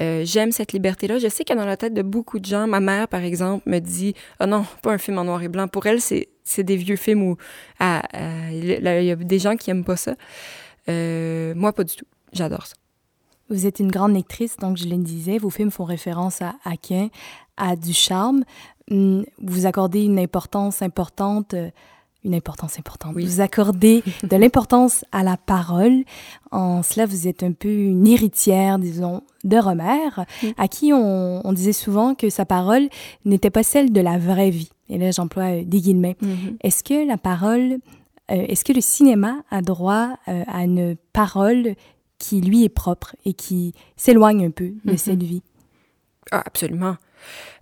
Euh, 0.00 0.22
J'aime 0.24 0.52
cette 0.52 0.72
liberté-là. 0.72 1.18
Je 1.18 1.26
sais 1.26 1.42
qu'il 1.42 1.56
y 1.56 1.58
a 1.58 1.60
dans 1.60 1.66
la 1.66 1.76
tête 1.76 1.92
de 1.92 2.02
beaucoup 2.02 2.38
de 2.38 2.44
gens. 2.44 2.68
Ma 2.68 2.78
mère, 2.78 3.08
par 3.08 3.24
exemple, 3.24 3.68
me 3.68 3.80
dit 3.80 4.14
«Ah 4.38 4.46
non, 4.46 4.64
pas 4.82 4.92
un 4.92 4.98
film 4.98 5.18
en 5.18 5.24
noir 5.24 5.42
et 5.42 5.48
blanc.» 5.48 5.66
Pour 5.72 5.86
elle, 5.86 6.00
c'est 6.00 6.28
des 6.62 6.76
vieux 6.76 6.94
films 6.94 7.24
où 7.24 7.36
ah, 7.80 8.02
ah, 8.12 8.52
il 8.52 8.64
y 8.64 9.10
a 9.10 9.16
des 9.16 9.38
gens 9.40 9.56
qui 9.56 9.72
aiment 9.72 9.84
pas 9.84 9.96
ça. 9.96 10.14
Euh, 10.88 11.52
moi, 11.56 11.72
pas 11.72 11.82
du 11.82 11.96
tout. 11.96 12.06
J'adore 12.32 12.68
ça. 12.68 12.76
Vous 13.50 13.66
êtes 13.66 13.80
une 13.80 13.90
grande 13.90 14.14
lectrice, 14.14 14.56
donc 14.56 14.76
je 14.76 14.86
le 14.88 14.96
disais, 14.96 15.38
vos 15.38 15.50
films 15.50 15.70
font 15.70 15.84
référence 15.84 16.40
à 16.42 16.54
Aquin, 16.64 17.08
à 17.56 17.76
du 17.76 17.92
charme. 17.92 18.44
Hum, 18.90 19.24
Vous 19.42 19.66
accordez 19.66 20.04
une 20.04 20.18
importance 20.18 20.82
importante, 20.82 21.54
euh, 21.54 21.70
une 22.24 22.34
importance 22.34 22.78
importante. 22.78 23.12
Oui. 23.16 23.24
Vous 23.24 23.40
accordez 23.40 24.02
de 24.22 24.36
l'importance 24.36 25.04
à 25.12 25.22
la 25.22 25.36
parole. 25.36 26.04
En 26.50 26.82
cela, 26.82 27.06
vous 27.06 27.26
êtes 27.28 27.42
un 27.42 27.52
peu 27.52 27.68
une 27.72 28.06
héritière, 28.06 28.78
disons, 28.78 29.22
de 29.44 29.56
Romère, 29.56 30.24
Oui. 30.42 30.54
à 30.58 30.68
qui 30.68 30.92
on, 30.92 31.40
on 31.46 31.52
disait 31.52 31.72
souvent 31.72 32.14
que 32.14 32.28
sa 32.28 32.44
parole 32.44 32.88
n'était 33.24 33.50
pas 33.50 33.62
celle 33.62 33.90
de 33.92 34.00
la 34.00 34.18
vraie 34.18 34.50
vie. 34.50 34.70
Et 34.90 34.98
là, 34.98 35.10
j'emploie 35.12 35.44
euh, 35.60 35.64
des 35.64 35.80
guillemets. 35.80 36.16
Est-ce 36.62 36.84
que 36.84 37.06
la 37.06 37.16
parole, 37.16 37.78
euh, 38.30 38.44
est-ce 38.48 38.64
que 38.64 38.72
le 38.72 38.80
cinéma 38.82 39.36
a 39.50 39.62
droit 39.62 40.10
euh, 40.28 40.42
à 40.46 40.64
une 40.64 40.96
parole 41.12 41.74
qui 42.20 42.40
lui 42.40 42.62
est 42.64 42.68
propre 42.68 43.16
et 43.24 43.32
qui 43.32 43.74
s'éloigne 43.96 44.46
un 44.46 44.50
peu 44.52 44.68
de 44.84 44.92
Mhm. 44.92 44.98
cette 44.98 45.22
vie? 45.24 45.42
Ah, 46.30 46.42
absolument. 46.46 46.96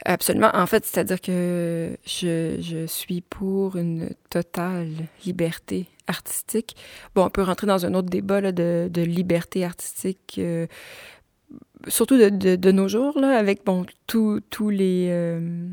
Absolument. 0.04 0.50
En 0.54 0.66
fait, 0.66 0.84
c'est-à-dire 0.84 1.20
que 1.20 1.96
je, 2.06 2.58
je 2.60 2.86
suis 2.86 3.22
pour 3.22 3.76
une 3.76 4.10
totale 4.30 4.90
liberté 5.24 5.86
artistique. 6.06 6.76
Bon, 7.14 7.24
on 7.26 7.30
peut 7.30 7.42
rentrer 7.42 7.66
dans 7.66 7.86
un 7.86 7.94
autre 7.94 8.08
débat 8.10 8.40
là, 8.40 8.52
de, 8.52 8.88
de 8.92 9.02
liberté 9.02 9.64
artistique, 9.64 10.36
euh, 10.38 10.66
surtout 11.88 12.16
de, 12.18 12.28
de, 12.28 12.56
de 12.56 12.72
nos 12.72 12.88
jours, 12.88 13.18
là, 13.18 13.36
avec 13.38 13.64
bon, 13.64 13.86
tous 14.06 14.68
les, 14.70 15.08
euh, 15.10 15.68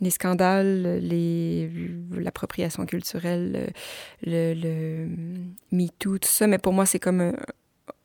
les 0.00 0.10
scandales, 0.10 0.98
les, 1.00 1.70
l'appropriation 2.12 2.86
culturelle, 2.86 3.72
le, 4.26 4.54
le 4.54 5.08
MeToo, 5.70 6.18
tout 6.18 6.28
ça. 6.28 6.46
Mais 6.48 6.58
pour 6.58 6.72
moi, 6.72 6.86
c'est 6.86 6.98
comme 7.00 7.20
un, 7.20 7.34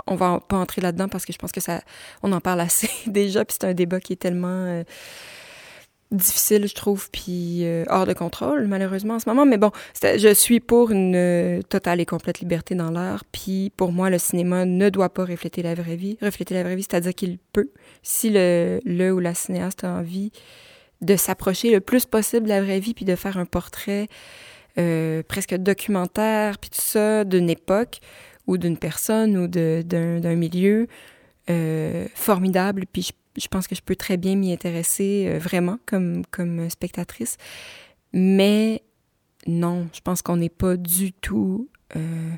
on 0.08 0.16
va 0.16 0.40
pas 0.40 0.58
entrer 0.58 0.82
là-dedans 0.82 1.08
parce 1.08 1.26
que 1.26 1.34
je 1.34 1.38
pense 1.38 1.52
que 1.52 1.62
ça, 1.62 1.82
on 2.24 2.32
en 2.32 2.42
parle 2.42 2.62
assez 2.62 2.90
déjà, 3.08 3.46
puis 3.46 3.58
c'est 3.60 3.68
un 3.68 3.74
débat 3.74 4.00
qui 4.00 4.14
est 4.14 4.18
tellement 4.18 4.48
euh, 4.48 4.84
difficile, 6.12 6.68
je 6.68 6.74
trouve, 6.74 7.10
puis 7.12 7.66
euh, 7.66 7.84
hors 7.90 8.06
de 8.06 8.14
contrôle, 8.14 8.68
malheureusement, 8.68 9.16
en 9.16 9.20
ce 9.20 9.30
moment. 9.30 9.46
Mais 9.46 9.58
bon, 9.58 9.72
je 10.02 10.34
suis 10.34 10.60
pour 10.60 10.92
une 10.92 11.16
euh, 11.16 11.62
totale 11.62 12.00
et 12.00 12.06
complète 12.06 12.40
liberté 12.40 12.76
dans 12.76 12.92
l'art, 12.92 13.24
puis 13.32 13.72
pour 13.76 13.92
moi, 13.92 14.10
le 14.10 14.18
cinéma 14.18 14.66
ne 14.66 14.90
doit 14.90 15.10
pas 15.10 15.26
refléter 15.26 15.62
la 15.62 15.76
vraie 15.76 15.98
vie. 15.98 16.18
Refléter 16.22 16.54
la 16.54 16.64
vraie 16.64 16.76
vie, 16.76 16.86
c'est-à-dire 16.90 17.14
qu'il 17.14 17.38
peut, 17.54 17.70
si 18.02 18.30
le, 18.30 18.80
le 18.86 19.12
ou 19.12 19.20
la 19.20 19.34
cinéaste 19.34 19.84
a 19.84 19.92
envie 19.92 20.32
de 21.02 21.16
s'approcher 21.16 21.72
le 21.72 21.80
plus 21.80 22.06
possible 22.06 22.46
de 22.46 22.50
la 22.50 22.62
vraie 22.62 22.80
vie, 22.80 22.94
puis 22.94 23.06
de 23.06 23.16
faire 23.16 23.38
un 23.38 23.46
portrait 23.46 24.08
presque 25.28 25.56
documentaire, 25.56 26.60
puis 26.60 26.70
tout 26.70 26.80
ça, 26.80 27.24
d'une 27.24 27.50
époque 27.50 28.00
ou 28.48 28.58
d'une 28.58 28.78
personne 28.78 29.38
ou 29.38 29.48
d'un 29.48 30.36
milieu 30.36 30.88
euh, 31.50 32.08
formidable. 32.16 32.86
Puis 32.92 33.12
je, 33.38 33.48
pense 33.48 33.68
que 33.68 33.76
je 33.76 33.82
peux 33.82 33.96
très 33.96 34.18
bien 34.18 34.36
m'y 34.36 34.52
intéresser 34.52 35.28
euh, 35.28 35.38
vraiment 35.38 35.78
comme, 35.86 36.24
spectatrice. 36.70 37.38
Mais 38.14 38.82
non, 39.46 39.88
je 39.94 40.02
pense 40.02 40.22
qu'on 40.22 40.38
n'est 40.38 40.50
pas 40.50 40.78
du 40.78 41.14
tout 41.14 41.70
euh, 41.96 42.32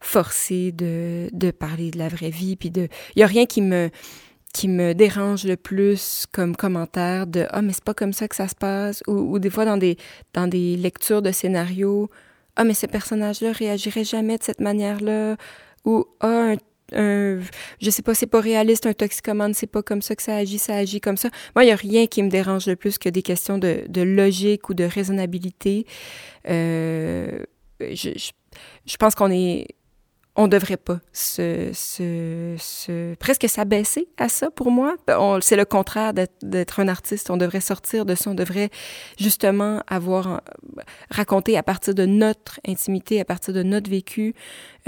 forcé 0.00 0.72
de, 0.72 1.30
parler 1.50 1.90
de 1.90 1.98
la 1.98 2.08
vraie 2.08 2.30
vie. 2.30 2.56
Puis 2.56 2.72
il 2.74 2.88
y 3.16 3.22
a 3.22 3.26
rien 3.26 3.46
qui 3.46 3.62
me 3.62 3.90
qui 4.52 4.68
me 4.68 4.94
dérange 4.94 5.44
le 5.44 5.56
plus 5.58 6.24
comme 6.32 6.56
commentaire 6.56 7.26
de 7.26 7.46
ah 7.50 7.60
mais 7.60 7.74
c'est 7.74 7.84
pas 7.84 7.92
comme 7.92 8.14
ça 8.14 8.26
que 8.26 8.34
ça 8.34 8.48
se 8.48 8.54
passe 8.54 9.02
ou, 9.06 9.12
ou 9.12 9.38
des 9.38 9.50
fois 9.50 9.66
dans 9.66 9.76
des 9.76 9.98
dans 10.32 10.46
des 10.46 10.76
lectures 10.76 11.20
de 11.20 11.30
scénarios 11.30 12.08
ah 12.56 12.64
mais 12.64 12.74
ce 12.74 12.86
personnage-là 12.86 13.52
réagirait 13.52 14.04
jamais 14.04 14.38
de 14.38 14.42
cette 14.42 14.60
manière-là 14.60 15.36
ou 15.84 16.06
ah 16.20 16.54
un, 16.92 17.40
je 17.80 17.90
sais 17.90 18.02
pas, 18.02 18.14
c'est 18.14 18.26
pas 18.26 18.40
réaliste, 18.40 18.86
un 18.86 18.92
toxicomane, 18.92 19.54
c'est 19.54 19.66
pas 19.66 19.82
comme 19.82 20.02
ça 20.02 20.14
que 20.14 20.22
ça 20.22 20.36
agit, 20.36 20.58
ça 20.58 20.76
agit 20.76 21.00
comme 21.00 21.16
ça. 21.16 21.30
Moi, 21.54 21.64
il 21.64 21.68
y 21.68 21.72
a 21.72 21.76
rien 21.76 22.06
qui 22.06 22.22
me 22.22 22.28
dérange 22.28 22.66
le 22.66 22.76
plus 22.76 22.98
que 22.98 23.08
des 23.08 23.22
questions 23.22 23.58
de, 23.58 23.84
de 23.88 24.02
logique 24.02 24.68
ou 24.68 24.74
de 24.74 24.84
raisonnabilité. 24.84 25.86
Euh, 26.48 27.40
je, 27.80 28.10
je 28.86 28.96
pense 28.96 29.14
qu'on 29.14 29.30
est 29.30 29.66
on 30.36 30.48
devrait 30.48 30.76
pas 30.76 31.00
se, 31.12 31.70
se, 31.72 32.54
se 32.58 33.14
presque 33.14 33.48
s'abaisser 33.48 34.06
à 34.18 34.28
ça 34.28 34.50
pour 34.50 34.70
moi. 34.70 34.96
C'est 35.40 35.56
le 35.56 35.64
contraire 35.64 36.12
d'être 36.42 36.80
un 36.80 36.88
artiste. 36.88 37.30
On 37.30 37.38
devrait 37.38 37.62
sortir 37.62 38.04
de 38.04 38.14
ça. 38.14 38.30
On 38.30 38.34
devrait 38.34 38.68
justement 39.18 39.82
avoir 39.86 40.42
raconté 41.10 41.56
à 41.56 41.62
partir 41.62 41.94
de 41.94 42.04
notre 42.04 42.60
intimité, 42.66 43.18
à 43.20 43.24
partir 43.24 43.54
de 43.54 43.62
notre 43.62 43.90
vécu, 43.90 44.34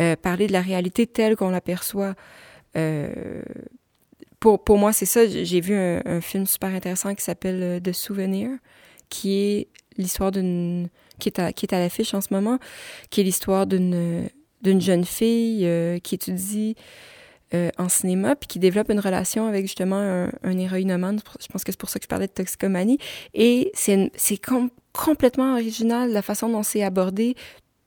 euh, 0.01 0.17
parler 0.17 0.47
de 0.47 0.53
la 0.53 0.61
réalité 0.61 1.07
telle 1.07 1.35
qu'on 1.35 1.51
l'aperçoit. 1.51 2.15
Euh, 2.77 3.43
pour, 4.41 4.63
pour 4.63 4.77
moi, 4.77 4.93
c'est 4.93 5.07
ça. 5.07 5.27
J'ai 5.27 5.61
vu 5.61 5.75
un, 5.75 6.03
un, 6.05 6.21
film 6.21 6.47
super 6.47 6.69
intéressant 6.75 7.15
qui 7.15 7.25
s'appelle 7.25 7.63
euh, 7.63 7.81
The 7.81 7.93
Souvenir, 7.93 8.51
qui 9.09 9.39
est 9.39 9.69
l'histoire 9.97 10.31
d'une 10.31 10.89
qui 11.19 11.31
est 11.31 11.41
à, 11.41 11.53
qui 11.53 11.67
est 11.67 11.75
à 11.75 11.81
l'affiche 11.81 12.15
en 12.15 12.21
ce 12.21 12.33
moment, 12.33 12.59
qui 13.11 13.23
est 13.23 13.25
l'histoire 13.25 13.67
d'une 13.67 14.29
d'une 14.63 14.81
jeune 14.81 15.05
fille 15.05 15.67
euh, 15.67 15.99
qui 15.99 16.15
étudie 16.17 16.75
euh, 17.55 17.71
en 17.79 17.89
cinéma 17.89 18.37
puis 18.37 18.47
qui 18.47 18.59
développe 18.59 18.91
une 18.91 19.01
relation 19.01 19.47
avec 19.47 19.63
justement 19.63 19.97
un, 19.97 20.31
un 20.43 20.59
héroïnomane. 20.59 21.21
Je 21.41 21.47
pense 21.47 21.65
que 21.65 21.73
c'est 21.73 21.81
pour 21.81 21.91
ça 21.91 21.99
que 21.99 22.05
je 22.05 22.09
parlais 22.09 22.27
de 22.27 22.33
toxicomanie. 22.33 22.99
Et 23.35 23.71
c'est 23.75 24.11
com 24.43 24.71
complètement 24.93 25.53
original 25.53 26.13
la 26.13 26.23
façon 26.23 26.49
dont 26.49 26.63
c'est 26.63 26.83
abordé 26.83 27.37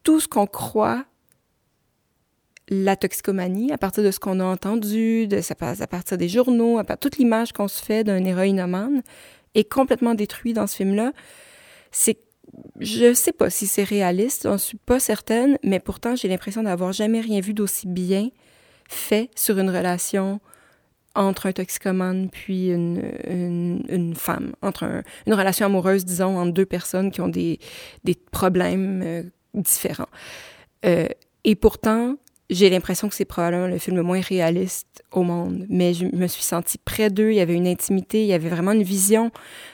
tout 0.04 0.20
ce 0.20 0.28
qu'on 0.28 0.48
croit 0.48 1.06
la 2.70 2.96
toxicomanie 2.96 3.72
à 3.72 3.78
partir 3.78 4.04
de 4.04 4.12
ce 4.12 4.20
qu'on 4.20 4.40
a 4.40 4.46
entendu, 4.46 5.28
à 5.50 5.88
partir 5.88 6.18
des 6.18 6.30
journaux, 6.30 6.78
à 6.78 6.84
partir 6.84 7.12
toute 7.12 7.20
l'image 7.20 7.52
qu'on 7.52 7.68
se 7.68 7.84
fait 7.84 8.04
d'un 8.04 8.24
héroïnomane 8.24 9.04
est 9.56 9.70
complètement 9.70 10.16
détruit 10.16 10.54
dans 10.54 10.68
ce 10.68 10.78
film-là. 10.78 11.12
C'est 11.92 12.18
je 12.80 13.14
sais 13.14 13.32
pas 13.32 13.50
si 13.50 13.68
c'est 13.68 13.84
réaliste, 13.84 14.44
j'en 14.44 14.58
suis 14.58 14.78
pas 14.78 15.00
certaine, 15.00 15.58
mais 15.64 15.80
pourtant 15.80 16.16
j'ai 16.16 16.28
l'impression 16.28 16.64
d'avoir 16.64 16.92
jamais 16.92 17.22
rien 17.22 17.40
vu 17.40 17.54
d'aussi 17.54 17.88
bien 17.88 18.30
fait 18.90 19.30
sur 19.36 19.58
une 19.60 19.70
relation 19.70 20.40
entre 21.16 21.48
un 21.48 21.52
toxicomane 21.52 22.30
puis 22.30 22.70
une, 22.70 23.12
une, 23.28 23.84
une 23.90 24.16
femme, 24.16 24.54
entre 24.62 24.84
un, 24.84 25.04
une 25.28 25.34
relation 25.34 25.66
amoureuse, 25.66 26.06
disons, 26.06 26.38
entre 26.38 26.54
deux 26.54 26.66
personnes 26.66 27.12
qui 27.12 27.22
ont 27.22 27.28
des, 27.28 27.60
des 28.04 28.16
problèmes 28.16 29.02
euh, 29.04 29.24
différents. 29.54 30.10
Euh, 30.86 31.08
et 31.44 31.56
pourtant, 31.56 32.16
j'ai 32.52 32.70
l'impression 32.70 33.10
que 33.10 33.16
c'est 33.16 33.26
probablement 33.26 33.68
le 33.68 33.78
film 33.80 33.96
le 33.96 34.04
moins 34.04 34.22
réaliste 34.22 35.04
au 35.12 35.24
monde. 35.24 35.66
Mais 35.70 35.94
je 35.94 36.06
me 36.06 36.28
suis 36.28 36.44
sentie 36.44 36.78
près 36.78 37.10
d'eux, 37.10 37.32
il 37.32 37.36
y 37.36 37.40
avait 37.40 37.56
une 37.56 37.68
intimité, 37.68 38.22
il 38.22 38.28
y 38.28 38.34
avait 38.34 38.50
vraiment 38.50 38.74
une 38.74 38.84
vision, 38.84 39.32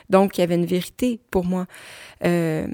donc 0.10 0.38
il 0.38 0.42
y 0.42 0.44
avait 0.44 0.56
une 0.56 0.66
vérité 0.66 1.20
pour 1.32 1.44
moi. 1.44 1.66
Euh, 2.24 2.68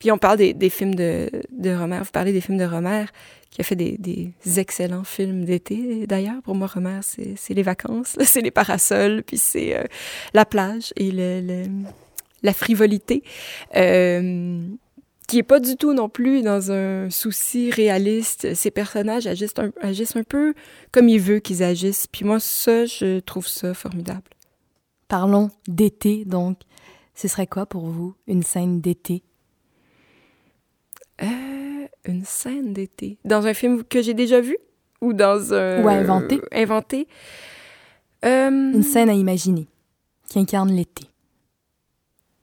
puis 0.00 0.10
on 0.10 0.18
parle 0.18 0.36
des, 0.36 0.70
films 0.70 0.94
de, 0.94 1.30
de 1.50 1.74
Romer, 1.74 2.00
vous 2.00 2.10
parlez 2.12 2.32
des 2.32 2.40
films 2.42 2.58
de 2.58 2.64
Romer, 2.64 3.06
qui 3.50 3.60
a 3.60 3.64
fait 3.64 3.76
des, 3.76 3.96
des 3.98 4.32
excellents 4.58 5.04
films 5.04 5.44
d'été. 5.44 6.06
D'ailleurs, 6.06 6.42
pour 6.42 6.56
moi, 6.56 6.66
Romer, 6.66 7.00
c'est 7.02 7.54
les 7.54 7.62
vacances, 7.62 8.16
c'est 8.24 8.42
les 8.42 8.50
parasols, 8.50 9.22
puis 9.22 9.38
c'est 9.38 9.76
euh, 9.76 9.84
la 10.34 10.44
plage 10.44 10.92
et 10.96 11.10
le, 11.10 11.64
la 12.42 12.52
frivolité. 12.52 13.22
Euh, 13.76 14.66
qui 15.26 15.38
est 15.38 15.42
pas 15.42 15.60
du 15.60 15.76
tout 15.76 15.92
non 15.94 16.08
plus 16.08 16.42
dans 16.42 16.70
un 16.70 17.10
souci 17.10 17.70
réaliste. 17.70 18.54
Ces 18.54 18.70
personnages 18.70 19.26
agissent 19.26 19.54
un, 19.58 19.70
agissent 19.80 20.16
un 20.16 20.22
peu 20.22 20.54
comme 20.92 21.08
il 21.08 21.20
veut 21.20 21.38
qu'ils 21.38 21.62
agissent. 21.62 22.06
Puis 22.06 22.24
moi, 22.24 22.40
ça, 22.40 22.84
je 22.84 23.20
trouve 23.20 23.46
ça 23.46 23.74
formidable. 23.74 24.22
Parlons 25.08 25.50
d'été, 25.66 26.24
donc. 26.24 26.58
Ce 27.14 27.28
serait 27.28 27.46
quoi 27.46 27.64
pour 27.64 27.86
vous 27.86 28.14
une 28.26 28.42
scène 28.42 28.80
d'été? 28.80 29.22
Euh, 31.22 31.86
une 32.06 32.24
scène 32.24 32.72
d'été. 32.72 33.18
Dans 33.24 33.46
un 33.46 33.54
film 33.54 33.84
que 33.84 34.02
j'ai 34.02 34.14
déjà 34.14 34.40
vu? 34.40 34.58
Ou 35.00 35.12
dans 35.12 35.54
un... 35.54 35.82
Ou 35.84 35.88
inventé. 35.88 36.36
Euh, 36.36 36.62
inventé. 36.62 37.06
Euh, 38.24 38.50
une 38.50 38.82
scène 38.82 39.08
à 39.08 39.14
imaginer 39.14 39.68
qui 40.28 40.38
incarne 40.38 40.72
l'été. 40.72 41.04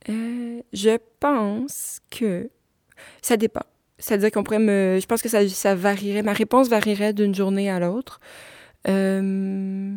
Euh, 0.10 0.62
je 0.72 0.98
pense 1.20 2.00
que 2.10 2.50
ça 3.22 3.38
dépend. 3.38 3.64
C'est-à-dire 4.02 4.32
qu'on 4.32 4.43
pourrait 4.43 4.60
me. 4.60 4.97
Je 4.99 5.06
pense 5.06 5.22
que 5.22 5.30
ça, 5.30 5.76
varierait. 5.76 6.24
Ma 6.24 6.34
réponse 6.34 6.68
varierait 6.70 7.14
d'une 7.14 7.36
journée 7.36 7.70
à 7.70 7.80
l'autre. 7.80 8.20
Euh, 8.88 9.95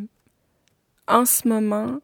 en 1.09 1.25
ce 1.25 1.49
moment, 1.49 2.01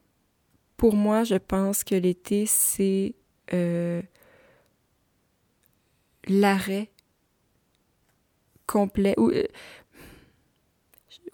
pour 0.77 0.95
moi, 0.95 1.25
je 1.25 1.35
pense 1.35 1.85
que 1.85 1.95
l'été, 1.95 2.47
c'est 2.47 3.15
euh, 3.53 4.01
l'arrêt 6.27 6.91
complet. 8.67 9.15
Ou, 9.19 9.29
euh, 9.31 9.45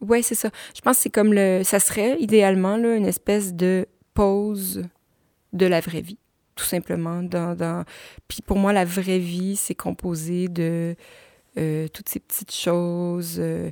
ouais, 0.01 0.23
c'est 0.23 0.35
ça. 0.35 0.51
Je 0.75 0.81
pense 0.81 0.97
que 0.97 1.03
c'est 1.05 1.11
comme 1.11 1.33
le. 1.33 1.63
Ça 1.63 1.79
serait 1.79 2.21
idéalement 2.21 2.77
là, 2.77 2.97
une 2.97 3.07
espèce 3.07 3.55
de 3.55 3.87
pause 4.15 4.83
de 5.53 5.67
la 5.67 5.81
vraie 5.81 6.01
vie 6.01 6.19
tout 6.57 6.65
simplement. 6.65 7.23
Dans, 7.23 7.55
dans... 7.55 7.85
Puis 8.27 8.43
pour 8.43 8.57
moi, 8.59 8.73
la 8.73 8.85
vraie 8.85 9.19
vie, 9.19 9.57
c'est 9.57 9.75
composé 9.75 10.49
de 10.49 10.97
euh, 11.59 11.89
toutes 11.89 12.09
ces 12.09 12.21
petites 12.21 12.53
choses 12.53 13.37
euh, 13.39 13.71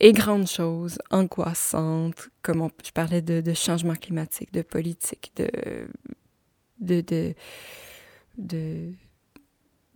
et 0.00 0.12
grandes 0.12 0.48
choses 0.48 0.98
angoissantes, 1.10 2.28
comme 2.42 2.60
on, 2.62 2.70
je 2.84 2.90
parlais 2.90 3.22
de, 3.22 3.40
de, 3.40 3.54
changement 3.54 3.94
climatique, 3.94 4.52
de 4.52 4.62
politique, 4.62 5.32
de, 5.36 5.48
de, 6.80 7.00
de, 7.00 7.34
de 8.38 8.92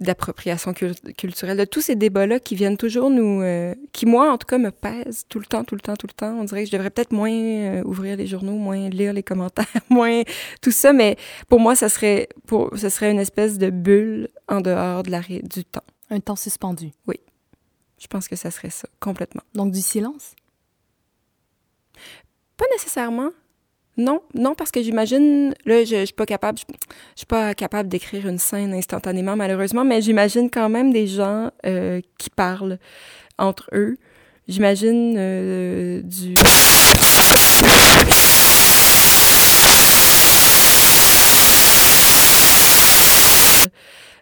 d'appropriation 0.05 0.73
culturelle, 0.73 1.57
de 1.57 1.65
tous 1.65 1.81
ces 1.81 1.97
débats-là 1.97 2.39
qui 2.39 2.55
viennent 2.55 2.77
toujours 2.77 3.11
nous... 3.11 3.43
Euh, 3.43 3.75
qui, 3.93 4.07
moi, 4.07 4.33
en 4.33 4.39
tout 4.39 4.47
cas, 4.47 4.59
me 4.59 4.71
pèsent 4.71 5.27
tout 5.29 5.39
le 5.39 5.47
temps, 5.47 5.65
tout 5.65 5.75
le 5.75 5.81
temps, 5.81 5.97
tout 5.97 6.07
le 6.07 6.13
temps. 6.13 6.39
On 6.39 6.45
dirait 6.45 6.63
que 6.63 6.71
je 6.71 6.77
devrais 6.77 6.91
peut-être 6.91 7.13
moins 7.13 7.33
euh, 7.33 7.83
ouvrir 7.85 8.17
les 8.17 8.27
journaux, 8.27 8.57
moins 8.57 8.89
lire 8.89 9.13
les 9.13 9.23
commentaires, 9.23 9.67
moins 9.91 10.23
tout 10.61 10.71
ça, 10.71 10.93
mais 10.93 11.17
pour 11.49 11.61
moi, 11.61 11.75
ça 11.75 11.89
serait, 11.89 12.29
pour, 12.47 12.71
ça 12.77 12.91
serait 12.91 13.11
une 13.11 13.19
espèce 13.19 13.59
de 13.59 13.71
bulle 13.71 14.29
en 14.49 14.61
dehors 14.61 15.03
de 15.03 15.11
la, 15.11 15.21
du 15.21 15.65
temps. 15.65 15.85
Un 16.11 16.21
temps 16.21 16.37
suspendu. 16.37 16.93
Oui. 17.07 17.17
Je 17.99 18.07
pense 18.07 18.29
que 18.29 18.37
ça 18.37 18.51
serait 18.51 18.71
ça, 18.71 18.89
complètement. 19.01 19.43
Donc 19.55 19.73
du 19.73 19.81
silence? 19.81 20.35
Pas 22.57 22.67
nécessairement. 22.73 23.31
Non, 23.97 24.23
non, 24.35 24.55
parce 24.55 24.73
que 24.73 24.83
j'imagine, 24.83 25.55
là, 25.67 25.85
je, 25.85 26.05
suis 26.05 26.15
pas 26.15 26.27
capable, 26.27 26.59
je, 26.59 26.65
je 27.15 27.19
suis 27.19 27.27
pas 27.27 27.55
capable 27.55 27.89
d'écrire 27.89 28.27
une 28.27 28.39
scène 28.39 28.75
instantanément, 28.75 29.37
malheureusement, 29.37 29.85
mais 29.85 30.03
j'imagine 30.03 30.51
quand 30.51 30.69
même 30.69 30.93
des 30.93 31.07
gens 31.07 31.51
euh, 31.65 32.01
qui 32.19 32.29
parlent 32.29 32.79
entre 33.39 33.71
eux. 33.73 33.97
J'imagine 34.49 35.15
euh, 35.17 36.03
du... 36.03 36.35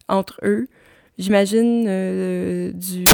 entre 0.08 0.38
eux. 0.44 0.68
J'imagine 1.18 1.86
euh, 1.88 2.72
du... 2.74 3.04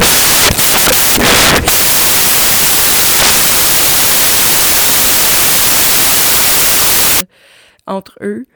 entre 7.89 8.19
eux. 8.21 8.47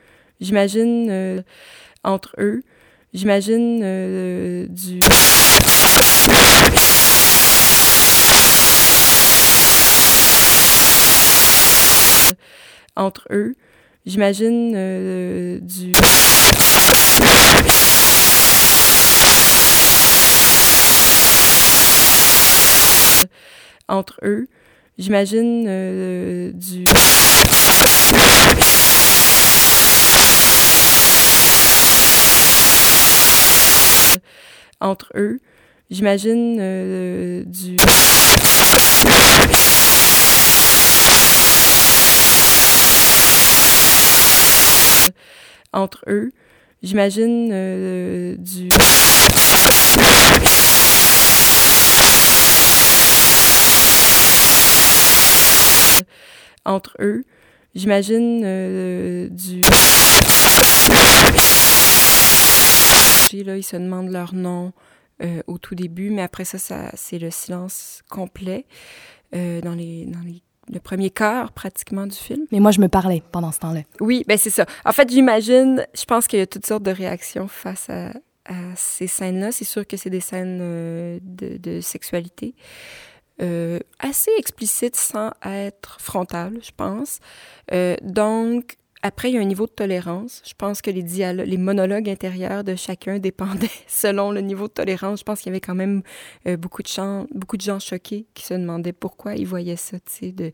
J'imagine 0.41 1.09
euh, 1.11 1.43
entre 2.05 2.35
eux. 2.39 2.63
J'imagine 3.13 3.81
euh, 3.83 4.67
du 4.69 5.01
entre 12.95 13.27
eux. 13.31 13.55
J'imagine 14.05 14.73
euh, 14.77 15.59
du 15.61 15.93
entre 23.89 24.19
eux. 24.25 24.49
J'imagine 24.99 25.65
euh, 25.69 26.53
du 26.55 26.85
entre 34.83 35.13
eux. 35.15 35.41
J'imagine 35.91 36.59
euh, 36.61 37.45
du 37.47 37.77
entre 45.73 46.05
eux. 46.09 46.33
J'imagine 46.83 47.51
euh, 47.53 48.37
du... 48.39 48.69
entre 56.65 56.97
eux. 57.01 57.25
J'imagine 57.75 58.43
euh, 58.45 59.29
du... 59.31 59.63
Là, 63.39 63.57
ils 63.57 63.63
se 63.63 63.77
demandent 63.77 64.11
leur 64.11 64.35
nom 64.35 64.73
euh, 65.23 65.43
au 65.47 65.59
tout 65.59 65.75
début, 65.75 66.11
mais 66.11 66.23
après 66.23 66.45
ça, 66.45 66.59
ça 66.59 66.91
c'est 66.95 67.19
le 67.19 67.31
silence 67.31 68.03
complet 68.11 68.67
euh, 69.35 69.61
dans, 69.61 69.75
les, 69.75 70.07
dans 70.07 70.21
les, 70.21 70.43
le 70.73 70.81
premier 70.81 71.11
quart 71.11 71.53
pratiquement 71.53 72.07
du 72.07 72.17
film. 72.17 72.47
Mais 72.53 72.61
moi, 72.61 72.71
je 72.71 72.81
me 72.81 72.89
parlais 72.89 73.23
pendant 73.33 73.53
ce 73.53 73.61
temps-là. 73.61 73.81
Oui, 74.01 74.25
ben 74.27 74.39
c'est 74.39 74.51
ça. 74.51 74.67
En 74.85 74.93
fait, 74.93 75.11
j'imagine, 75.11 75.87
je 75.95 76.05
pense 76.05 76.27
qu'il 76.27 76.39
y 76.39 76.43
a 76.43 76.47
toutes 76.47 76.67
sortes 76.67 76.83
de 76.83 76.91
réactions 76.91 77.49
face 77.49 77.89
à, 77.89 78.13
à 78.45 78.77
ces 78.77 79.07
scènes-là. 79.07 79.53
C'est 79.53 79.65
sûr 79.65 79.87
que 79.87 79.97
c'est 79.97 80.11
des 80.11 80.21
scènes 80.21 80.59
euh, 80.61 81.19
de, 81.23 81.57
de, 81.57 81.81
sexualité. 81.81 82.55
Euh, 83.41 83.79
assez 83.99 84.31
explicites 84.39 84.97
sans 84.97 85.33
être 85.45 86.01
frontales, 86.01 86.59
je 86.63 86.71
pense. 86.77 87.19
Euh, 87.73 87.97
donc, 88.03 88.77
après, 89.03 89.31
il 89.31 89.35
y 89.35 89.39
a 89.39 89.41
un 89.41 89.45
niveau 89.45 89.67
de 89.67 89.73
tolérance. 89.73 90.43
Je 90.47 90.55
pense 90.57 90.81
que 90.81 90.91
les 90.91 91.03
dialogues, 91.03 91.47
les 91.49 91.59
monologues 91.59 92.09
intérieurs 92.09 92.63
de 92.63 92.77
chacun 92.77 93.19
dépendaient 93.19 93.69
selon 93.89 94.31
le 94.31 94.41
niveau 94.41 94.69
de 94.69 94.73
tolérance. 94.73 95.21
Je 95.21 95.25
pense 95.25 95.41
qu'il 95.41 95.51
y 95.51 95.53
avait 95.53 95.61
quand 95.61 95.75
même 95.75 96.03
euh, 96.47 96.57
beaucoup 96.57 96.83
de 96.83 96.89
gens, 96.89 97.27
beaucoup 97.35 97.57
de 97.57 97.63
gens 97.63 97.81
choqués 97.81 98.27
qui 98.35 98.45
se 98.45 98.55
demandaient 98.55 98.93
pourquoi 98.93 99.35
ils 99.35 99.47
voyaient 99.47 99.77
ça, 99.77 99.99
tu 99.99 100.13
sais, 100.13 100.33
de 100.33 100.53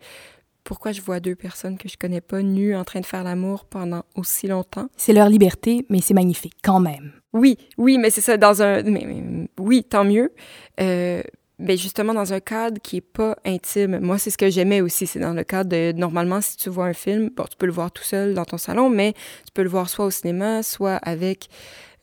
pourquoi 0.64 0.92
je 0.92 1.00
vois 1.00 1.18
deux 1.18 1.34
personnes 1.34 1.78
que 1.78 1.88
je 1.88 1.96
connais 1.96 2.20
pas 2.20 2.42
nues 2.42 2.76
en 2.76 2.84
train 2.84 3.00
de 3.00 3.06
faire 3.06 3.24
l'amour 3.24 3.64
pendant 3.64 4.04
aussi 4.16 4.48
longtemps. 4.48 4.88
C'est 4.98 5.14
leur 5.14 5.30
liberté, 5.30 5.86
mais 5.88 6.02
c'est 6.02 6.12
magnifique 6.12 6.56
quand 6.62 6.80
même. 6.80 7.12
Oui, 7.32 7.56
oui, 7.78 7.96
mais 7.96 8.10
c'est 8.10 8.20
ça 8.20 8.36
dans 8.36 8.62
un, 8.62 8.82
mais, 8.82 9.04
mais, 9.06 9.48
oui, 9.58 9.82
tant 9.82 10.04
mieux. 10.04 10.30
Euh, 10.80 11.22
ben 11.58 11.76
justement 11.76 12.14
dans 12.14 12.32
un 12.32 12.40
cadre 12.40 12.80
qui 12.80 12.98
est 12.98 13.00
pas 13.00 13.36
intime. 13.44 13.98
Moi, 14.00 14.18
c'est 14.18 14.30
ce 14.30 14.38
que 14.38 14.48
j'aimais 14.48 14.80
aussi. 14.80 15.06
C'est 15.06 15.18
dans 15.18 15.32
le 15.32 15.44
cadre 15.44 15.70
de 15.70 15.92
normalement, 15.92 16.40
si 16.40 16.56
tu 16.56 16.70
vois 16.70 16.86
un 16.86 16.92
film, 16.92 17.30
bon, 17.36 17.44
tu 17.44 17.56
peux 17.56 17.66
le 17.66 17.72
voir 17.72 17.90
tout 17.90 18.04
seul 18.04 18.34
dans 18.34 18.44
ton 18.44 18.58
salon, 18.58 18.90
mais 18.90 19.12
tu 19.12 19.52
peux 19.54 19.62
le 19.62 19.68
voir 19.68 19.88
soit 19.88 20.04
au 20.06 20.10
cinéma, 20.10 20.62
soit 20.62 20.96
avec 20.96 21.48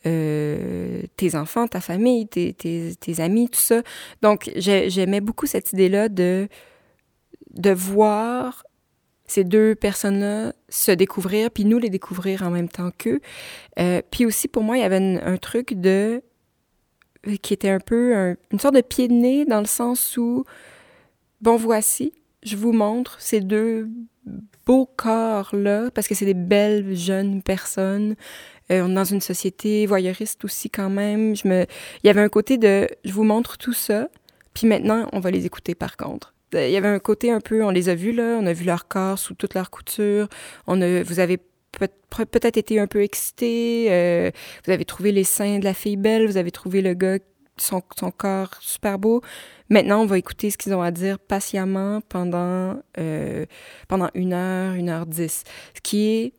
euh, 0.05 1.01
tes 1.15 1.35
enfants, 1.35 1.67
ta 1.67 1.79
famille, 1.79 2.27
tes, 2.27 2.53
tes, 2.53 2.95
tes 2.99 3.21
amis, 3.21 3.49
tout 3.49 3.59
ça. 3.59 3.81
Donc, 4.21 4.51
j'aimais 4.55 5.21
beaucoup 5.21 5.45
cette 5.45 5.71
idée-là 5.73 6.09
de 6.09 6.47
de 7.53 7.71
voir 7.71 8.65
ces 9.27 9.43
deux 9.43 9.75
personnes-là 9.75 10.53
se 10.69 10.91
découvrir, 10.91 11.49
puis 11.49 11.65
nous 11.65 11.79
les 11.79 11.89
découvrir 11.89 12.43
en 12.43 12.51
même 12.51 12.69
temps 12.69 12.91
qu'eux. 12.97 13.21
Euh, 13.79 14.01
puis 14.11 14.25
aussi, 14.25 14.47
pour 14.47 14.63
moi, 14.63 14.77
il 14.77 14.81
y 14.81 14.83
avait 14.83 14.97
un, 14.97 15.33
un 15.33 15.37
truc 15.37 15.79
de 15.79 16.21
qui 17.41 17.53
était 17.53 17.69
un 17.69 17.79
peu 17.79 18.15
un, 18.15 18.35
une 18.51 18.59
sorte 18.59 18.75
de 18.75 18.81
pied 18.81 19.07
de 19.07 19.13
nez 19.13 19.45
dans 19.45 19.59
le 19.59 19.65
sens 19.65 20.17
où, 20.17 20.45
bon, 21.41 21.55
voici, 21.55 22.13
je 22.43 22.55
vous 22.55 22.71
montre 22.71 23.19
ces 23.19 23.41
deux 23.41 23.89
beaux 24.65 24.89
corps-là, 24.97 25.91
parce 25.91 26.07
que 26.07 26.15
c'est 26.15 26.25
des 26.25 26.33
belles 26.33 26.95
jeunes 26.95 27.41
personnes. 27.43 28.15
Euh, 28.71 28.81
on 28.83 28.91
est 28.91 28.95
dans 28.95 29.03
une 29.03 29.21
société 29.21 29.85
voyeuriste 29.85 30.43
aussi 30.43 30.69
quand 30.69 30.89
même. 30.89 31.35
Je 31.35 31.47
me... 31.47 31.65
Il 32.03 32.07
y 32.07 32.09
avait 32.09 32.21
un 32.21 32.29
côté 32.29 32.57
de, 32.57 32.87
je 33.03 33.13
vous 33.13 33.23
montre 33.23 33.57
tout 33.57 33.73
ça, 33.73 34.07
puis 34.53 34.67
maintenant, 34.67 35.07
on 35.13 35.19
va 35.19 35.31
les 35.31 35.45
écouter 35.45 35.75
par 35.75 35.97
contre. 35.97 36.33
Il 36.53 36.69
y 36.69 36.77
avait 36.77 36.87
un 36.87 36.99
côté 36.99 37.31
un 37.31 37.41
peu, 37.41 37.63
on 37.63 37.69
les 37.69 37.89
a 37.89 37.95
vus 37.95 38.13
là, 38.13 38.37
on 38.39 38.45
a 38.45 38.53
vu 38.53 38.65
leur 38.65 38.87
corps 38.87 39.19
sous 39.19 39.33
toute 39.33 39.53
leur 39.55 39.69
couture. 39.69 40.29
On 40.67 40.81
a, 40.81 41.03
vous 41.03 41.19
avez 41.19 41.39
peut-être 41.77 42.57
été 42.57 42.79
un 42.79 42.87
peu 42.87 43.01
excité, 43.01 43.87
euh, 43.89 44.31
vous 44.65 44.71
avez 44.71 44.85
trouvé 44.85 45.11
les 45.11 45.23
seins 45.23 45.59
de 45.59 45.63
la 45.63 45.73
fille 45.73 45.97
belle, 45.97 46.27
vous 46.27 46.37
avez 46.37 46.51
trouvé 46.51 46.81
le 46.81 46.93
gars, 46.93 47.19
son, 47.57 47.81
corps 48.11 48.55
super 48.59 48.99
beau. 48.99 49.21
Maintenant, 49.69 50.01
on 50.01 50.05
va 50.05 50.17
écouter 50.17 50.49
ce 50.49 50.57
qu'ils 50.57 50.73
ont 50.73 50.81
à 50.81 50.91
dire 50.91 51.19
patiemment 51.19 52.01
pendant, 52.01 52.79
euh, 52.97 53.45
pendant 53.87 54.09
une 54.13 54.33
heure, 54.33 54.73
une 54.73 54.89
heure 54.89 55.05
dix. 55.05 55.43
Ce 55.73 55.81
qui 55.81 56.07
est 56.07 56.33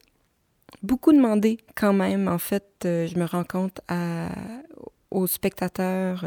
beaucoup 0.82 1.12
demandé 1.12 1.58
quand 1.74 1.92
même, 1.92 2.28
en 2.28 2.38
fait, 2.38 2.64
euh, 2.84 3.06
je 3.06 3.18
me 3.18 3.24
rends 3.24 3.44
compte 3.44 3.80
à, 3.88 4.28
aux 5.10 5.26
spectateurs 5.26 6.24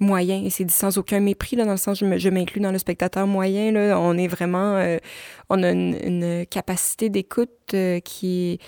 moyen, 0.00 0.42
et 0.44 0.50
c'est 0.50 0.68
sans 0.70 0.98
aucun 0.98 1.20
mépris, 1.20 1.56
là, 1.56 1.64
dans 1.64 1.72
le 1.72 1.76
sens 1.76 1.98
je, 2.00 2.30
m'inclus 2.30 2.60
dans 2.60 2.72
le 2.72 2.78
spectateur 2.78 3.26
moyen, 3.26 3.70
là, 3.70 3.98
on 4.00 4.16
est 4.16 4.26
vraiment, 4.26 4.76
euh, 4.76 4.98
on 5.50 5.62
a 5.62 5.70
une, 5.70 6.44
capacité 6.50 7.08
d'écoute 7.08 7.50
euh, 7.74 8.00
qui 8.00 8.58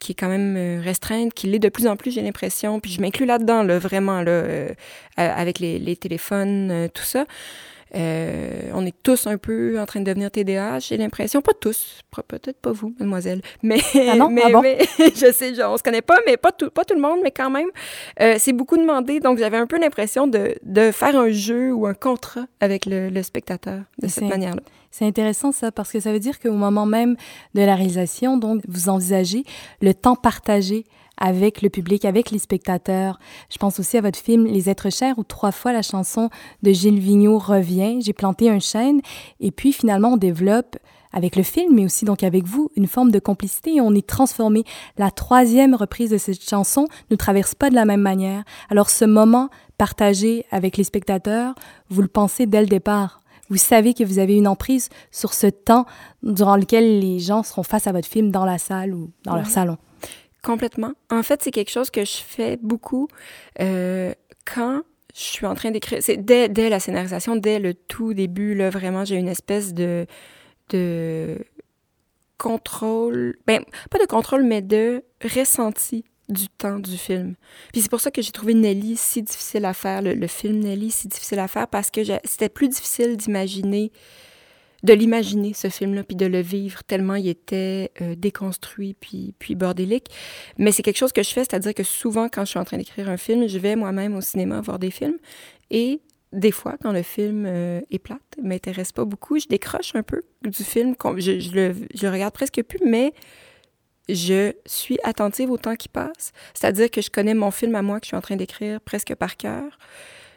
qui 0.00 0.12
est 0.12 0.14
quand 0.14 0.28
même 0.28 0.56
euh, 0.58 0.82
restreinte, 0.82 1.32
qui 1.32 1.46
l'est 1.46 1.58
de 1.58 1.70
plus 1.70 1.86
en 1.86 1.96
plus, 1.96 2.10
j'ai 2.10 2.20
l'impression, 2.20 2.78
puis 2.78 2.90
je 2.90 3.00
m'inclus 3.00 3.24
là-dedans, 3.24 3.62
là, 3.62 3.78
vraiment, 3.78 4.20
là, 4.20 4.44
avec 5.16 5.60
les, 5.60 5.78
les 5.78 5.96
téléphones, 5.96 6.90
tout 6.92 7.04
ça. 7.04 7.24
Euh, 7.94 8.70
on 8.74 8.84
est 8.84 8.94
tous 9.02 9.26
un 9.26 9.38
peu 9.38 9.78
en 9.80 9.86
train 9.86 10.00
de 10.00 10.04
devenir 10.04 10.30
TDAH, 10.30 10.80
j'ai 10.80 10.96
l'impression. 10.96 11.40
Pas 11.40 11.52
tous, 11.54 12.00
peut-être 12.26 12.58
pas 12.58 12.72
vous, 12.72 12.94
mademoiselle. 12.98 13.40
Mais, 13.62 13.80
ah 14.08 14.16
non? 14.16 14.28
mais, 14.28 14.42
ah 14.44 14.50
bon? 14.50 14.62
mais 14.62 14.78
je 14.98 15.32
sais, 15.32 15.54
genre, 15.54 15.74
on 15.74 15.76
se 15.76 15.82
connaît 15.82 16.02
pas, 16.02 16.18
mais 16.26 16.36
pas 16.36 16.52
tout, 16.52 16.70
pas 16.70 16.84
tout 16.84 16.94
le 16.94 17.00
monde, 17.00 17.20
mais 17.22 17.30
quand 17.30 17.50
même. 17.50 17.68
Euh, 18.20 18.36
c'est 18.38 18.52
beaucoup 18.52 18.76
demandé, 18.76 19.20
donc 19.20 19.38
j'avais 19.38 19.56
un 19.56 19.66
peu 19.66 19.78
l'impression 19.78 20.26
de, 20.26 20.56
de 20.62 20.90
faire 20.90 21.16
un 21.16 21.30
jeu 21.30 21.72
ou 21.72 21.86
un 21.86 21.94
contrat 21.94 22.46
avec 22.60 22.86
le, 22.86 23.08
le 23.08 23.22
spectateur 23.22 23.80
de 24.00 24.08
cette 24.08 24.24
manière-là. 24.24 24.62
C'est 24.90 25.04
intéressant 25.04 25.50
ça 25.50 25.72
parce 25.72 25.90
que 25.90 25.98
ça 25.98 26.12
veut 26.12 26.20
dire 26.20 26.38
qu'au 26.38 26.52
moment 26.52 26.86
même 26.86 27.16
de 27.54 27.62
la 27.62 27.74
réalisation, 27.74 28.36
donc 28.36 28.62
vous 28.68 28.88
envisagez 28.88 29.42
le 29.82 29.92
temps 29.92 30.14
partagé 30.14 30.84
avec 31.18 31.62
le 31.62 31.70
public, 31.70 32.04
avec 32.04 32.30
les 32.30 32.38
spectateurs. 32.38 33.18
Je 33.50 33.58
pense 33.58 33.78
aussi 33.80 33.96
à 33.96 34.00
votre 34.00 34.18
film 34.18 34.46
Les 34.46 34.68
êtres 34.68 34.90
chers 34.90 35.18
où 35.18 35.24
trois 35.24 35.52
fois 35.52 35.72
la 35.72 35.82
chanson 35.82 36.30
de 36.62 36.72
Gilles 36.72 36.98
Vigneault 37.00 37.38
revient. 37.38 38.00
J'ai 38.02 38.12
planté 38.12 38.50
un 38.50 38.58
chêne 38.60 39.00
et 39.40 39.50
puis 39.50 39.72
finalement 39.72 40.14
on 40.14 40.16
développe 40.16 40.76
avec 41.16 41.36
le 41.36 41.44
film, 41.44 41.76
mais 41.76 41.84
aussi 41.84 42.04
donc 42.04 42.24
avec 42.24 42.44
vous, 42.44 42.70
une 42.76 42.88
forme 42.88 43.12
de 43.12 43.20
complicité 43.20 43.76
et 43.76 43.80
on 43.80 43.94
est 43.94 44.04
transformé. 44.04 44.64
La 44.98 45.12
troisième 45.12 45.76
reprise 45.76 46.10
de 46.10 46.18
cette 46.18 46.42
chanson 46.42 46.88
ne 47.08 47.14
traverse 47.14 47.54
pas 47.54 47.70
de 47.70 47.76
la 47.76 47.84
même 47.84 48.00
manière. 48.00 48.42
Alors 48.68 48.90
ce 48.90 49.04
moment 49.04 49.48
partagé 49.78 50.44
avec 50.50 50.76
les 50.76 50.82
spectateurs, 50.82 51.54
vous 51.88 52.02
le 52.02 52.08
pensez 52.08 52.46
dès 52.46 52.60
le 52.60 52.66
départ. 52.66 53.20
Vous 53.50 53.58
savez 53.58 53.94
que 53.94 54.02
vous 54.02 54.18
avez 54.18 54.34
une 54.34 54.48
emprise 54.48 54.88
sur 55.12 55.34
ce 55.34 55.46
temps 55.46 55.84
durant 56.24 56.56
lequel 56.56 56.98
les 56.98 57.20
gens 57.20 57.42
seront 57.44 57.62
face 57.62 57.86
à 57.86 57.92
votre 57.92 58.08
film 58.08 58.32
dans 58.32 58.44
la 58.44 58.58
salle 58.58 58.92
ou 58.94 59.10
dans 59.24 59.32
Ouais. 59.34 59.38
leur 59.38 59.46
salon. 59.48 59.76
Complètement. 60.44 60.92
En 61.10 61.22
fait, 61.22 61.42
c'est 61.42 61.50
quelque 61.50 61.70
chose 61.70 61.90
que 61.90 62.04
je 62.04 62.18
fais 62.18 62.58
beaucoup 62.58 63.08
euh, 63.60 64.12
quand 64.44 64.82
je 65.14 65.22
suis 65.22 65.46
en 65.46 65.54
train 65.54 65.70
d'écrire. 65.70 65.98
C'est 66.02 66.18
dès, 66.18 66.50
dès 66.50 66.68
la 66.68 66.80
scénarisation, 66.80 67.34
dès 67.34 67.58
le 67.58 67.72
tout 67.72 68.12
début, 68.12 68.54
là, 68.54 68.68
vraiment, 68.68 69.06
j'ai 69.06 69.16
une 69.16 69.28
espèce 69.28 69.72
de, 69.72 70.06
de 70.68 71.38
contrôle. 72.36 73.38
Ben, 73.46 73.64
pas 73.90 73.98
de 73.98 74.06
contrôle, 74.06 74.42
mais 74.42 74.60
de 74.60 75.02
ressenti 75.22 76.04
du 76.28 76.48
temps 76.48 76.78
du 76.78 76.98
film. 76.98 77.36
Puis 77.72 77.80
c'est 77.80 77.90
pour 77.90 78.00
ça 78.00 78.10
que 78.10 78.20
j'ai 78.20 78.32
trouvé 78.32 78.52
Nelly 78.52 78.96
si 78.96 79.22
difficile 79.22 79.64
à 79.64 79.72
faire, 79.72 80.02
le, 80.02 80.12
le 80.12 80.26
film 80.26 80.58
Nelly 80.58 80.90
si 80.90 81.08
difficile 81.08 81.38
à 81.38 81.48
faire, 81.48 81.68
parce 81.68 81.90
que 81.90 82.00
c'était 82.24 82.48
plus 82.50 82.68
difficile 82.68 83.16
d'imaginer, 83.16 83.92
de 84.84 84.92
l'imaginer, 84.92 85.54
ce 85.54 85.70
film-là, 85.70 86.04
puis 86.04 86.14
de 86.14 86.26
le 86.26 86.40
vivre, 86.40 86.84
tellement 86.84 87.14
il 87.14 87.26
était 87.26 87.90
euh, 88.02 88.14
déconstruit, 88.14 88.94
puis, 88.94 89.34
puis 89.38 89.54
bordélique. 89.54 90.08
Mais 90.58 90.72
c'est 90.72 90.82
quelque 90.82 90.98
chose 90.98 91.12
que 91.12 91.22
je 91.22 91.30
fais, 91.30 91.40
c'est-à-dire 91.40 91.72
que 91.72 91.82
souvent, 91.82 92.28
quand 92.28 92.44
je 92.44 92.50
suis 92.50 92.58
en 92.58 92.64
train 92.64 92.76
d'écrire 92.76 93.08
un 93.08 93.16
film, 93.16 93.48
je 93.48 93.58
vais 93.58 93.76
moi-même 93.76 94.14
au 94.14 94.20
cinéma 94.20 94.60
voir 94.60 94.78
des 94.78 94.90
films, 94.90 95.16
et 95.70 96.00
des 96.32 96.50
fois, 96.50 96.76
quand 96.82 96.92
le 96.92 97.02
film 97.02 97.46
euh, 97.46 97.80
est 97.90 97.98
plate, 97.98 98.20
m'intéresse 98.42 98.92
pas 98.92 99.06
beaucoup, 99.06 99.38
je 99.38 99.46
décroche 99.46 99.94
un 99.94 100.02
peu 100.02 100.22
du 100.42 100.64
film, 100.64 100.94
je, 101.16 101.40
je, 101.40 101.52
le, 101.52 101.74
je 101.94 102.06
le 102.06 102.12
regarde 102.12 102.34
presque 102.34 102.62
plus, 102.62 102.80
mais 102.84 103.14
je 104.10 104.52
suis 104.66 104.98
attentive 105.02 105.50
au 105.50 105.56
temps 105.56 105.76
qui 105.76 105.88
passe. 105.88 106.32
C'est-à-dire 106.52 106.90
que 106.90 107.00
je 107.00 107.10
connais 107.10 107.32
mon 107.32 107.50
film 107.50 107.74
à 107.74 107.80
moi 107.80 108.00
que 108.00 108.04
je 108.04 108.08
suis 108.08 108.16
en 108.16 108.20
train 108.20 108.36
d'écrire 108.36 108.82
presque 108.82 109.14
par 109.14 109.38
cœur. 109.38 109.78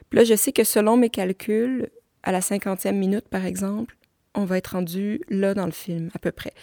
Puis 0.10 0.20
là, 0.20 0.24
je 0.24 0.36
sais 0.36 0.54
que 0.54 0.64
selon 0.64 0.96
mes 0.96 1.10
calculs, 1.10 1.90
à 2.24 2.32
la 2.32 2.40
cinquantième 2.40 2.98
minute, 2.98 3.28
par 3.28 3.46
exemple, 3.46 3.97
on 4.38 4.46
va 4.46 4.58
être 4.58 4.68
rendu 4.68 5.22
là 5.30 5.54
dans 5.54 5.66
le 5.66 5.72
film, 5.72 6.10
à 6.14 6.20
peu 6.20 6.32
près. 6.32 6.54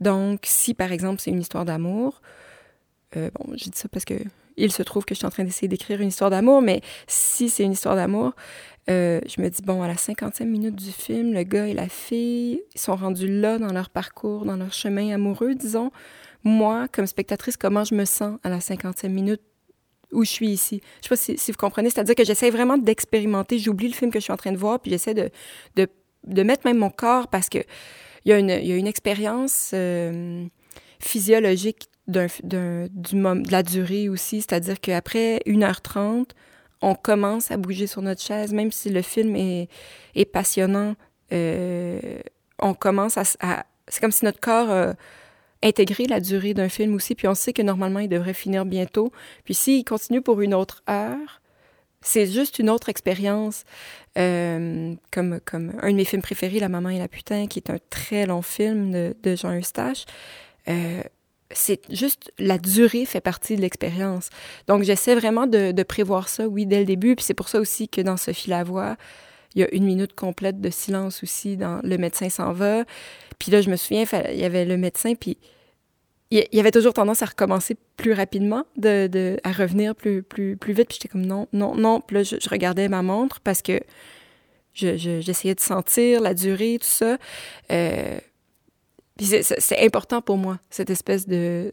Donc, 0.00 0.40
si, 0.44 0.72
par 0.72 0.92
exemple, 0.92 1.20
c'est 1.20 1.30
une 1.30 1.40
histoire 1.40 1.64
d'amour, 1.64 2.22
euh, 3.16 3.30
bon, 3.34 3.54
je 3.56 3.64
dis 3.64 3.78
ça 3.78 3.88
parce 3.88 4.04
que 4.04 4.14
il 4.56 4.72
se 4.72 4.82
trouve 4.82 5.04
que 5.04 5.14
je 5.14 5.18
suis 5.18 5.26
en 5.26 5.30
train 5.30 5.44
d'essayer 5.44 5.68
d'écrire 5.68 6.00
une 6.00 6.08
histoire 6.08 6.30
d'amour, 6.30 6.62
mais 6.62 6.80
si 7.06 7.48
c'est 7.48 7.62
une 7.62 7.72
histoire 7.72 7.94
d'amour, 7.94 8.32
euh, 8.90 9.20
je 9.26 9.40
me 9.40 9.48
dis, 9.48 9.62
bon, 9.62 9.82
à 9.82 9.88
la 9.88 9.96
cinquantième 9.96 10.50
minute 10.50 10.74
du 10.74 10.90
film, 10.90 11.32
le 11.32 11.42
gars 11.44 11.66
et 11.66 11.74
la 11.74 11.88
fille, 11.88 12.60
ils 12.74 12.80
sont 12.80 12.96
rendus 12.96 13.28
là 13.28 13.58
dans 13.58 13.72
leur 13.72 13.90
parcours, 13.90 14.44
dans 14.44 14.56
leur 14.56 14.72
chemin 14.72 15.14
amoureux, 15.14 15.54
disons. 15.54 15.92
Moi, 16.42 16.88
comme 16.88 17.06
spectatrice, 17.06 17.56
comment 17.56 17.84
je 17.84 17.94
me 17.94 18.04
sens 18.04 18.38
à 18.42 18.48
la 18.48 18.60
cinquantième 18.60 19.12
minute 19.12 19.42
où 20.12 20.24
je 20.24 20.30
suis 20.30 20.48
ici? 20.48 20.80
Je 21.02 21.08
sais 21.08 21.34
pas 21.34 21.38
si, 21.38 21.52
vous 21.52 21.58
comprenez, 21.58 21.90
c'est-à-dire 21.90 22.14
que 22.14 22.24
j'essaie 22.24 22.50
vraiment 22.50 22.78
d'expérimenter, 22.78 23.58
j'oublie 23.58 23.88
le 23.88 23.94
film 23.94 24.10
que 24.10 24.18
je 24.18 24.24
suis 24.24 24.32
en 24.32 24.38
train 24.38 24.52
de 24.52 24.56
voir, 24.56 24.80
puis 24.80 24.90
j'essaie 24.90 25.14
de, 25.14 25.30
de 26.28 26.42
mettre 26.42 26.66
même 26.66 26.78
mon 26.78 26.90
corps 26.90 27.28
parce 27.28 27.48
que 27.48 27.58
il 28.24 28.30
y 28.30 28.32
a 28.34 28.38
une, 28.38 28.86
expérience 28.86 29.70
euh, 29.74 30.44
physiologique 31.00 31.88
de 32.08 32.28
la 33.50 33.62
durée 33.62 34.08
aussi, 34.08 34.42
c'est-à-dire 34.42 34.80
qu'après 34.80 35.40
1h30, 35.46 36.30
on 36.82 36.94
commence 36.94 37.50
à 37.50 37.56
bouger 37.56 37.86
sur 37.86 38.02
notre 38.02 38.20
chaise, 38.22 38.52
même 38.52 38.70
si 38.70 38.90
le 38.90 39.02
film 39.02 39.34
est, 39.36 39.68
passionnant, 40.32 40.94
euh, 41.32 42.18
on 42.58 42.74
commence 42.74 43.16
à- 43.16 43.64
C'est 43.88 44.00
comme 44.00 44.12
si 44.12 44.24
notre 44.24 44.40
corps 44.40 44.70
a 44.70 44.94
intégré 45.62 46.04
la 46.04 46.20
durée 46.20 46.54
d'un 46.54 46.68
film 46.68 46.94
aussi, 46.94 47.14
puis 47.14 47.26
on 47.28 47.34
sait 47.34 47.52
que 47.52 47.62
normalement, 47.62 48.00
il 48.00 48.08
devrait 48.08 48.34
finir 48.34 48.64
bientôt. 48.64 49.10
Puis 49.44 49.54
s'il 49.54 49.84
continue 49.84 50.20
pour 50.20 50.40
une 50.40 50.54
autre 50.54 50.82
heure, 50.88 51.40
c'est 52.08 52.26
juste 52.26 52.58
une 52.58 52.70
autre 52.70 52.88
expérience. 52.88 53.64
Euh, 54.16 54.94
comme, 55.12 55.40
comme 55.44 55.74
un 55.82 55.90
de 55.90 55.96
mes 55.96 56.06
films 56.06 56.22
préférés, 56.22 56.58
La 56.58 56.70
maman 56.70 56.88
et 56.88 56.98
la 56.98 57.06
putain, 57.06 57.46
qui 57.46 57.58
est 57.58 57.70
un 57.70 57.76
très 57.90 58.24
long 58.24 58.40
film 58.40 58.90
de, 58.90 59.36
Jean 59.36 59.54
Eustache. 59.54 60.06
Euh, 60.68 61.02
c'est 61.50 61.80
juste 61.90 62.32
la 62.38 62.56
durée 62.56 63.04
fait 63.04 63.20
partie 63.20 63.56
de 63.56 63.60
l'expérience. 63.60 64.30
Donc, 64.66 64.84
j'essaie 64.84 65.14
vraiment 65.14 65.46
de, 65.46 65.82
prévoir 65.82 66.30
ça, 66.30 66.48
oui, 66.48 66.64
dès 66.64 66.78
le 66.80 66.86
début. 66.86 67.14
Puis 67.14 67.26
c'est 67.26 67.34
pour 67.34 67.50
ça 67.50 67.60
aussi 67.60 67.88
que 67.90 68.00
dans 68.00 68.16
Sophie 68.16 68.48
Lavoie, 68.48 68.96
il 69.54 69.60
y 69.60 69.64
a 69.64 69.74
une 69.74 69.84
minute 69.84 70.14
complète 70.14 70.62
de 70.62 70.70
silence 70.70 71.22
aussi 71.22 71.58
dans 71.58 71.80
Le 71.84 71.98
médecin 71.98 72.30
s'en 72.30 72.52
va. 72.52 72.84
Puis 73.38 73.52
là, 73.52 73.60
je 73.60 73.68
me 73.68 73.76
souviens, 73.76 74.04
il 74.30 74.38
y 74.38 74.44
avait 74.44 74.64
le 74.64 74.78
médecin, 74.78 75.14
puis 75.14 75.36
il 76.30 76.46
y 76.52 76.60
avait 76.60 76.70
toujours 76.70 76.92
tendance 76.92 77.22
à 77.22 77.26
recommencer 77.26 77.76
plus 77.96 78.12
rapidement, 78.12 78.64
de, 78.76 79.06
de- 79.06 79.38
à 79.44 79.52
revenir 79.52 79.94
plus, 79.94 80.22
plus, 80.22 80.56
plus 80.56 80.72
vite. 80.74 80.88
Puis 80.88 80.98
j'étais 81.00 81.08
comme 81.08 81.24
non, 81.24 81.48
non, 81.52 81.74
non. 81.74 82.00
Puis 82.00 82.16
là, 82.16 82.22
je, 82.22 82.36
regardais 82.50 82.88
ma 82.88 83.02
montre 83.02 83.40
parce 83.40 83.62
que 83.62 83.80
je- 84.74 84.96
je- 84.96 85.20
j'essayais 85.20 85.54
de 85.54 85.60
sentir 85.60 86.20
la 86.20 86.34
durée, 86.34 86.78
tout 86.80 86.86
ça. 86.86 87.16
Euh, 87.72 88.18
puis 89.16 89.26
c'est 89.42 89.84
important 89.84 90.20
pour 90.22 90.36
moi, 90.36 90.60
cette 90.70 90.90
espèce 90.90 91.26
de... 91.26 91.72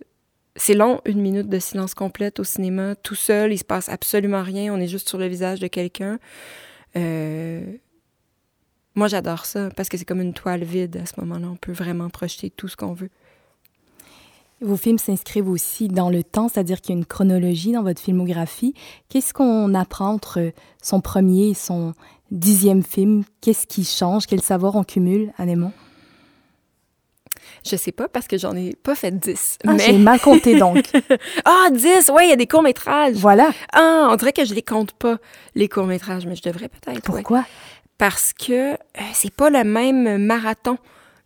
C'est 0.55 0.73
long, 0.73 1.01
une 1.05 1.19
minute 1.21 1.49
de 1.49 1.59
silence 1.59 1.93
complète 1.93 2.39
au 2.39 2.45
cinéma, 2.45 2.95
tout 2.95 3.13
seul, 3.13 3.51
il 3.51 3.57
se 3.57 3.65
passe 3.65 3.89
absolument 3.89 4.41
rien, 4.41 4.73
on 4.73 4.79
est 4.79 4.87
juste 4.87 5.09
sur 5.09 5.17
le 5.17 5.27
visage 5.27 5.59
de 5.59 5.67
quelqu'un. 5.67 6.17
Euh, 6.95 7.61
Moi, 8.95 9.09
j'adore 9.09 9.45
ça, 9.45 9.69
parce 9.75 9.89
que 9.89 9.97
c'est 9.97 10.05
comme 10.05 10.21
une 10.21 10.33
toile 10.33 10.63
vide 10.63 10.95
à 10.95 11.05
ce 11.05 11.19
moment-là. 11.19 11.49
On 11.51 11.57
peut 11.57 11.73
vraiment 11.73 12.09
projeter 12.09 12.49
tout 12.49 12.69
ce 12.69 12.77
qu'on 12.77 12.93
veut. 12.93 13.09
Vos 14.65 14.77
films 14.77 14.97
s'inscrivent 14.97 15.47
aussi 15.49 15.87
dans 15.89 16.09
le 16.09 16.23
temps, 16.23 16.47
c'est-à-dire 16.49 16.81
qu'il 16.81 16.95
y 16.95 16.97
a 16.97 16.99
une 16.99 17.05
chronologie 17.05 17.71
dans 17.71 17.83
votre 17.83 18.01
filmographie. 18.01 18.73
Qu'est-ce 19.09 19.31
qu'on 19.31 19.75
apprend 19.75 20.09
entre 20.09 20.51
son 20.81 21.01
premier 21.01 21.49
et 21.49 21.53
son 21.53 21.93
dixième 22.31 22.81
film? 22.81 23.23
Qu'est-ce 23.41 23.67
qui 23.67 23.83
change? 23.85 24.25
Quel 24.25 24.41
savoir 24.41 24.75
on 24.75 24.83
cumule, 24.83 25.31
Anémon? 25.37 25.71
Je 27.63 27.75
sais 27.75 27.91
pas, 27.91 28.07
parce 28.07 28.27
que 28.27 28.37
j'en 28.39 28.55
ai 28.55 28.75
pas 28.75 28.95
fait 28.95 29.11
10. 29.11 29.57
Ah, 29.67 29.73
mais... 29.73 29.79
j'ai 29.79 29.97
mal 29.99 30.19
compté 30.19 30.57
donc. 30.57 30.83
Ah, 31.45 31.67
10! 31.71 32.09
Ouais, 32.09 32.25
il 32.25 32.29
y 32.29 32.33
a 32.33 32.35
des 32.35 32.47
courts-métrages. 32.47 33.15
voilà. 33.17 33.51
Ah, 33.71 34.07
on 34.09 34.15
dirait 34.15 34.33
que 34.33 34.45
je 34.45 34.55
les 34.55 34.63
compte 34.63 34.93
pas, 34.93 35.17
les 35.53 35.69
courts-métrages, 35.69 36.25
mais 36.25 36.35
je 36.35 36.41
devrais 36.41 36.69
peut-être. 36.69 36.95
ouais. 36.95 37.01
Pourquoi? 37.21 37.45
Parce 37.97 38.33
que 38.33 38.73
euh, 38.73 38.77
c'est 39.13 39.33
pas 39.33 39.49
le 39.51 39.63
même 39.63 40.17
marathon. 40.25 40.77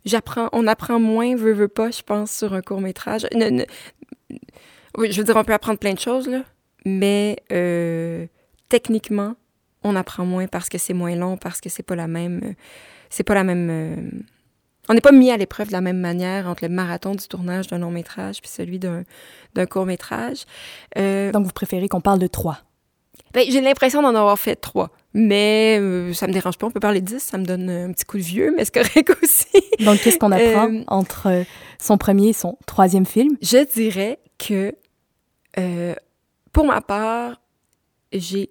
J'apprends, 0.04 0.48
on 0.52 0.66
apprend 0.66 0.98
moins, 0.98 1.34
veut, 1.36 1.52
veut 1.52 1.68
pas, 1.68 1.90
je 1.90 2.02
pense, 2.02 2.30
sur 2.32 2.54
un. 2.54 2.60
Ne- 3.34 3.50
ne- 3.50 3.64
Oui, 4.96 5.12
je 5.12 5.18
veux 5.18 5.24
dire, 5.24 5.36
on 5.36 5.44
peut 5.44 5.52
apprendre 5.52 5.78
plein 5.78 5.92
de 5.94 5.98
choses, 5.98 6.26
là, 6.28 6.42
mais 6.84 7.36
euh, 7.52 8.26
techniquement, 8.68 9.34
on 9.82 9.94
apprend 9.96 10.24
moins 10.26 10.46
parce 10.46 10.68
que 10.68 10.78
c'est 10.78 10.94
moins 10.94 11.14
long, 11.14 11.36
parce 11.36 11.60
que 11.60 11.68
c'est 11.68 11.82
pas 11.82 11.96
la 11.96 12.06
même. 12.08 12.40
euh, 12.44 12.52
C'est 13.10 13.24
pas 13.24 13.34
la 13.34 13.44
même. 13.44 13.68
euh, 13.70 13.96
on 14.88 14.94
n'est 14.94 15.00
pas 15.00 15.12
mis 15.12 15.30
à 15.30 15.36
l'épreuve 15.36 15.68
de 15.68 15.72
la 15.72 15.80
même 15.80 15.98
manière 16.00 16.48
entre 16.48 16.64
le 16.64 16.70
marathon 16.70 17.14
du 17.14 17.28
tournage 17.28 17.68
d'un 17.68 17.78
long 17.78 17.90
métrage 17.92 18.40
puis 18.40 18.50
celui 18.50 18.78
d'un 18.78 19.04
d'un 19.54 19.66
court 19.66 19.86
métrage. 19.86 20.44
Euh, 20.98 21.30
Donc, 21.32 21.44
vous 21.46 21.52
préférez 21.52 21.88
qu'on 21.88 22.00
parle 22.00 22.18
de 22.18 22.26
trois? 22.26 22.58
ben, 23.32 23.44
j'ai 23.48 23.60
l'impression 23.60 24.02
d'en 24.02 24.14
avoir 24.14 24.38
fait 24.38 24.56
trois. 24.56 24.90
Mais 25.12 25.78
euh, 25.80 26.12
ça 26.12 26.26
me 26.28 26.32
dérange 26.32 26.56
pas. 26.56 26.66
On 26.66 26.70
peut 26.70 26.80
parler 26.80 27.00
de 27.00 27.06
dix. 27.06 27.20
Ça 27.22 27.36
me 27.38 27.44
donne 27.44 27.68
un 27.68 27.92
petit 27.92 28.04
coup 28.04 28.16
de 28.16 28.22
vieux, 28.22 28.52
mais 28.56 28.64
c'est 28.64 28.74
correct 28.74 29.10
aussi. 29.22 29.46
Donc, 29.84 30.00
qu'est-ce 30.00 30.18
qu'on 30.18 30.30
apprend 30.32 30.72
Euh, 30.72 30.84
entre 30.86 31.26
euh, 31.28 31.42
son 31.80 31.98
premier 31.98 32.28
et 32.28 32.32
son 32.32 32.56
troisième 32.66 33.06
film? 33.06 33.36
Je 33.42 33.64
dirais 33.74 34.20
que, 34.38 34.72
euh, 35.58 35.94
pour 36.52 36.64
ma 36.64 36.80
part, 36.80 37.40
j'ai 38.12 38.50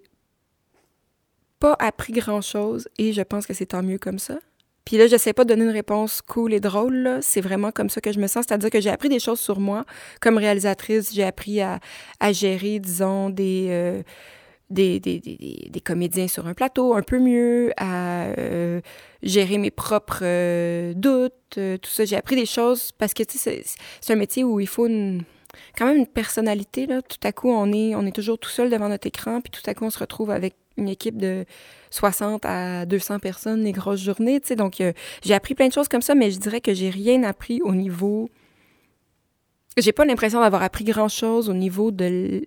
pas 1.59 1.75
appris 1.79 2.13
grand-chose 2.13 2.87
et 2.97 3.13
je 3.13 3.21
pense 3.21 3.45
que 3.45 3.53
c'est 3.53 3.67
tant 3.67 3.83
mieux 3.83 3.97
comme 3.97 4.19
ça. 4.19 4.39
Puis 4.85 4.97
là, 4.97 5.07
j'essaie 5.07 5.33
pas 5.33 5.43
de 5.43 5.49
donner 5.49 5.65
une 5.65 5.69
réponse 5.69 6.21
cool 6.21 6.53
et 6.53 6.59
drôle. 6.59 7.19
C'est 7.21 7.41
vraiment 7.41 7.71
comme 7.71 7.89
ça 7.89 8.01
que 8.01 8.11
je 8.11 8.19
me 8.19 8.27
sens. 8.27 8.45
C'est-à-dire 8.47 8.69
que 8.71 8.81
j'ai 8.81 8.89
appris 8.89 9.07
des 9.07 9.19
choses 9.19 9.39
sur 9.39 9.59
moi. 9.59 9.85
Comme 10.19 10.37
réalisatrice, 10.37 11.13
j'ai 11.13 11.23
appris 11.23 11.61
à, 11.61 11.79
à 12.19 12.31
gérer, 12.31 12.79
disons, 12.79 13.29
des, 13.29 13.67
euh, 13.69 14.01
des, 14.69 14.99
des, 14.99 15.19
des, 15.19 15.67
des- 15.69 15.81
comédiens 15.81 16.27
sur 16.27 16.45
un 16.47 16.53
plateau 16.53 16.93
un 16.93 17.01
peu 17.01 17.19
mieux, 17.19 17.71
à 17.77 18.25
euh, 18.37 18.81
gérer 19.23 19.57
mes 19.57 19.71
propres 19.71 20.19
euh, 20.23 20.93
doutes, 20.93 21.33
euh, 21.57 21.77
tout 21.77 21.89
ça. 21.89 22.05
J'ai 22.05 22.15
appris 22.15 22.35
des 22.35 22.45
choses 22.45 22.91
parce 22.97 23.13
que, 23.13 23.23
tu 23.23 23.37
sais, 23.37 23.63
c'est- 24.01 24.13
un 24.13 24.15
métier 24.15 24.43
où 24.43 24.59
il 24.59 24.67
faut 24.67 24.87
quand 25.77 25.85
même 25.85 25.97
une 25.97 26.07
personnalité. 26.07 26.87
Tout 26.87 27.17
à 27.23 27.31
coup, 27.31 27.49
on 27.49 27.71
est, 27.73 27.95
on 27.95 28.05
est 28.05 28.11
toujours 28.15 28.37
tout 28.37 28.49
seul 28.49 28.69
devant 28.69 28.89
notre 28.89 29.07
écran, 29.07 29.41
puis 29.41 29.51
tout 29.51 29.67
à 29.69 29.73
coup, 29.73 29.85
on 29.85 29.89
se 29.89 29.99
retrouve 29.99 30.29
avec 30.31 30.55
une 30.77 30.87
équipe 30.87 31.17
de 31.17 31.43
60 31.89 32.45
à 32.45 32.85
200 32.85 33.19
personnes 33.19 33.63
les 33.63 33.71
grosses 33.71 33.99
journées. 34.01 34.39
tu 34.39 34.49
sais. 34.49 34.55
Donc, 34.55 34.81
j'ai 35.23 35.33
appris 35.33 35.55
plein 35.55 35.67
de 35.67 35.73
choses 35.73 35.87
comme 35.89 36.01
ça, 36.03 36.13
mais 36.15 36.29
je 36.31 36.37
dirais 36.39 36.61
que 36.61 36.73
j'ai 36.73 36.89
rien 36.89 37.23
appris 37.23 37.61
au 37.63 37.73
niveau... 37.73 38.29
J'ai 39.77 39.91
pas 39.93 40.03
l'impression 40.05 40.41
d'avoir 40.41 40.61
appris 40.63 40.83
grand-chose 40.83 41.49
au 41.49 41.53
niveau 41.53 41.91
de 41.91 42.03
l- 42.05 42.45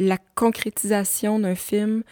la 0.00 0.18
concrétisation 0.34 1.38
d'un 1.38 1.54
film. 1.54 2.02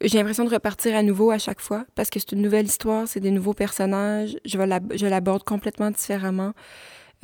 J'ai 0.00 0.18
l'impression 0.18 0.44
de 0.44 0.50
repartir 0.50 0.96
à 0.96 1.02
nouveau 1.02 1.30
à 1.30 1.38
chaque 1.38 1.60
fois 1.60 1.84
parce 1.94 2.08
que 2.08 2.20
c'est 2.20 2.32
une 2.32 2.42
nouvelle 2.42 2.66
histoire, 2.66 3.06
c'est 3.08 3.20
des 3.20 3.30
nouveaux 3.30 3.52
personnages. 3.52 4.36
Je, 4.44 5.06
l'aborde 5.06 5.42
complètement 5.42 5.90
différemment. 5.90 6.52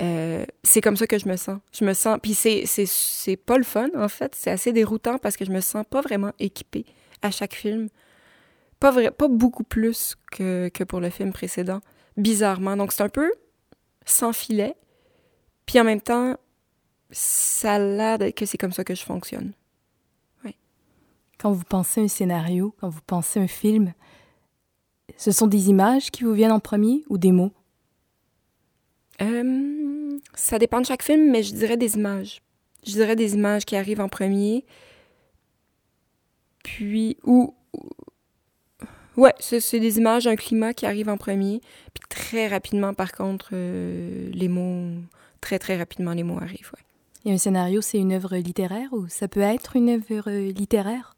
Euh, 0.02 0.44
c'est 0.64 0.80
comme 0.80 0.96
ça 0.96 1.06
que 1.06 1.18
je 1.18 1.28
me 1.28 1.36
sens. 1.36 1.60
Je 1.72 1.84
me 1.84 1.94
sens. 1.94 2.18
Puis 2.20 2.34
c'est, 2.34 2.64
c'est, 2.66 3.36
pas 3.36 3.58
le 3.58 3.64
fun, 3.64 3.88
en 3.96 4.08
fait. 4.08 4.34
C'est 4.34 4.50
assez 4.50 4.72
déroutant 4.72 5.18
parce 5.18 5.36
que 5.36 5.44
je 5.44 5.52
me 5.52 5.60
sens 5.60 5.84
pas 5.88 6.00
vraiment 6.00 6.32
équipée 6.38 6.84
à 7.22 7.30
chaque 7.30 7.54
film. 7.54 7.88
Pas, 8.80 8.90
vrai, 8.90 9.10
pas 9.10 9.28
beaucoup 9.28 9.64
plus 9.64 10.16
que, 10.32 10.68
que 10.72 10.84
pour 10.84 11.00
le 11.00 11.10
film 11.10 11.32
précédent, 11.32 11.80
bizarrement. 12.16 12.76
Donc 12.76 12.92
c'est 12.92 13.02
un 13.02 13.08
peu 13.08 13.30
sans 14.04 14.32
filet. 14.32 14.74
Puis 15.66 15.78
en 15.78 15.84
même 15.84 16.00
temps, 16.00 16.36
ça 17.10 17.74
a 17.74 17.78
l'air 17.78 18.18
que 18.34 18.46
c'est 18.46 18.58
comme 18.58 18.72
ça 18.72 18.84
que 18.84 18.94
je 18.94 19.04
fonctionne. 19.04 19.52
Quand 21.40 21.52
vous 21.52 21.64
pensez 21.64 22.02
un 22.02 22.08
scénario, 22.08 22.74
quand 22.80 22.90
vous 22.90 23.00
pensez 23.06 23.40
un 23.40 23.46
film, 23.46 23.94
ce 25.16 25.32
sont 25.32 25.46
des 25.46 25.70
images 25.70 26.10
qui 26.10 26.24
vous 26.24 26.34
viennent 26.34 26.52
en 26.52 26.60
premier 26.60 27.02
ou 27.08 27.16
des 27.16 27.32
mots? 27.32 27.52
Euh, 29.22 30.18
ça 30.34 30.58
dépend 30.58 30.80
de 30.80 30.86
chaque 30.86 31.02
film, 31.02 31.30
mais 31.30 31.42
je 31.42 31.54
dirais 31.54 31.78
des 31.78 31.94
images. 31.96 32.42
Je 32.86 32.92
dirais 32.92 33.16
des 33.16 33.34
images 33.34 33.64
qui 33.64 33.74
arrivent 33.76 34.00
en 34.00 34.08
premier. 34.08 34.64
Puis, 36.62 37.16
ou. 37.24 37.54
ou- 37.72 37.88
Ouais, 39.16 39.34
c'est 39.38 39.60
c'est 39.60 39.80
des 39.80 39.98
images, 39.98 40.26
un 40.26 40.36
climat 40.36 40.72
qui 40.72 40.86
arrive 40.86 41.08
en 41.08 41.16
premier. 41.18 41.60
Puis 41.94 42.04
très 42.08 42.48
rapidement, 42.48 42.94
par 42.94 43.12
contre, 43.12 43.50
euh, 43.52 44.30
les 44.32 44.48
mots. 44.48 44.94
Très, 45.40 45.58
très 45.58 45.76
rapidement, 45.78 46.12
les 46.12 46.22
mots 46.22 46.38
arrivent, 46.38 46.70
ouais. 46.74 46.84
Et 47.30 47.32
un 47.34 47.38
scénario, 47.38 47.80
c'est 47.80 47.98
une 47.98 48.12
œuvre 48.12 48.36
littéraire 48.36 48.88
ou 48.92 49.08
ça 49.08 49.26
peut 49.28 49.40
être 49.40 49.76
une 49.76 49.88
œuvre 49.90 50.30
littéraire? 50.30 51.16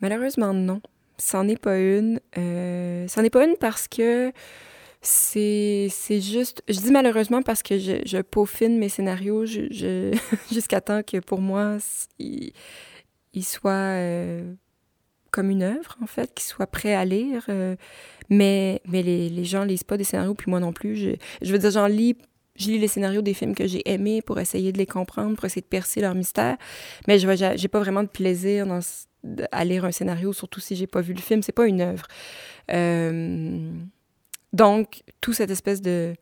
Malheureusement, 0.00 0.52
non. 0.52 0.80
C'en 1.18 1.48
est 1.48 1.58
pas 1.60 1.78
une. 1.78 2.20
Euh, 2.36 3.06
c'en 3.08 3.22
est 3.24 3.30
pas 3.30 3.44
une 3.46 3.56
parce 3.58 3.88
que 3.88 4.32
c'est 5.00 5.88
juste. 6.20 6.62
Je 6.68 6.78
dis 6.80 6.90
malheureusement 6.90 7.42
parce 7.42 7.62
que 7.62 7.78
je, 7.78 8.02
je 8.04 8.18
peaufine 8.18 8.76
mes 8.78 8.88
scénarios 8.88 9.46
je, 9.46 9.62
je- 9.70 10.16
jusqu'à 10.52 10.80
temps 10.80 11.02
que 11.02 11.18
pour 11.18 11.40
moi, 11.40 11.78
il, 12.18 12.52
il 13.32 13.44
soit 13.44 13.70
euh, 13.72 14.52
comme 15.30 15.50
une 15.50 15.62
œuvre, 15.62 15.96
en 16.02 16.06
fait, 16.06 16.34
qu'il 16.34 16.44
soit 16.44 16.66
prêt 16.66 16.94
à 16.94 17.04
lire. 17.04 17.44
euh, 17.48 17.76
mais 18.28 18.80
mais 18.86 19.02
les, 19.02 19.28
les 19.28 19.44
gens 19.44 19.64
lisent 19.64 19.84
pas 19.84 19.96
des 19.96 20.04
scénarios, 20.04 20.34
puis 20.34 20.50
moi 20.50 20.60
non 20.60 20.72
plus. 20.72 20.96
Je, 20.96 21.10
je 21.42 21.52
veux 21.52 21.58
dire, 21.58 21.70
j'en 21.70 21.86
lis. 21.86 22.16
Je 22.58 22.68
lis 22.70 22.78
les 22.78 22.88
scénarios 22.88 23.20
des 23.20 23.34
films 23.34 23.54
que 23.54 23.66
j'ai 23.66 23.82
aimés 23.90 24.22
pour 24.22 24.40
essayer 24.40 24.72
de 24.72 24.78
les 24.78 24.86
comprendre, 24.86 25.36
pour 25.36 25.44
essayer 25.44 25.60
de 25.60 25.66
percer 25.66 26.00
leur 26.00 26.14
mystère. 26.14 26.56
Mais 27.06 27.18
je 27.18 27.52
j'ai 27.56 27.68
pas 27.68 27.80
vraiment 27.80 28.02
de 28.02 28.08
plaisir 28.08 28.66
dans, 28.66 28.80
à 29.52 29.64
lire 29.64 29.84
un 29.84 29.92
scénario, 29.92 30.32
surtout 30.32 30.60
si 30.60 30.76
j'ai 30.76 30.86
pas 30.86 31.00
vu 31.00 31.14
le 31.14 31.20
film. 31.20 31.42
C'est 31.42 31.52
pas 31.52 31.66
une 31.66 31.80
œuvre. 31.80 32.06
Euh, 32.72 33.72
donc, 34.52 35.02
tout 35.20 35.32
cette 35.32 35.50
espèce 35.50 35.82
de 35.82 36.14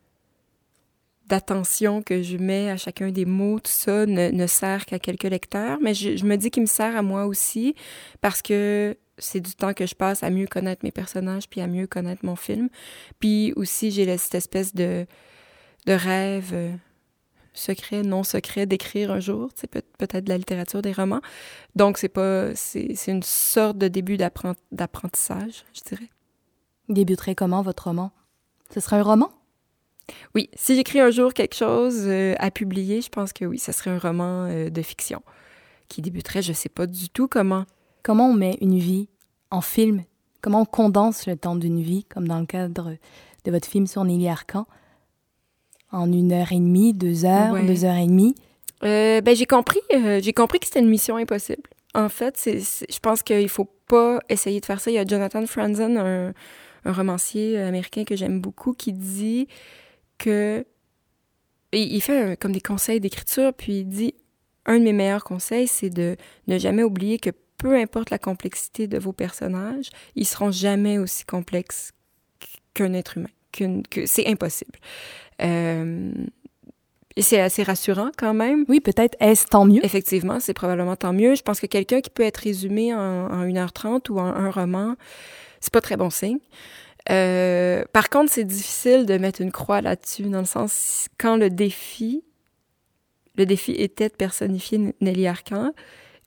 d'attention 1.27 2.03
que 2.03 2.23
je 2.23 2.37
mets 2.37 2.71
à 2.71 2.77
chacun 2.77 3.11
des 3.11 3.25
mots, 3.25 3.59
tout 3.59 3.73
ça 3.73 4.05
ne, 4.05 4.47
sert 4.47 4.85
qu'à 4.85 4.99
quelques 4.99 5.25
lecteurs, 5.25 5.79
mais 5.81 5.95
je, 5.95 6.19
je 6.19 6.25
me 6.27 6.37
dis 6.37 6.51
qu'il 6.51 6.63
me 6.63 6.67
sert 6.67 6.95
à 6.95 7.01
moi 7.01 7.25
aussi 7.25 7.75
parce 8.21 8.43
que 8.43 8.95
c'est 9.19 9.41
du 9.41 9.55
temps 9.55 9.73
que 9.73 9.87
je 9.87 9.95
passe 9.95 10.23
à 10.23 10.31
mieux 10.31 10.47
connaître 10.47 10.85
mes 10.85 10.91
personnages 10.91 11.49
puis 11.49 11.61
à 11.61 11.67
mieux 11.67 11.87
connaître 11.87 12.25
mon 12.25 12.37
film. 12.37 12.69
Puis 13.21 13.53
aussi, 13.57 13.91
j'ai 13.91 14.19
cette 14.19 14.35
espèce 14.35 14.75
de, 14.75 15.07
de 15.87 15.93
rêve 15.93 16.51
euh, 16.53 16.73
secret, 17.55 18.03
non 18.03 18.23
secret 18.23 18.67
d'écrire 18.67 19.11
un 19.11 19.21
jour, 19.21 19.51
c'est 19.55 19.69
peut- 19.69 19.83
peut-être 19.99 20.25
de 20.25 20.29
la 20.29 20.39
littérature, 20.39 20.83
des 20.83 20.93
romans. 20.93 21.21
Donc, 21.77 21.99
c'est 21.99 22.09
pas, 22.09 22.55
c'est 22.55 22.95
c'est 22.95 23.13
une 23.13 23.23
sorte 23.23 23.79
de 23.79 23.89
début 23.89 24.17
d'apprent- 24.17 24.57
d'apprentissage, 24.73 25.65
je 25.73 25.81
dirais. 25.83 26.11
Débuterait 26.89 27.35
comment 27.35 27.63
votre 27.63 27.85
roman? 27.85 28.13
Ce 28.73 28.81
serait 28.81 28.97
un 28.97 29.03
roman? 29.03 29.31
Oui, 30.35 30.51
si 30.55 30.75
j'écris 30.75 31.01
un 31.01 31.11
jour 31.11 31.33
quelque 31.33 31.55
chose 31.55 32.03
euh, 32.05 32.35
à 32.39 32.51
publier, 32.51 33.01
je 33.01 33.09
pense 33.09 33.33
que 33.33 33.47
oui, 33.47 33.59
ça 33.59 33.73
serait 33.73 33.91
un 33.91 33.99
roman 33.99 34.47
euh, 34.51 34.69
de 34.69 34.83
fiction 34.83 35.23
qui 35.89 36.03
débuterait, 36.03 36.43
je 36.43 36.53
sais 36.53 36.69
pas 36.69 36.87
du 36.87 37.09
tout 37.09 37.29
comment. 37.29 37.65
Comment 38.03 38.29
on 38.29 38.35
met 38.35 38.59
une 38.61 38.79
vie 38.79 39.09
en 39.51 39.63
film? 39.63 40.03
Comment 40.43 40.63
on 40.63 40.67
condense 40.67 41.27
le 41.27 41.37
temps 41.37 41.57
d'une 41.57 41.81
vie, 41.81 42.05
comme 42.05 42.29
dans 42.29 42.39
le 42.39 42.45
cadre 42.47 42.97
de 43.45 43.51
votre 43.51 43.67
film 43.67 43.87
sur 43.87 44.05
Nelly 44.05 44.29
Arcan, 44.29 44.67
en 45.95 46.13
une 46.13 46.33
heure 46.33 46.53
et 46.53 46.57
demie, 46.59 46.93
deux 46.93 47.25
heures, 47.25 47.53
Ouais. 47.53 47.67
deux 47.67 47.85
heures 47.85 47.97
et 47.97 48.07
demie 48.07 48.35
Euh, 48.83 49.21
ben, 49.23 49.35
j'ai 49.35 49.47
compris, 49.47 49.81
euh, 49.95 50.21
j'ai 50.23 50.33
compris 50.35 50.59
que 50.61 50.67
c'était 50.67 50.81
une 50.81 50.91
mission 50.91 51.17
impossible. 51.17 51.63
En 51.95 52.09
fait, 52.11 52.37
c'est, 52.37 52.61
c'est- 52.61 52.93
je 52.93 52.99
pense 52.99 53.23
qu'il 53.23 53.49
faut 53.49 53.71
pas 53.87 54.21
essayer 54.29 54.61
de 54.61 54.67
faire 54.67 54.81
ça. 54.81 54.91
Il 54.91 54.95
y 54.95 54.99
a 54.99 55.07
Jonathan 55.07 55.47
Franzen, 55.47 55.97
un, 55.97 56.35
un 56.85 56.93
romancier 56.93 57.57
américain 57.59 58.05
que 58.05 58.15
j'aime 58.17 58.41
beaucoup, 58.41 58.73
qui 58.75 58.93
dit 58.93 59.47
que 60.19 60.67
il 61.73 62.01
fait 62.03 62.19
un- 62.33 62.37
comme 62.37 62.53
des 62.53 62.61
conseils 62.61 63.01
d'écriture, 63.01 63.53
puis 63.55 63.81
il 63.81 63.85
dit 63.89 64.15
un 64.67 64.79
de 64.79 64.85
mes 64.85 64.93
meilleurs 64.93 65.25
conseils, 65.25 65.67
c'est 65.69 65.91
de 65.91 66.17
ne 66.47 66.59
jamais 66.59 66.83
oublier 66.83 67.19
que 67.19 67.31
peu 67.59 67.77
importe 67.77 68.11
la 68.11 68.19
complexité 68.19 68.87
de 68.87 68.99
vos 68.99 69.13
personnages, 69.13 69.91
ils 70.17 70.27
seront 70.27 70.51
jamais 70.51 70.99
aussi 70.99 71.25
complexes 71.25 71.93
qu'un 72.75 72.93
être 72.93 73.17
humain. 73.19 73.29
Qu'une- 73.55 73.83
que 73.87 74.05
c'est 74.07 74.27
impossible. 74.27 74.79
Euh, 75.43 76.13
et 77.17 77.23
c'est 77.23 77.41
assez 77.41 77.63
rassurant 77.63 78.11
quand 78.19 78.35
même. 78.35 78.65
Oui, 78.69 78.81
peut-être 78.81 79.17
est-ce 79.21 79.47
tant 79.47 79.65
mieux? 79.65 79.85
Effectivement, 79.85 80.41
c'est 80.41 80.55
probablement 80.55 80.97
tant 80.97 81.13
mieux. 81.13 81.37
Je 81.37 81.43
pense 81.43 81.61
que 81.61 81.67
quelqu'un 81.67 82.01
qui 82.01 82.11
peut 82.11 82.25
être 82.25 82.39
résumé 82.39 82.93
en, 82.93 82.99
en 82.99 83.45
1h30 83.47 84.11
ou 84.11 84.19
en 84.19 84.25
un 84.27 84.51
roman, 84.51 84.97
c'est 85.61 85.73
pas 85.73 85.81
très 85.81 85.97
bon 85.97 86.11
signe. 86.11 86.39
Euh, 87.11 87.85
par 87.93 88.09
contre, 88.11 88.33
c'est 88.33 88.45
difficile 88.45 89.07
de 89.07 89.17
mettre 89.19 89.41
une 89.43 89.53
croix 89.53 89.81
là-dessus, 89.81 90.25
dans 90.25 90.41
le 90.41 90.45
sens, 90.47 91.07
quand 91.19 91.37
le 91.37 91.51
défi, 91.51 92.25
le 93.37 93.47
défi 93.47 93.73
était 93.73 94.09
de 94.09 94.15
personnifier 94.15 94.81
Nelly 95.01 95.27
Arcan, 95.29 95.73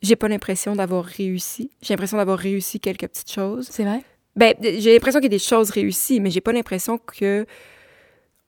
j'ai 0.04 0.16
pas 0.16 0.28
l'impression 0.28 0.76
d'avoir 0.76 1.04
réussi. 1.04 1.72
J'ai 1.82 1.94
l'impression 1.96 2.18
d'avoir 2.18 2.38
réussi 2.38 2.80
quelques 2.80 3.08
petites 3.08 3.32
choses. 3.32 3.68
C'est 3.72 3.84
vrai? 3.84 4.04
Ben, 4.38 4.54
j'ai 4.62 4.94
l'impression 4.94 5.20
qu'il 5.20 5.26
y 5.32 5.34
a 5.34 5.38
des 5.38 5.44
choses 5.44 5.72
réussies, 5.72 6.20
mais 6.20 6.30
j'ai 6.30 6.42
pas 6.42 6.54
l'impression 6.54 7.00
que 7.00 7.48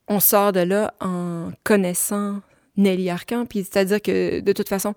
on 0.07 0.19
sort 0.19 0.51
de 0.51 0.59
là 0.59 0.93
en 0.99 1.51
connaissant 1.63 2.41
Nelly 2.77 3.09
Arcan. 3.09 3.47
Puis 3.47 3.59
c'est-à-dire 3.59 3.99
que 3.99 4.39
de 4.39 4.53
toute 4.53 4.69
façon, 4.69 4.93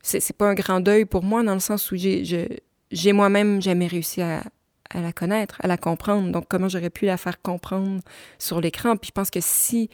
c'est 0.00 0.36
pas 0.36 0.46
un 0.46 0.54
grand 0.54 0.78
deuil 0.78 1.04
pour 1.06 1.24
moi 1.24 1.42
dans 1.42 1.54
le 1.54 1.60
sens 1.60 1.90
où 1.90 1.96
j'ai 1.96 3.12
moi-même 3.12 3.60
jamais 3.60 3.88
réussi 3.88 4.22
à, 4.22 4.44
la 4.94 5.12
connaître, 5.12 5.56
à 5.60 5.66
la 5.66 5.76
comprendre. 5.76 6.30
Donc 6.30 6.46
comment 6.48 6.68
j'aurais 6.68 6.90
pu 6.90 7.04
la 7.04 7.16
faire 7.16 7.42
comprendre 7.42 8.00
sur 8.38 8.60
l'écran? 8.60 8.96
Puis 8.96 9.08
je 9.08 9.12
pense 9.12 9.30
que 9.30 9.40
si 9.42 9.90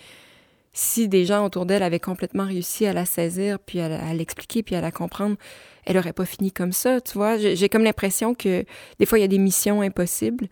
si 0.76 1.08
des 1.08 1.24
gens 1.24 1.46
autour 1.46 1.66
d'elle 1.66 1.84
avaient 1.84 2.00
complètement 2.00 2.46
réussi 2.46 2.84
à 2.84 2.92
la 2.92 3.06
saisir, 3.06 3.60
puis 3.60 3.80
à 3.80 4.12
l'expliquer, 4.12 4.62
puis 4.64 4.74
à 4.74 4.80
la 4.80 4.90
comprendre, 4.90 5.36
elle 5.86 5.98
aurait 5.98 6.12
pas 6.12 6.24
fini 6.24 6.52
comme 6.52 6.72
ça, 6.72 7.00
tu 7.00 7.14
vois. 7.14 7.36
J'ai 7.36 7.68
comme 7.68 7.84
l'impression 7.84 8.34
que 8.34 8.64
des 8.98 9.06
fois, 9.06 9.18
il 9.18 9.22
y 9.22 9.24
a 9.24 9.28
des 9.28 9.38
missions 9.38 9.82
impossibles, 9.82 10.48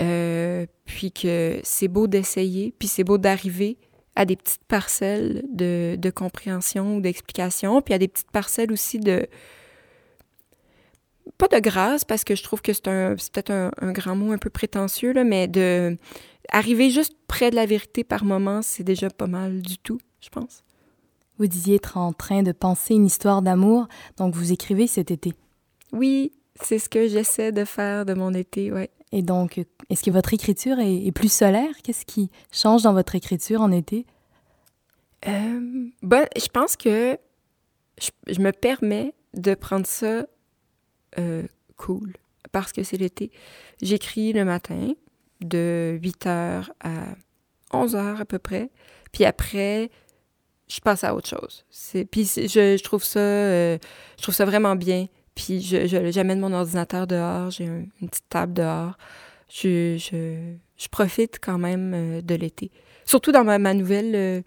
euh, 0.00 0.66
puis 0.84 1.12
que 1.12 1.60
c'est 1.62 1.88
beau 1.88 2.06
d'essayer, 2.06 2.74
puis 2.78 2.88
c'est 2.88 3.04
beau 3.04 3.18
d'arriver 3.18 3.78
à 4.14 4.24
des 4.24 4.36
petites 4.36 4.64
parcelles 4.64 5.44
de, 5.48 6.10
compréhension 6.14 6.96
ou 6.96 7.00
d'explication, 7.00 7.80
puis 7.82 7.94
à 7.94 7.98
des 7.98 8.08
petites 8.08 8.30
parcelles 8.30 8.72
aussi 8.72 8.98
de... 8.98 9.26
Pas 11.36 11.46
de 11.46 11.60
grâce, 11.60 12.04
parce 12.04 12.24
que 12.24 12.34
je 12.34 12.42
trouve 12.42 12.62
que 12.62 12.72
c'est 12.72 12.82
peut-être 12.84 13.52
un, 13.52 13.92
grand 13.92 14.16
mot 14.16 14.32
un 14.32 14.38
peu 14.38 14.50
prétentieux, 14.50 15.12
là, 15.12 15.24
mais 15.24 15.46
de... 15.46 15.96
Juste 16.90 17.14
près 17.28 17.50
de 17.50 17.56
la 17.56 17.66
vérité 17.66 18.02
par 18.02 18.24
moment, 18.24 18.62
c'est 18.62 18.82
déjà 18.82 19.10
pas 19.10 19.26
mal 19.26 19.60
du 19.60 19.78
tout, 19.78 19.98
je 20.20 20.30
pense. 20.30 20.64
Vous 21.38 21.46
disiez 21.46 21.76
être 21.76 21.96
en 21.96 22.12
train 22.12 22.42
de 22.42 22.52
penser 22.52 22.94
une 22.94 23.06
histoire 23.06 23.42
d'amour, 23.42 23.88
donc 24.16 24.34
vous 24.34 24.52
écrivez 24.52 24.86
cet 24.86 25.10
été. 25.10 25.32
Oui, 25.92 26.32
c'est 26.60 26.78
ce 26.78 26.88
que 26.88 27.08
j'essaie 27.08 27.52
de 27.52 27.64
faire 27.64 28.04
de 28.04 28.14
mon 28.14 28.34
été, 28.34 28.72
ouais. 28.72 28.90
Et 29.12 29.22
donc, 29.22 29.64
est-ce 29.88 30.02
que 30.02 30.10
votre 30.10 30.34
écriture 30.34 30.78
est, 30.80 31.06
est 31.06 31.12
plus 31.12 31.32
solaire? 31.32 31.70
Qu'est-ce 31.82 32.04
qui 32.04 32.30
change 32.52 32.82
dans 32.82 32.92
votre 32.92 33.14
écriture 33.14 33.62
en 33.62 33.72
été? 33.72 34.04
Euh, 35.26 35.88
ben, 36.02 36.26
je 36.36 36.48
pense 36.48 36.76
que 36.76 37.16
je, 38.00 38.10
je 38.26 38.40
me 38.40 38.52
permets 38.52 39.14
de 39.34 39.54
prendre 39.54 39.86
ça 39.86 40.26
euh, 41.18 41.42
cool 41.76 42.12
parce 42.52 42.72
que 42.72 42.82
c'est 42.82 42.96
l'été. 42.96 43.30
J'écris 43.82 44.32
le 44.32 44.44
matin 44.44 44.92
de 45.40 45.98
8 46.02 46.26
h 46.26 46.68
à 46.80 47.04
11 47.72 47.94
h 47.94 48.16
à 48.20 48.24
peu 48.24 48.38
près. 48.38 48.70
Puis 49.12 49.24
après, 49.24 49.90
je 50.68 50.80
passe 50.80 51.04
à 51.04 51.14
autre 51.14 51.28
chose. 51.28 51.64
C'est, 51.70 52.04
puis 52.04 52.24
je, 52.24 52.76
je 52.76 52.82
trouve 52.82 53.02
ça, 53.04 53.20
euh, 53.20 53.78
je 54.18 54.22
trouve 54.22 54.34
ça 54.34 54.44
vraiment 54.44 54.76
bien. 54.76 55.06
Puis 55.34 55.60
je, 55.62 55.86
je- 55.86 56.10
j'amène 56.10 56.40
mon 56.40 56.52
ordinateur 56.52 57.06
dehors, 57.06 57.50
j'ai 57.50 57.66
un- 57.66 57.84
une 58.02 58.08
petite 58.08 58.28
table 58.28 58.52
dehors. 58.54 58.98
Je, 59.48 59.96
je, 59.98 60.52
je 60.76 60.88
profite 60.88 61.38
quand 61.40 61.58
même 61.58 61.92
euh, 61.94 62.20
de 62.22 62.34
l'été. 62.34 62.70
Surtout 63.04 63.32
dans 63.32 63.44
ma, 63.44 63.58
ma 63.58 63.72
nouvelle, 63.72 64.14
euh, 64.14 64.42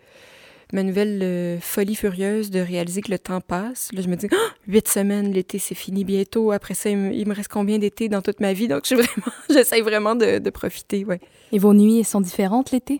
ma 0.74 0.84
nouvelle 0.84 1.19
euh, 1.24 1.59
folie 1.59 1.95
furieuse 1.95 2.51
de 2.51 2.59
réaliser 2.59 3.01
que 3.01 3.09
le 3.09 3.17
temps 3.17 3.41
passe. 3.41 3.89
Là, 3.93 4.01
je 4.01 4.07
me 4.09 4.15
dis, 4.15 4.28
Ah, 4.32 4.53
huit 4.67 4.88
semaines, 4.88 5.32
l'été, 5.32 5.57
c'est 5.59 5.74
fini 5.76 6.03
bientôt. 6.03 6.51
Après 6.51 6.76
ça, 6.76 6.89
il 6.91 6.97
me, 6.97 7.13
il 7.13 7.28
me 7.28 7.34
reste 7.34 7.49
combien 7.51 7.80
d'été 7.80 8.09
dans 8.09 8.22
toute 8.22 8.39
ma 8.41 8.53
vie? 8.53 8.67
Donc, 8.67 8.82
je 8.84 8.88
suis 8.88 8.95
vraiment, 8.95 9.34
j'essaye 9.49 9.82
vraiment 9.82 10.15
de, 10.15 10.38
de 10.38 10.49
profiter, 10.51 11.03
ouais. 11.05 11.19
Et 11.51 11.57
vos 11.57 11.74
nuits 11.74 11.99
elles 11.99 12.05
sont 12.05 12.22
différentes 12.22 12.69
l'été? 12.72 12.99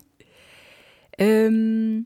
Euh, 1.20 2.00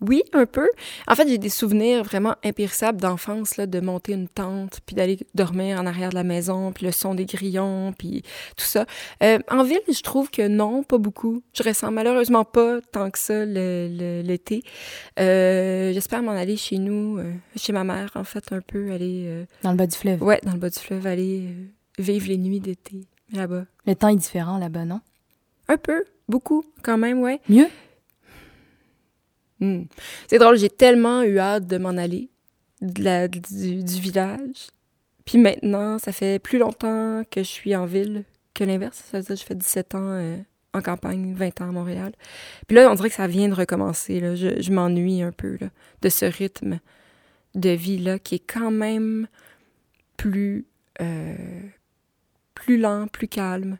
Oui, 0.00 0.22
un 0.32 0.46
peu. 0.46 0.68
En 1.06 1.14
fait, 1.14 1.28
j'ai 1.28 1.38
des 1.38 1.48
souvenirs 1.50 2.04
vraiment 2.04 2.34
impérissables 2.42 3.00
d'enfance, 3.00 3.56
là, 3.56 3.66
de 3.66 3.80
monter 3.80 4.12
une 4.12 4.28
tente, 4.28 4.80
puis 4.86 4.96
d'aller 4.96 5.18
dormir 5.34 5.78
en 5.78 5.86
arrière 5.86 6.10
de 6.10 6.14
la 6.14 6.24
maison, 6.24 6.72
puis 6.72 6.86
le 6.86 6.92
son 6.92 7.14
des 7.14 7.26
grillons, 7.26 7.92
puis 7.96 8.22
tout 8.56 8.64
ça. 8.64 8.86
Euh, 9.22 9.38
en 9.50 9.62
ville, 9.62 9.80
je 9.88 10.00
trouve 10.02 10.30
que 10.30 10.48
non, 10.48 10.82
pas 10.82 10.98
beaucoup. 10.98 11.42
Je 11.52 11.62
ressens 11.62 11.90
malheureusement 11.90 12.44
pas 12.44 12.80
tant 12.92 13.10
que 13.10 13.18
ça 13.18 13.44
l'été. 13.44 14.62
Euh, 15.18 15.92
J'espère 15.92 16.22
m'en 16.22 16.32
aller 16.32 16.56
chez 16.56 16.78
nous, 16.78 17.18
euh, 17.18 17.32
chez 17.56 17.72
ma 17.72 17.84
mère, 17.84 18.10
en 18.14 18.24
fait, 18.24 18.52
un 18.52 18.60
peu, 18.60 18.92
aller... 18.92 19.46
dans 19.62 19.70
le 19.70 19.76
bas 19.76 19.86
du 19.86 19.96
fleuve 19.96 20.22
ouais, 20.22 20.40
dans 20.44 20.52
le 20.52 20.58
bas 20.58 20.70
du 20.70 20.78
fleuve, 20.78 21.06
aller 21.06 21.48
vivre 21.98 22.28
les 22.28 22.38
nuits 22.38 22.60
d'été, 22.60 23.06
là-bas. 23.32 23.64
Le 23.86 23.94
temps 23.94 24.08
est 24.08 24.16
différent 24.16 24.58
là-bas, 24.58 24.84
non? 24.84 25.00
Un 25.68 25.76
peu, 25.76 26.04
beaucoup, 26.28 26.64
quand 26.82 26.98
même, 26.98 27.20
ouais. 27.20 27.40
Mieux? 27.48 27.68
Hmm. 29.60 29.84
C'est 30.26 30.38
drôle, 30.38 30.56
j'ai 30.56 30.70
tellement 30.70 31.22
eu 31.22 31.38
hâte 31.38 31.66
de 31.66 31.78
m'en 31.78 31.90
aller 31.90 32.30
de 32.80 33.02
la- 33.02 33.28
du, 33.28 33.82
village. 33.82 34.68
Puis 35.24 35.38
maintenant, 35.38 35.98
ça 35.98 36.12
fait 36.12 36.38
plus 36.38 36.58
longtemps 36.58 37.22
que 37.30 37.42
je 37.42 37.48
suis 37.48 37.76
en 37.76 37.86
ville 37.86 38.24
que 38.54 38.64
l'inverse. 38.64 39.04
Ça 39.10 39.18
veut 39.18 39.24
dire 39.24 39.34
que 39.34 39.40
je 39.40 39.46
fais 39.46 39.54
17 39.54 39.94
ans 39.94 40.12
euh, 40.12 40.36
en 40.72 40.80
campagne, 40.80 41.34
20 41.34 41.60
ans 41.60 41.68
à 41.68 41.72
Montréal. 41.72 42.12
Puis 42.66 42.76
là, 42.76 42.90
on 42.90 42.94
dirait 42.94 43.10
que 43.10 43.14
ça 43.14 43.26
vient 43.26 43.48
de 43.48 43.54
recommencer. 43.54 44.20
Là. 44.20 44.34
Je, 44.34 44.72
m'ennuie 44.72 45.22
un 45.22 45.32
peu 45.32 45.58
de 46.02 46.08
ce 46.08 46.24
rythme 46.24 46.80
de 47.54 47.70
vie-là 47.70 48.18
qui 48.18 48.36
est 48.36 48.46
quand 48.46 48.70
même 48.70 49.26
plus, 50.16 50.66
euh, 51.00 51.34
plus 52.54 52.78
lent, 52.78 53.06
plus 53.08 53.28
calme. 53.28 53.78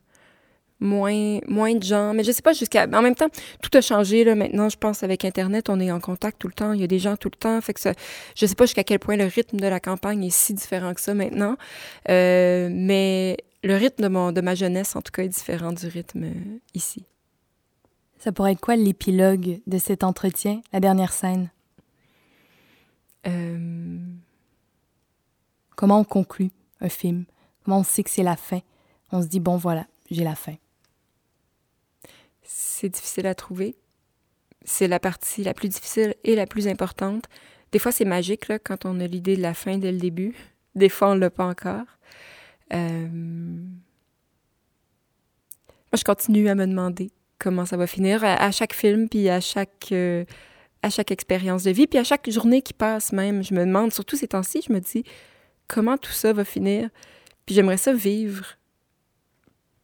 Moins, 0.81 1.41
moins 1.47 1.75
de 1.75 1.83
gens. 1.83 2.15
Mais 2.15 2.25
je 2.25 2.33
sais 2.33 2.43
pas 2.43 2.55
jusqu'à. 2.55 2.85
En 2.85 3.03
même 3.03 3.15
temps, 3.15 3.29
tout 3.63 3.77
a 3.77 3.81
changé 3.81 4.25
là. 4.25 4.35
Maintenant 4.35 4.69
je 4.69 4.77
pense 4.77 5.03
avec 5.03 5.25
internet 5.25 5.69
on 5.69 5.79
est 5.79 5.93
en 5.93 6.01
contact 6.01 6.39
tout 6.39 6.49
le 6.49 6.55
temps 6.55 6.73
il 6.73 6.81
y 6.81 6.85
a 6.85 6.87
des 6.87 6.99
gens 6.99 7.17
tout 7.17 7.29
le 7.33 7.39
temps. 7.39 7.61
Fait 7.61 7.75
que 7.75 7.81
ça, 7.81 7.93
je 8.35 8.47
sais 8.47 8.55
pas 8.55 8.65
jusqu'à 8.65 8.85
quel 8.85 8.99
point 8.99 9.17
le 9.17 9.25
rythme 9.25 9.59
de 9.59 9.67
la 9.67 9.81
campagne 9.81 10.25
est 10.25 10.35
si 10.35 10.55
différent 10.55 10.95
que 10.95 11.01
ça 11.01 11.15
maintenant. 11.15 11.57
Euh, 12.09 12.69
mais 12.73 13.37
le 13.63 13.77
rythme 13.77 14.05
de 14.05 14.09
mon 14.09 14.33
de 14.33 14.41
ma 14.41 14.55
jeunesse 14.55 14.97
en 14.97 15.03
tout 15.03 15.13
cas 15.13 15.23
est 15.23 15.29
différent 15.29 15.73
du 15.73 15.87
rythme 15.87 16.25
euh, 16.25 16.59
ici. 16.75 17.05
Ça 18.19 18.33
pourrait 18.33 18.53
être 18.53 18.61
quoi 18.61 18.77
l'épilogue 18.77 19.61
de 19.67 19.79
cet 19.79 20.05
entretien, 20.05 20.61
la 20.73 20.81
dernière 20.81 21.13
scène? 21.13 21.51
Euh, 23.27 23.99
Comment 25.81 26.01
on 26.01 26.05
conclut 26.05 26.51
un 26.83 26.91
film? 26.91 27.25
Comment 27.65 27.79
on 27.79 27.85
sait 27.85 28.03
que 28.03 28.11
c'est 28.11 28.23
la 28.23 28.37
fin? 28.37 28.61
On 29.13 29.23
se 29.23 29.29
dit, 29.29 29.41
bon 29.41 29.57
voilà, 29.57 29.87
j'ai 30.11 30.25
la 30.25 30.35
fin. 30.35 30.57
C'est 32.81 32.89
difficile 32.89 33.27
à 33.27 33.35
trouver 33.35 33.77
c'est 34.65 34.89
la 34.89 34.99
partie 34.99 35.43
la 35.45 35.55
plus 35.55 35.69
difficile 35.69 36.15
et 36.25 36.35
la 36.35 36.47
plus 36.47 36.67
importante 36.69 37.25
des 37.73 37.79
fois 37.79 37.93
c'est 37.93 38.05
magique 38.05 38.47
quand 38.65 38.85
on 38.85 39.01
a 39.01 39.07
l'idée 39.07 39.37
de 39.37 39.43
la 39.43 39.55
fin 39.55 39.79
dès 39.79 39.93
le 39.93 39.99
début 39.99 40.35
des 40.75 40.89
fois 40.89 41.11
on 41.11 41.15
l'a 41.15 41.31
pas 41.31 41.47
encore 41.47 41.87
Euh, 42.73 43.09
Moi, 45.93 45.97
je 45.99 46.05
continue 46.05 46.49
à 46.49 46.55
me 46.55 46.67
demander 46.67 47.11
comment 47.41 47.67
ça 47.67 47.77
va 47.77 47.87
finir 47.89 48.23
à, 48.23 48.35
à 48.35 48.53
chaque 48.53 48.75
film, 48.75 49.09
puis 49.09 49.29
à 49.29 49.41
chaque, 49.41 49.89
euh, 49.91 50.25
à 50.83 50.89
chaque 50.91 51.11
expérience 51.11 51.65
de 51.65 51.73
vie, 51.73 51.89
puis 51.89 51.99
à 51.99 52.05
chaque 52.05 52.31
journée 52.31 52.63
qui 52.63 52.73
passe 52.73 53.11
même. 53.13 53.43
Je 53.43 53.55
me 53.55 53.65
demande, 53.67 53.93
surtout 53.93 54.17
ces 54.17 54.29
temps-ci, 54.29 54.63
je 54.67 54.73
me 54.73 54.79
dis 54.79 55.03
comment 55.67 55.99
tout 55.99 56.13
ça 56.13 56.33
va 56.33 56.45
finir? 56.45 56.91
Puis 57.45 57.57
j'aimerais 57.57 57.77
ça 57.77 57.93
vivre 57.93 58.45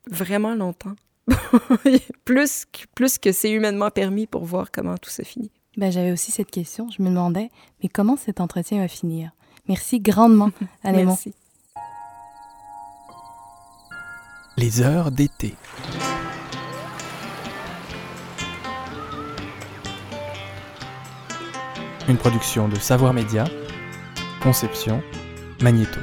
vraiment 0.09 0.55
longtemps. 0.55 0.95
plus, 2.25 2.67
plus 2.95 3.19
que 3.19 3.33
c'est 3.33 3.51
humainement 3.51 3.91
permis 3.91 4.27
pour 4.27 4.45
voir 4.45 4.71
comment 4.71 4.97
tout 4.97 5.11
se 5.11 5.23
finit. 5.23 5.51
Ben, 5.77 5.91
J'avais 5.91 6.13
aussi 6.13 6.33
cette 6.33 6.51
question. 6.51 6.89
Je 6.91 7.03
me 7.03 7.09
demandais, 7.09 7.51
mais 7.83 7.89
comment 7.89 8.17
cet 8.17 8.41
entretien 8.41 8.79
va 8.79 8.89
finir? 8.89 9.31
Merci 9.69 10.01
grandement, 10.01 10.51
Anémon. 10.85 11.11
Merci. 11.11 11.35
Les 14.57 14.81
heures 14.81 15.11
d'été. 15.11 15.55
Une 22.09 22.17
production 22.17 22.69
de 22.69 22.77
Savoir 22.77 23.13
Média, 23.13 23.45
Conception, 24.41 25.03
Magnéto. 25.61 25.99